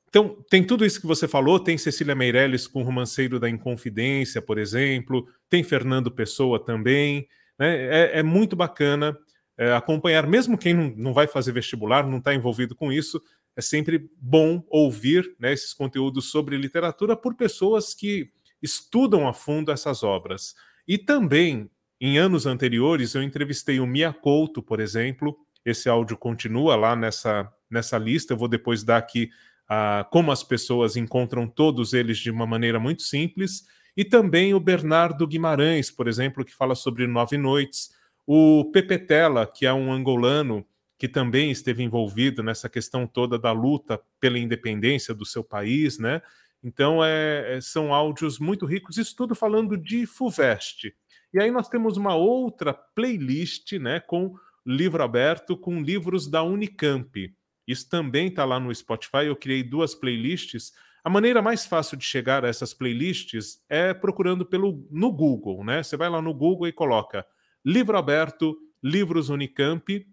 [0.09, 4.41] então, tem tudo isso que você falou, tem Cecília Meirelles com o Romanceiro da Inconfidência,
[4.41, 7.27] por exemplo, tem Fernando Pessoa também.
[7.59, 7.85] Né?
[7.85, 9.15] É, é, muito bacana
[9.55, 13.21] é, acompanhar, mesmo quem não, não vai fazer vestibular, não está envolvido com isso,
[13.55, 18.31] é sempre bom ouvir né, esses conteúdos sobre literatura por pessoas que
[18.61, 20.55] estudam a fundo essas obras.
[20.87, 21.69] E também,
[21.99, 25.37] em anos anteriores, eu entrevistei o Mia Couto, por exemplo.
[25.65, 28.33] Esse áudio continua lá nessa, nessa lista.
[28.33, 29.29] Eu vou depois dar aqui
[29.69, 33.67] uh, como as pessoas encontram todos eles de uma maneira muito simples.
[33.95, 37.91] E também o Bernardo Guimarães, por exemplo, que fala sobre Nove Noites.
[38.25, 40.65] O Pepe Tela, que é um angolano
[40.97, 46.21] que também esteve envolvido nessa questão toda da luta pela independência do seu país, né?
[46.63, 50.93] Então, é, é, são áudios muito ricos, isso tudo falando de FUVEST.
[51.33, 57.33] E aí nós temos uma outra playlist né, com livro aberto, com livros da Unicamp.
[57.67, 59.25] Isso também está lá no Spotify.
[59.25, 60.73] Eu criei duas playlists.
[61.03, 65.83] A maneira mais fácil de chegar a essas playlists é procurando pelo no Google, né?
[65.83, 67.25] Você vai lá no Google e coloca
[67.63, 70.05] livro aberto, livros Unicamp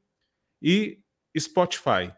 [0.62, 1.00] e
[1.38, 2.12] Spotify.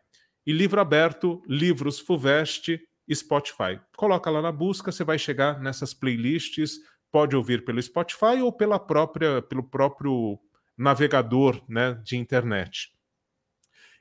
[0.44, 2.80] E livro aberto, livros Fuvest,
[3.14, 3.80] Spotify.
[3.96, 6.78] Coloca lá na busca, você vai chegar nessas playlists,
[7.10, 10.38] pode ouvir pelo Spotify ou pela própria, pelo próprio
[10.76, 12.92] navegador né, de internet.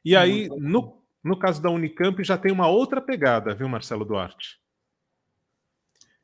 [0.03, 4.59] E aí, no, no caso da Unicamp, já tem uma outra pegada, viu, Marcelo Duarte?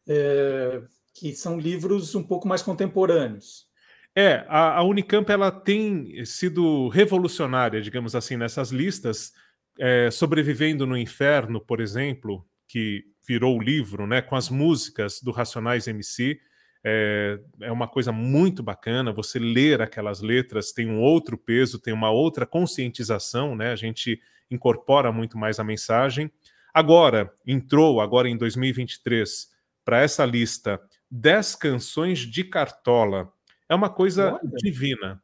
[0.08, 0.82] É,
[1.14, 3.68] que são livros um pouco mais contemporâneos.
[4.16, 9.34] É, a, a, Unicamp ela tem sido revolucionária, digamos assim, nessas listas.
[9.80, 15.30] É, Sobrevivendo no Inferno, por exemplo, que virou o livro, né, com as músicas do
[15.30, 16.40] Racionais MC.
[16.84, 19.14] É, é, uma coisa muito bacana.
[19.14, 23.72] Você ler aquelas letras tem um outro peso, tem uma outra conscientização, né?
[23.72, 24.20] A gente
[24.50, 26.32] incorpora muito mais a mensagem.
[26.74, 29.52] Agora, entrou, agora em 2023,
[29.86, 30.82] para essa lista
[31.12, 33.32] 10 canções de Cartola.
[33.70, 34.52] É uma coisa Olha.
[34.58, 35.22] divina.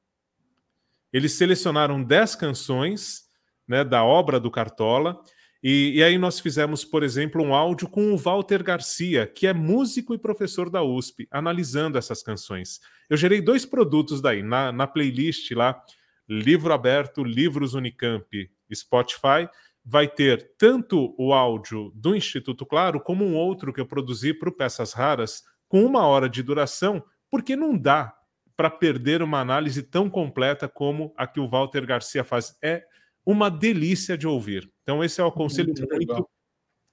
[1.11, 3.23] Eles selecionaram 10 canções
[3.67, 5.19] né, da obra do Cartola
[5.61, 9.53] e, e, aí nós fizemos, por exemplo, um áudio com o Walter Garcia, que é
[9.53, 12.79] músico e professor da USP, analisando essas canções.
[13.09, 15.81] Eu gerei dois produtos daí, na, na playlist lá,
[16.29, 19.49] Livro Aberto, Livros Unicamp, Spotify,
[19.83, 24.47] vai ter tanto o áudio do Instituto Claro, como um outro que eu produzi para
[24.47, 28.13] o Peças Raras, com uma hora de duração, porque não dá
[28.55, 32.57] para perder uma análise tão completa como a que o Walter Garcia faz.
[32.61, 32.83] É
[33.31, 34.71] uma delícia de ouvir.
[34.81, 36.29] Então, esse é o aconselho muito, muito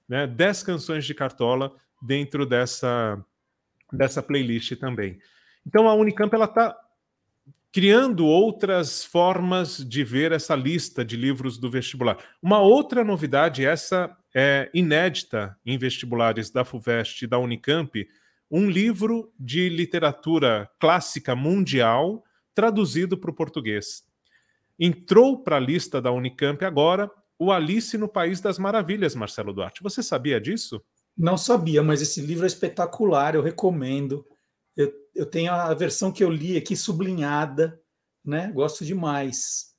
[0.07, 0.27] né?
[0.27, 3.19] 10 canções de Cartola dentro dessa,
[3.91, 5.17] dessa playlist também.
[5.65, 6.77] Então, a Unicamp ela está
[7.71, 12.17] criando outras formas de ver essa lista de livros do vestibular.
[12.39, 18.07] Uma outra novidade, essa é inédita em vestibulares da FUVEST e da Unicamp,
[18.49, 22.23] um livro de literatura clássica mundial
[22.53, 24.06] traduzido para o português.
[24.79, 29.83] Entrou para a lista da Unicamp agora o Alice no País das Maravilhas, Marcelo Duarte.
[29.83, 30.81] Você sabia disso?
[31.15, 34.25] Não sabia, mas esse livro é espetacular, eu recomendo.
[34.75, 37.79] Eu, eu tenho a versão que eu li aqui sublinhada,
[38.23, 38.51] né?
[38.53, 39.75] Gosto demais.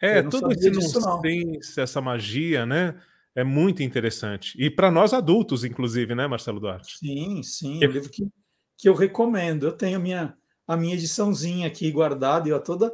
[0.00, 3.00] É, todo esse nonsense, essa magia, né?
[3.34, 4.56] É muito interessante.
[4.60, 6.98] E para nós adultos, inclusive, né, Marcelo Duarte?
[6.98, 7.82] Sim, sim.
[7.82, 8.28] É um livro que,
[8.76, 9.66] que eu recomendo.
[9.66, 10.36] Eu tenho a minha,
[10.66, 12.92] a minha ediçãozinha aqui guardada e ó, toda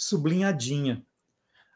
[0.00, 1.04] sublinhadinha.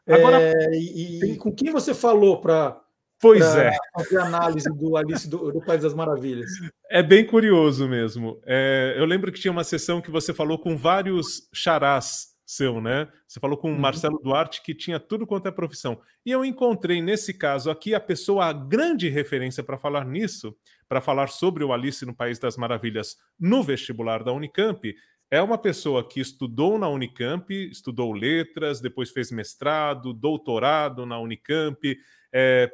[0.07, 2.81] Agora, é, e, com quem você falou para
[3.19, 3.71] Pois é.
[3.95, 6.51] Fazer análise do Alice do, do, País das Maravilhas.
[6.89, 8.39] É bem curioso mesmo.
[8.45, 13.07] É, eu lembro que tinha uma sessão que você falou com vários charás seu, né?
[13.27, 13.79] Você falou com o uhum.
[13.79, 15.99] Marcelo Duarte que tinha tudo quanto é profissão.
[16.25, 20.55] E eu encontrei nesse caso aqui a pessoa, a grande referência para falar nisso,
[20.87, 24.95] para falar sobre o Alice no País das Maravilhas no vestibular da Unicamp,
[25.29, 31.97] é uma pessoa que estudou na Unicamp, estudou letras, depois fez mestrado, doutorado na Unicamp,
[32.31, 32.71] é,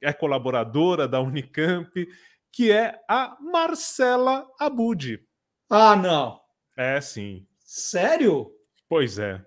[0.00, 1.90] é colaboradora da Unicamp,
[2.52, 5.20] que é a Marcela Abud.
[5.68, 6.40] Ah, não.
[6.76, 7.46] É, sim.
[7.58, 8.52] Sério?
[8.88, 9.44] Pois é.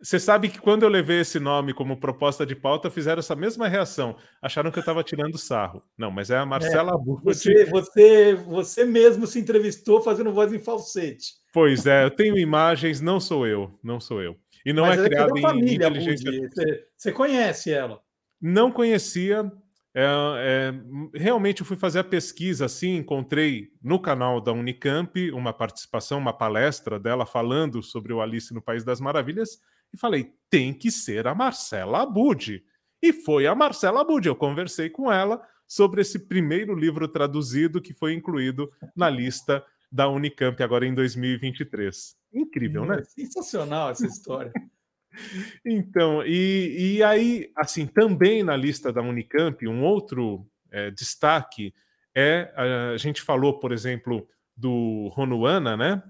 [0.00, 3.68] Você sabe que quando eu levei esse nome como proposta de pauta, fizeram essa mesma
[3.68, 4.16] reação.
[4.42, 5.82] Acharam que eu estava tirando sarro.
[5.96, 7.24] Não, mas é a Marcela é.
[7.24, 11.34] Você, você, você mesmo se entrevistou fazendo voz em falsete.
[11.52, 14.36] Pois é, eu tenho imagens, não sou eu, não sou eu.
[14.66, 16.30] E não Mas é, é criado em família, inteligência.
[16.30, 18.00] Você, você, conhece ela?
[18.40, 19.50] Não conhecia.
[19.94, 25.52] É, é, realmente eu fui fazer a pesquisa assim, encontrei no canal da Unicamp uma
[25.52, 29.60] participação, uma palestra dela falando sobre o Alice no País das Maravilhas
[29.94, 32.62] e falei, tem que ser a Marcela Abud.
[33.02, 34.26] E foi a Marcela Abud.
[34.26, 40.08] Eu conversei com ela sobre esse primeiro livro traduzido que foi incluído na lista da
[40.08, 42.16] Unicamp agora em 2023.
[42.32, 42.98] Incrível, né?
[42.98, 44.52] É sensacional essa história.
[45.64, 51.72] então, e, e aí, assim, também na lista da Unicamp, um outro é, destaque
[52.16, 52.52] é,
[52.94, 56.02] a gente falou, por exemplo, do Ronuana, né?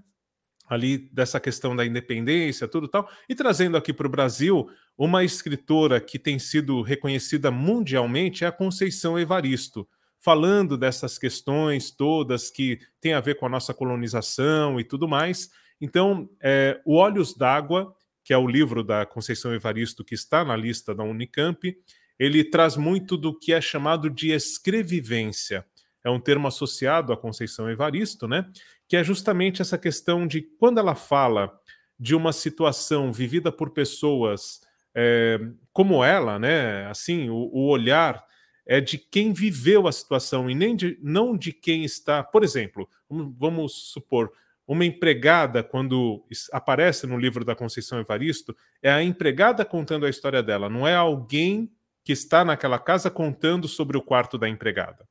[0.67, 4.67] Ali dessa questão da independência, tudo tal, e trazendo aqui para o Brasil
[4.97, 9.87] uma escritora que tem sido reconhecida mundialmente é a Conceição Evaristo
[10.25, 15.51] falando dessas questões todas que têm a ver com a nossa colonização e tudo mais.
[15.79, 17.93] Então, é, o Olhos d'Água,
[18.23, 21.77] que é o livro da Conceição Evaristo que está na lista da Unicamp,
[22.17, 25.63] ele traz muito do que é chamado de escrevivência.
[26.03, 28.49] É um termo associado à Conceição Evaristo, né?
[28.87, 31.51] Que é justamente essa questão de quando ela fala
[31.99, 34.61] de uma situação vivida por pessoas
[34.93, 35.39] é,
[35.73, 36.85] como ela, né?
[36.87, 38.23] Assim, o, o olhar
[38.65, 42.23] é de quem viveu a situação e nem de, não de quem está.
[42.23, 44.31] Por exemplo, vamos supor,
[44.67, 50.41] uma empregada, quando aparece no livro da Conceição Evaristo, é a empregada contando a história
[50.41, 51.71] dela, não é alguém
[52.03, 55.07] que está naquela casa contando sobre o quarto da empregada.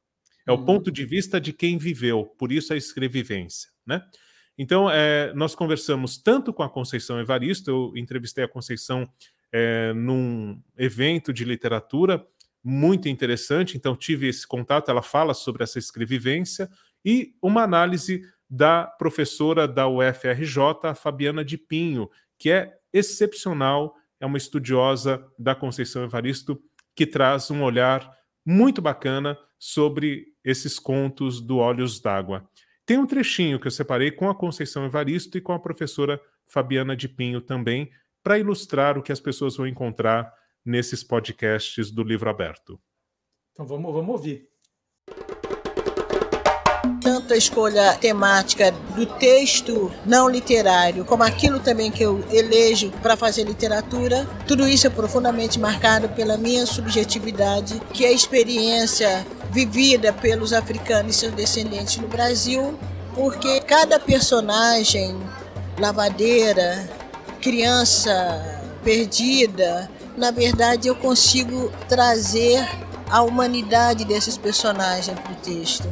[0.47, 0.65] É o uhum.
[0.65, 4.03] ponto de vista de quem viveu, por isso a escrevivência, né?
[4.57, 9.09] Então, é, nós conversamos tanto com a Conceição Evaristo, eu entrevistei a Conceição
[9.51, 12.25] é, num evento de literatura
[12.63, 16.71] muito interessante, então tive esse contato, ela fala sobre essa escrevivência,
[17.05, 22.09] e uma análise da professora da UFRJ, Fabiana de Pinho,
[22.39, 26.63] que é excepcional, é uma estudiosa da Conceição Evaristo,
[26.95, 28.11] que traz um olhar
[28.45, 32.49] muito bacana sobre esses contos do Olhos d'Água.
[32.85, 36.95] Tem um trechinho que eu separei com a Conceição Evaristo e com a professora Fabiana
[36.95, 37.91] de Pinho também,
[38.23, 40.33] para ilustrar o que as pessoas vão encontrar
[40.65, 42.81] nesses podcasts do livro aberto.
[43.53, 44.49] Então vamos, vamos ouvir
[47.25, 53.17] tanto a escolha temática do texto não literário, como aquilo também que eu elejo para
[53.17, 60.13] fazer literatura, tudo isso é profundamente marcado pela minha subjetividade, que é a experiência vivida
[60.13, 62.79] pelos africanos e seus descendentes no Brasil,
[63.15, 65.17] porque cada personagem,
[65.79, 66.89] lavadeira,
[67.41, 72.63] criança perdida, na verdade eu consigo trazer
[73.09, 75.89] a humanidade desses personagens para o texto.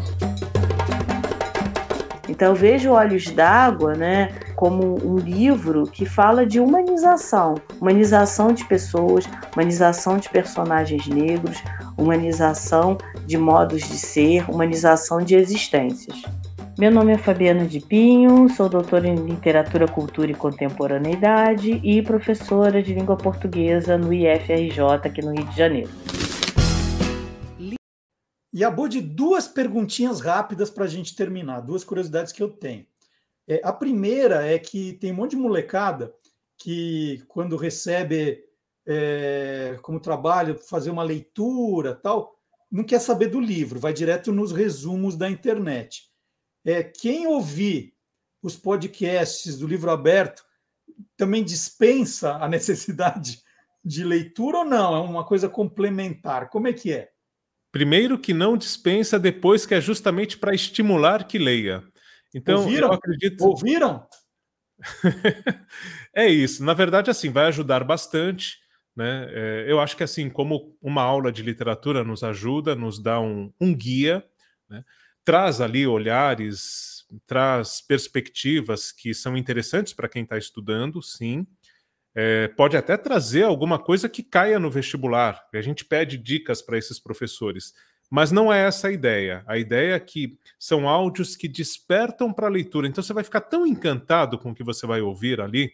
[2.43, 8.65] Então eu vejo Olhos d'Água, né, como um livro que fala de humanização, humanização de
[8.65, 11.63] pessoas, humanização de personagens negros,
[11.97, 16.21] humanização de modos de ser, humanização de existências.
[16.77, 22.83] Meu nome é Fabiana de Pinho, sou doutora em Literatura, Cultura e Contemporaneidade e professora
[22.83, 25.91] de língua portuguesa no IFRJ aqui no Rio de Janeiro.
[28.53, 32.87] E a Bode, duas perguntinhas rápidas para a gente terminar, duas curiosidades que eu tenho.
[33.49, 36.15] É, a primeira é que tem um monte de molecada
[36.59, 38.45] que, quando recebe
[38.87, 42.37] é, como trabalho, fazer uma leitura tal,
[42.71, 46.11] não quer saber do livro, vai direto nos resumos da internet.
[46.65, 47.95] É, quem ouvir
[48.43, 50.45] os podcasts do livro aberto
[51.17, 53.43] também dispensa a necessidade
[53.85, 54.95] de leitura ou não?
[54.95, 56.51] É uma coisa complementar?
[56.51, 57.12] Como é que é?
[57.73, 61.83] Primeiro que não dispensa, depois que é justamente para estimular que leia.
[62.35, 62.89] Então, Ouviram?
[62.89, 63.41] eu acredito.
[63.43, 64.07] Ouviram?
[66.15, 66.63] é isso.
[66.63, 68.59] Na verdade, assim, vai ajudar bastante.
[68.95, 69.27] Né?
[69.31, 73.51] É, eu acho que assim, como uma aula de literatura nos ajuda, nos dá um,
[73.59, 74.23] um guia,
[74.69, 74.85] né?
[75.25, 81.47] traz ali olhares, traz perspectivas que são interessantes para quem está estudando, sim.
[82.15, 85.43] É, pode até trazer alguma coisa que caia no vestibular.
[85.53, 87.73] A gente pede dicas para esses professores.
[88.11, 89.43] Mas não é essa a ideia.
[89.47, 92.87] A ideia é que são áudios que despertam para a leitura.
[92.87, 95.73] Então você vai ficar tão encantado com o que você vai ouvir ali,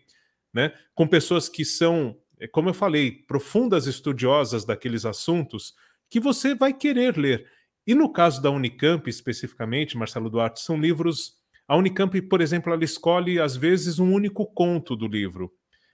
[0.55, 0.73] né?
[0.94, 5.74] Com pessoas que são, é, como eu falei, profundas estudiosas daqueles assuntos,
[6.09, 7.44] que você vai querer ler.
[7.85, 11.32] E no caso da Unicamp especificamente, Marcelo Duarte, são livros.
[11.66, 15.52] A Unicamp, por exemplo, ela escolhe às vezes um único conto do livro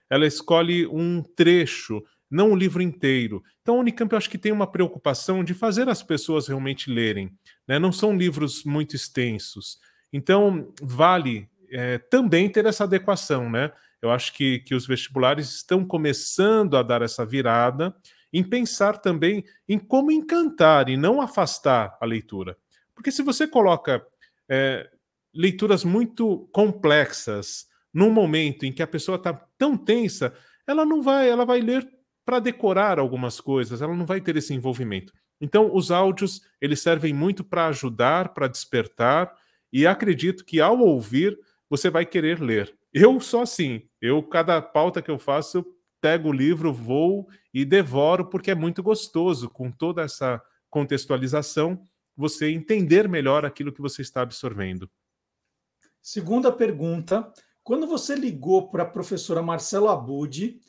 [0.09, 3.43] ela escolhe um trecho, não o livro inteiro.
[3.61, 7.31] Então, a Unicamp eu acho que tem uma preocupação de fazer as pessoas realmente lerem.
[7.67, 7.79] Né?
[7.79, 9.79] Não são livros muito extensos.
[10.11, 13.49] Então, vale é, também ter essa adequação.
[13.49, 13.71] Né?
[14.01, 17.95] Eu acho que, que os vestibulares estão começando a dar essa virada
[18.31, 22.57] em pensar também em como encantar e não afastar a leitura.
[22.93, 24.05] Porque se você coloca
[24.49, 24.89] é,
[25.33, 30.33] leituras muito complexas, num momento em que a pessoa está tão tensa,
[30.67, 31.89] ela não vai, ela vai ler
[32.25, 35.13] para decorar algumas coisas, ela não vai ter esse envolvimento.
[35.39, 39.33] Então, os áudios, eles servem muito para ajudar, para despertar,
[39.71, 41.39] e acredito que ao ouvir,
[41.69, 42.77] você vai querer ler.
[42.93, 45.65] Eu sou assim, eu cada pauta que eu faço, eu
[46.01, 51.81] pego o livro, vou e devoro porque é muito gostoso com toda essa contextualização,
[52.15, 54.89] você entender melhor aquilo que você está absorvendo.
[56.01, 57.33] Segunda pergunta,
[57.65, 60.59] quando você ligou para a professora Marcela Abud,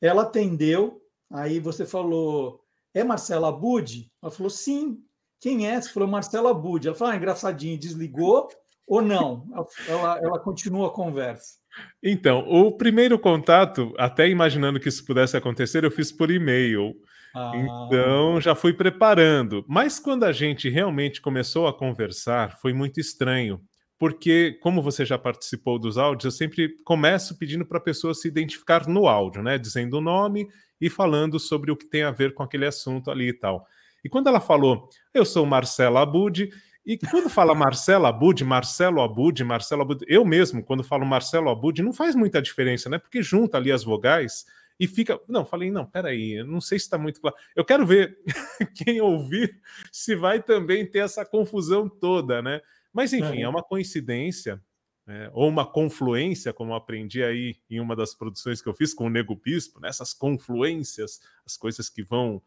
[0.00, 2.62] ela atendeu, aí você falou,
[2.94, 4.10] é Marcela Abud?
[4.22, 4.98] Ela falou, sim.
[5.38, 5.78] Quem é?
[5.78, 6.88] Você falou, Marcela Abud.
[6.88, 8.48] Ela falou, ah, engraçadinho, desligou
[8.86, 9.46] ou não?
[9.86, 11.58] Ela, ela continua a conversa.
[12.02, 16.94] Então, o primeiro contato, até imaginando que isso pudesse acontecer, eu fiz por e-mail.
[17.34, 17.52] Ah.
[17.54, 19.62] Então, já fui preparando.
[19.68, 23.60] Mas quando a gente realmente começou a conversar, foi muito estranho
[23.98, 28.28] porque, como você já participou dos áudios, eu sempre começo pedindo para a pessoa se
[28.28, 29.58] identificar no áudio, né?
[29.58, 30.46] Dizendo o nome
[30.80, 33.66] e falando sobre o que tem a ver com aquele assunto ali e tal.
[34.04, 36.50] E quando ela falou, eu sou Marcela Abud,
[36.84, 41.82] e quando fala Marcelo Abud, Marcelo Abud, Marcelo Abud, eu mesmo, quando falo Marcelo Abud,
[41.82, 42.98] não faz muita diferença, né?
[42.98, 44.44] Porque junta ali as vogais
[44.78, 45.18] e fica.
[45.28, 47.36] Não, falei, não, peraí, não sei se está muito claro.
[47.56, 48.16] Eu quero ver
[48.76, 49.58] quem ouvir
[49.90, 52.60] se vai também ter essa confusão toda, né?
[52.96, 54.58] Mas enfim, é, uma coincidência,
[55.06, 55.28] né?
[55.34, 59.10] ou uma confluência, como aprendi aí em uma das produções que eu fiz com o
[59.10, 60.16] Nego Bispo, nessas né?
[60.18, 62.42] confluências, as coisas que vão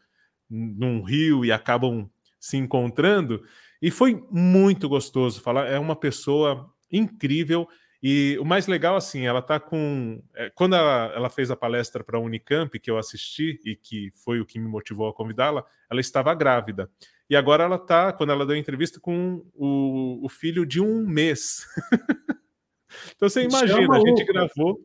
[0.50, 2.10] num rio e acabam
[2.40, 3.46] se encontrando.
[3.80, 5.68] E foi muito gostoso falar.
[5.68, 7.70] É uma pessoa incrível.
[8.02, 10.24] E o mais legal, assim, ela tá com.
[10.34, 14.10] É, quando ela, ela, fez a palestra para a Unicamp, que eu assisti e que
[14.24, 16.90] foi o que me motivou a convidá-la, ela estava grávida.
[17.30, 21.06] E agora ela tá, quando ela deu a entrevista, com o, o filho de um
[21.06, 21.66] mês.
[23.16, 24.80] então você imagina, a gente gravou.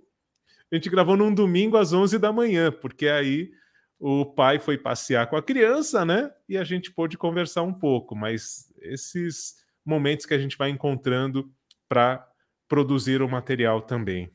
[0.71, 3.51] A gente gravou num domingo às 11 da manhã, porque aí
[3.99, 6.31] o pai foi passear com a criança, né?
[6.49, 9.55] E a gente pôde conversar um pouco, mas esses
[9.85, 11.51] momentos que a gente vai encontrando
[11.89, 12.29] para
[12.69, 14.31] produzir o material também.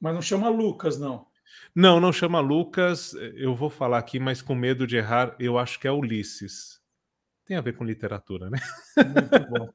[0.00, 1.26] Mas não chama Lucas, não.
[1.74, 3.14] Não, não chama Lucas.
[3.34, 6.80] Eu vou falar aqui, mas com medo de errar, eu acho que é Ulisses.
[7.44, 8.58] Tem a ver com literatura, né?
[8.96, 9.68] Muito bom.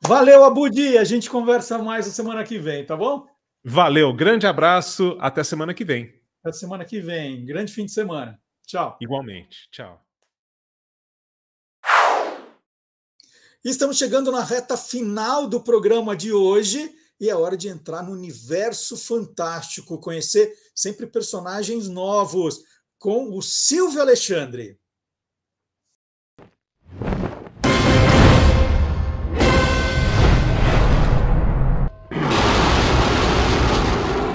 [0.00, 0.96] Valeu, Abudi.
[0.96, 3.26] A gente conversa mais a semana que vem, tá bom?
[3.64, 5.16] Valeu, grande abraço.
[5.20, 6.14] Até semana que vem.
[6.42, 7.44] Até semana que vem.
[7.44, 8.40] Grande fim de semana.
[8.66, 8.96] Tchau.
[9.00, 9.68] Igualmente.
[9.70, 10.00] Tchau.
[13.64, 18.12] Estamos chegando na reta final do programa de hoje e é hora de entrar no
[18.12, 22.62] universo fantástico, conhecer sempre personagens novos
[22.98, 24.78] com o Silvio Alexandre.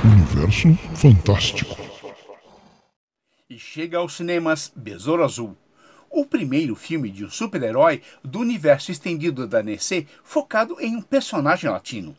[0.03, 1.75] Universo Fantástico.
[3.49, 5.57] E chega aos cinemas Besouro Azul
[6.13, 11.69] o primeiro filme de um super-herói do universo estendido da DC focado em um personagem
[11.69, 12.15] latino.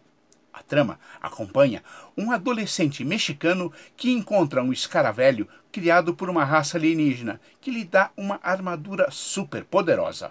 [0.55, 1.83] A trama acompanha
[2.17, 8.13] um adolescente mexicano que encontra um escaravelho criado por uma raça alienígena que lhe dá
[8.17, 10.31] uma armadura super poderosa.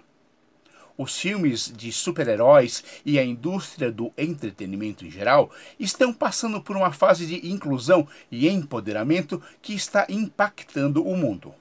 [0.98, 6.94] Os filmes de super-heróis e a indústria do entretenimento em geral estão passando por uma
[6.94, 11.54] fase de inclusão e empoderamento que está impactando o mundo.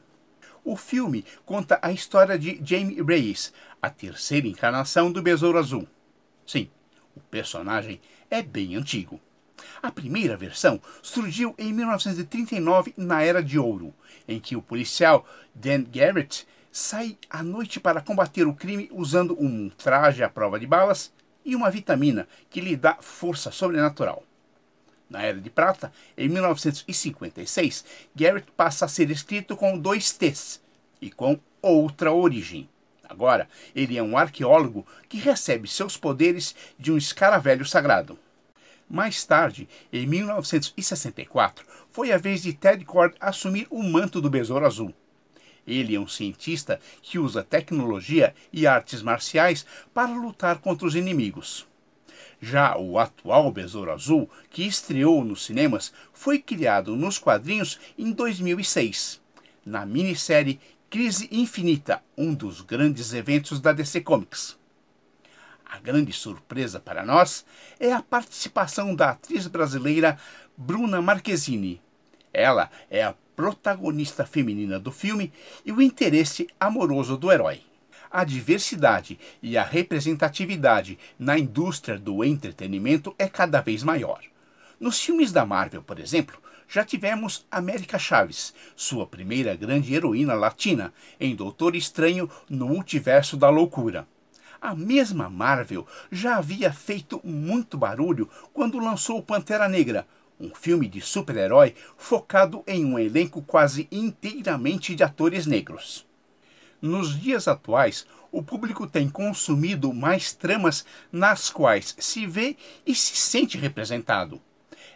[0.65, 5.89] O filme conta a história de Jamie Reyes, a terceira encarnação do Besouro Azul.
[6.47, 6.71] Sim,
[7.17, 8.01] o personagem
[8.33, 9.21] é bem antigo.
[9.83, 13.93] A primeira versão surgiu em 1939 na Era de Ouro,
[14.27, 19.69] em que o policial Dan Garrett sai à noite para combater o crime usando um
[19.69, 21.13] traje à prova de balas
[21.45, 24.25] e uma vitamina que lhe dá força sobrenatural.
[25.11, 27.85] Na Era de Prata, em 1956,
[28.17, 30.59] Garrett passa a ser escrito com dois T's
[31.03, 32.67] e com outra origem.
[33.13, 38.19] Agora, ele é um arqueólogo que recebe seus poderes de um escaravelho sagrado.
[38.89, 44.65] Mais tarde, em 1964, foi a vez de Ted Cord assumir o manto do Besouro
[44.65, 44.95] Azul.
[45.67, 51.69] Ele é um cientista que usa tecnologia e artes marciais para lutar contra os inimigos.
[52.41, 59.21] Já o atual Besouro Azul, que estreou nos cinemas, foi criado nos quadrinhos em 2006,
[59.67, 60.59] na minissérie
[60.93, 64.59] Crise Infinita, um dos grandes eventos da DC Comics.
[65.65, 67.47] A grande surpresa para nós
[67.81, 70.19] é a participação da atriz brasileira
[70.55, 71.81] Bruna Marquezine.
[72.31, 75.33] Ela é a protagonista feminina do filme
[75.65, 77.63] e o interesse amoroso do herói
[78.11, 84.21] a diversidade e a representatividade na indústria do entretenimento é cada vez maior.
[84.79, 86.39] Nos filmes da Marvel, por exemplo,
[86.73, 90.91] já tivemos América Chaves, sua primeira grande heroína latina,
[91.21, 94.09] em Doutor Estranho no Multiverso da Loucura.
[94.59, 100.07] A mesma Marvel já havia feito muito barulho quando lançou Pantera Negra,
[100.41, 106.07] um filme de super-herói focado em um elenco quase inteiramente de atores negros.
[106.81, 113.15] Nos dias atuais, o público tem consumido mais tramas nas quais se vê e se
[113.15, 114.41] sente representado.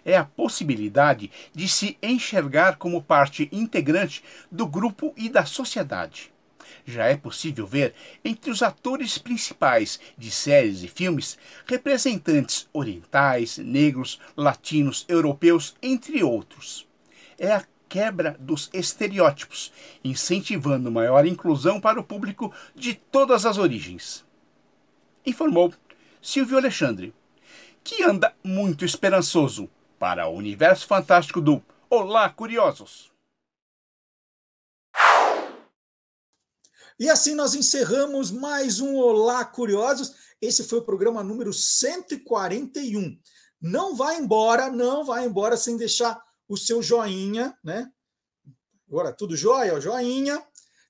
[0.07, 6.33] É a possibilidade de se enxergar como parte integrante do grupo e da sociedade.
[6.85, 7.93] Já é possível ver
[8.25, 16.87] entre os atores principais de séries e filmes representantes orientais, negros, latinos, europeus, entre outros.
[17.37, 19.73] É a quebra dos estereótipos,
[20.05, 24.25] incentivando maior inclusão para o público de todas as origens.
[25.27, 25.75] Informou
[26.23, 27.13] Silvio Alexandre,
[27.83, 33.11] que anda muito esperançoso para o universo fantástico do Olá, Curiosos!
[36.99, 40.15] E assim nós encerramos mais um Olá Curiosos.
[40.41, 43.19] Esse foi o programa número 141.
[43.61, 47.91] Não vai embora, não vai embora sem deixar o seu joinha, né?
[48.89, 49.81] Agora, tudo jóia?
[49.81, 50.43] Joinha.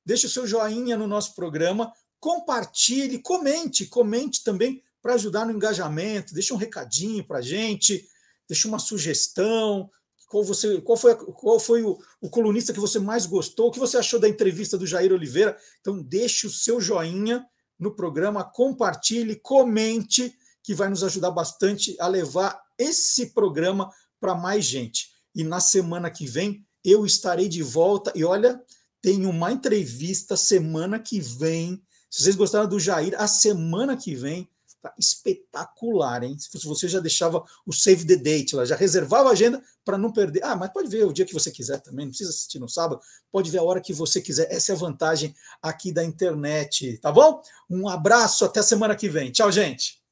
[0.04, 1.92] Deixe o seu joinha no nosso programa.
[2.20, 6.34] Compartilhe, comente, comente também para ajudar no engajamento.
[6.34, 8.08] Deixe um recadinho para a gente,
[8.48, 9.90] deixe uma sugestão.
[10.28, 13.68] Qual, você, qual foi, qual foi o, o colunista que você mais gostou?
[13.68, 15.56] O que você achou da entrevista do Jair Oliveira?
[15.80, 17.46] Então, deixe o seu joinha
[17.78, 24.64] no programa, compartilhe, comente, que vai nos ajudar bastante a levar esse programa para mais
[24.64, 25.10] gente.
[25.34, 28.12] E na semana que vem eu estarei de volta.
[28.14, 28.60] E olha,
[29.02, 31.82] tem uma entrevista semana que vem.
[32.10, 34.48] Se vocês gostaram do Jair, a semana que vem
[34.88, 36.36] tá espetacular, hein?
[36.38, 40.12] Se você já deixava o save the date lá, já reservava a agenda para não
[40.12, 40.42] perder.
[40.44, 43.00] Ah, mas pode ver o dia que você quiser também, não precisa assistir no sábado,
[43.30, 44.52] pode ver a hora que você quiser.
[44.52, 47.42] Essa é a vantagem aqui da internet, tá bom?
[47.68, 49.30] Um abraço, até semana que vem.
[49.30, 50.05] Tchau, gente.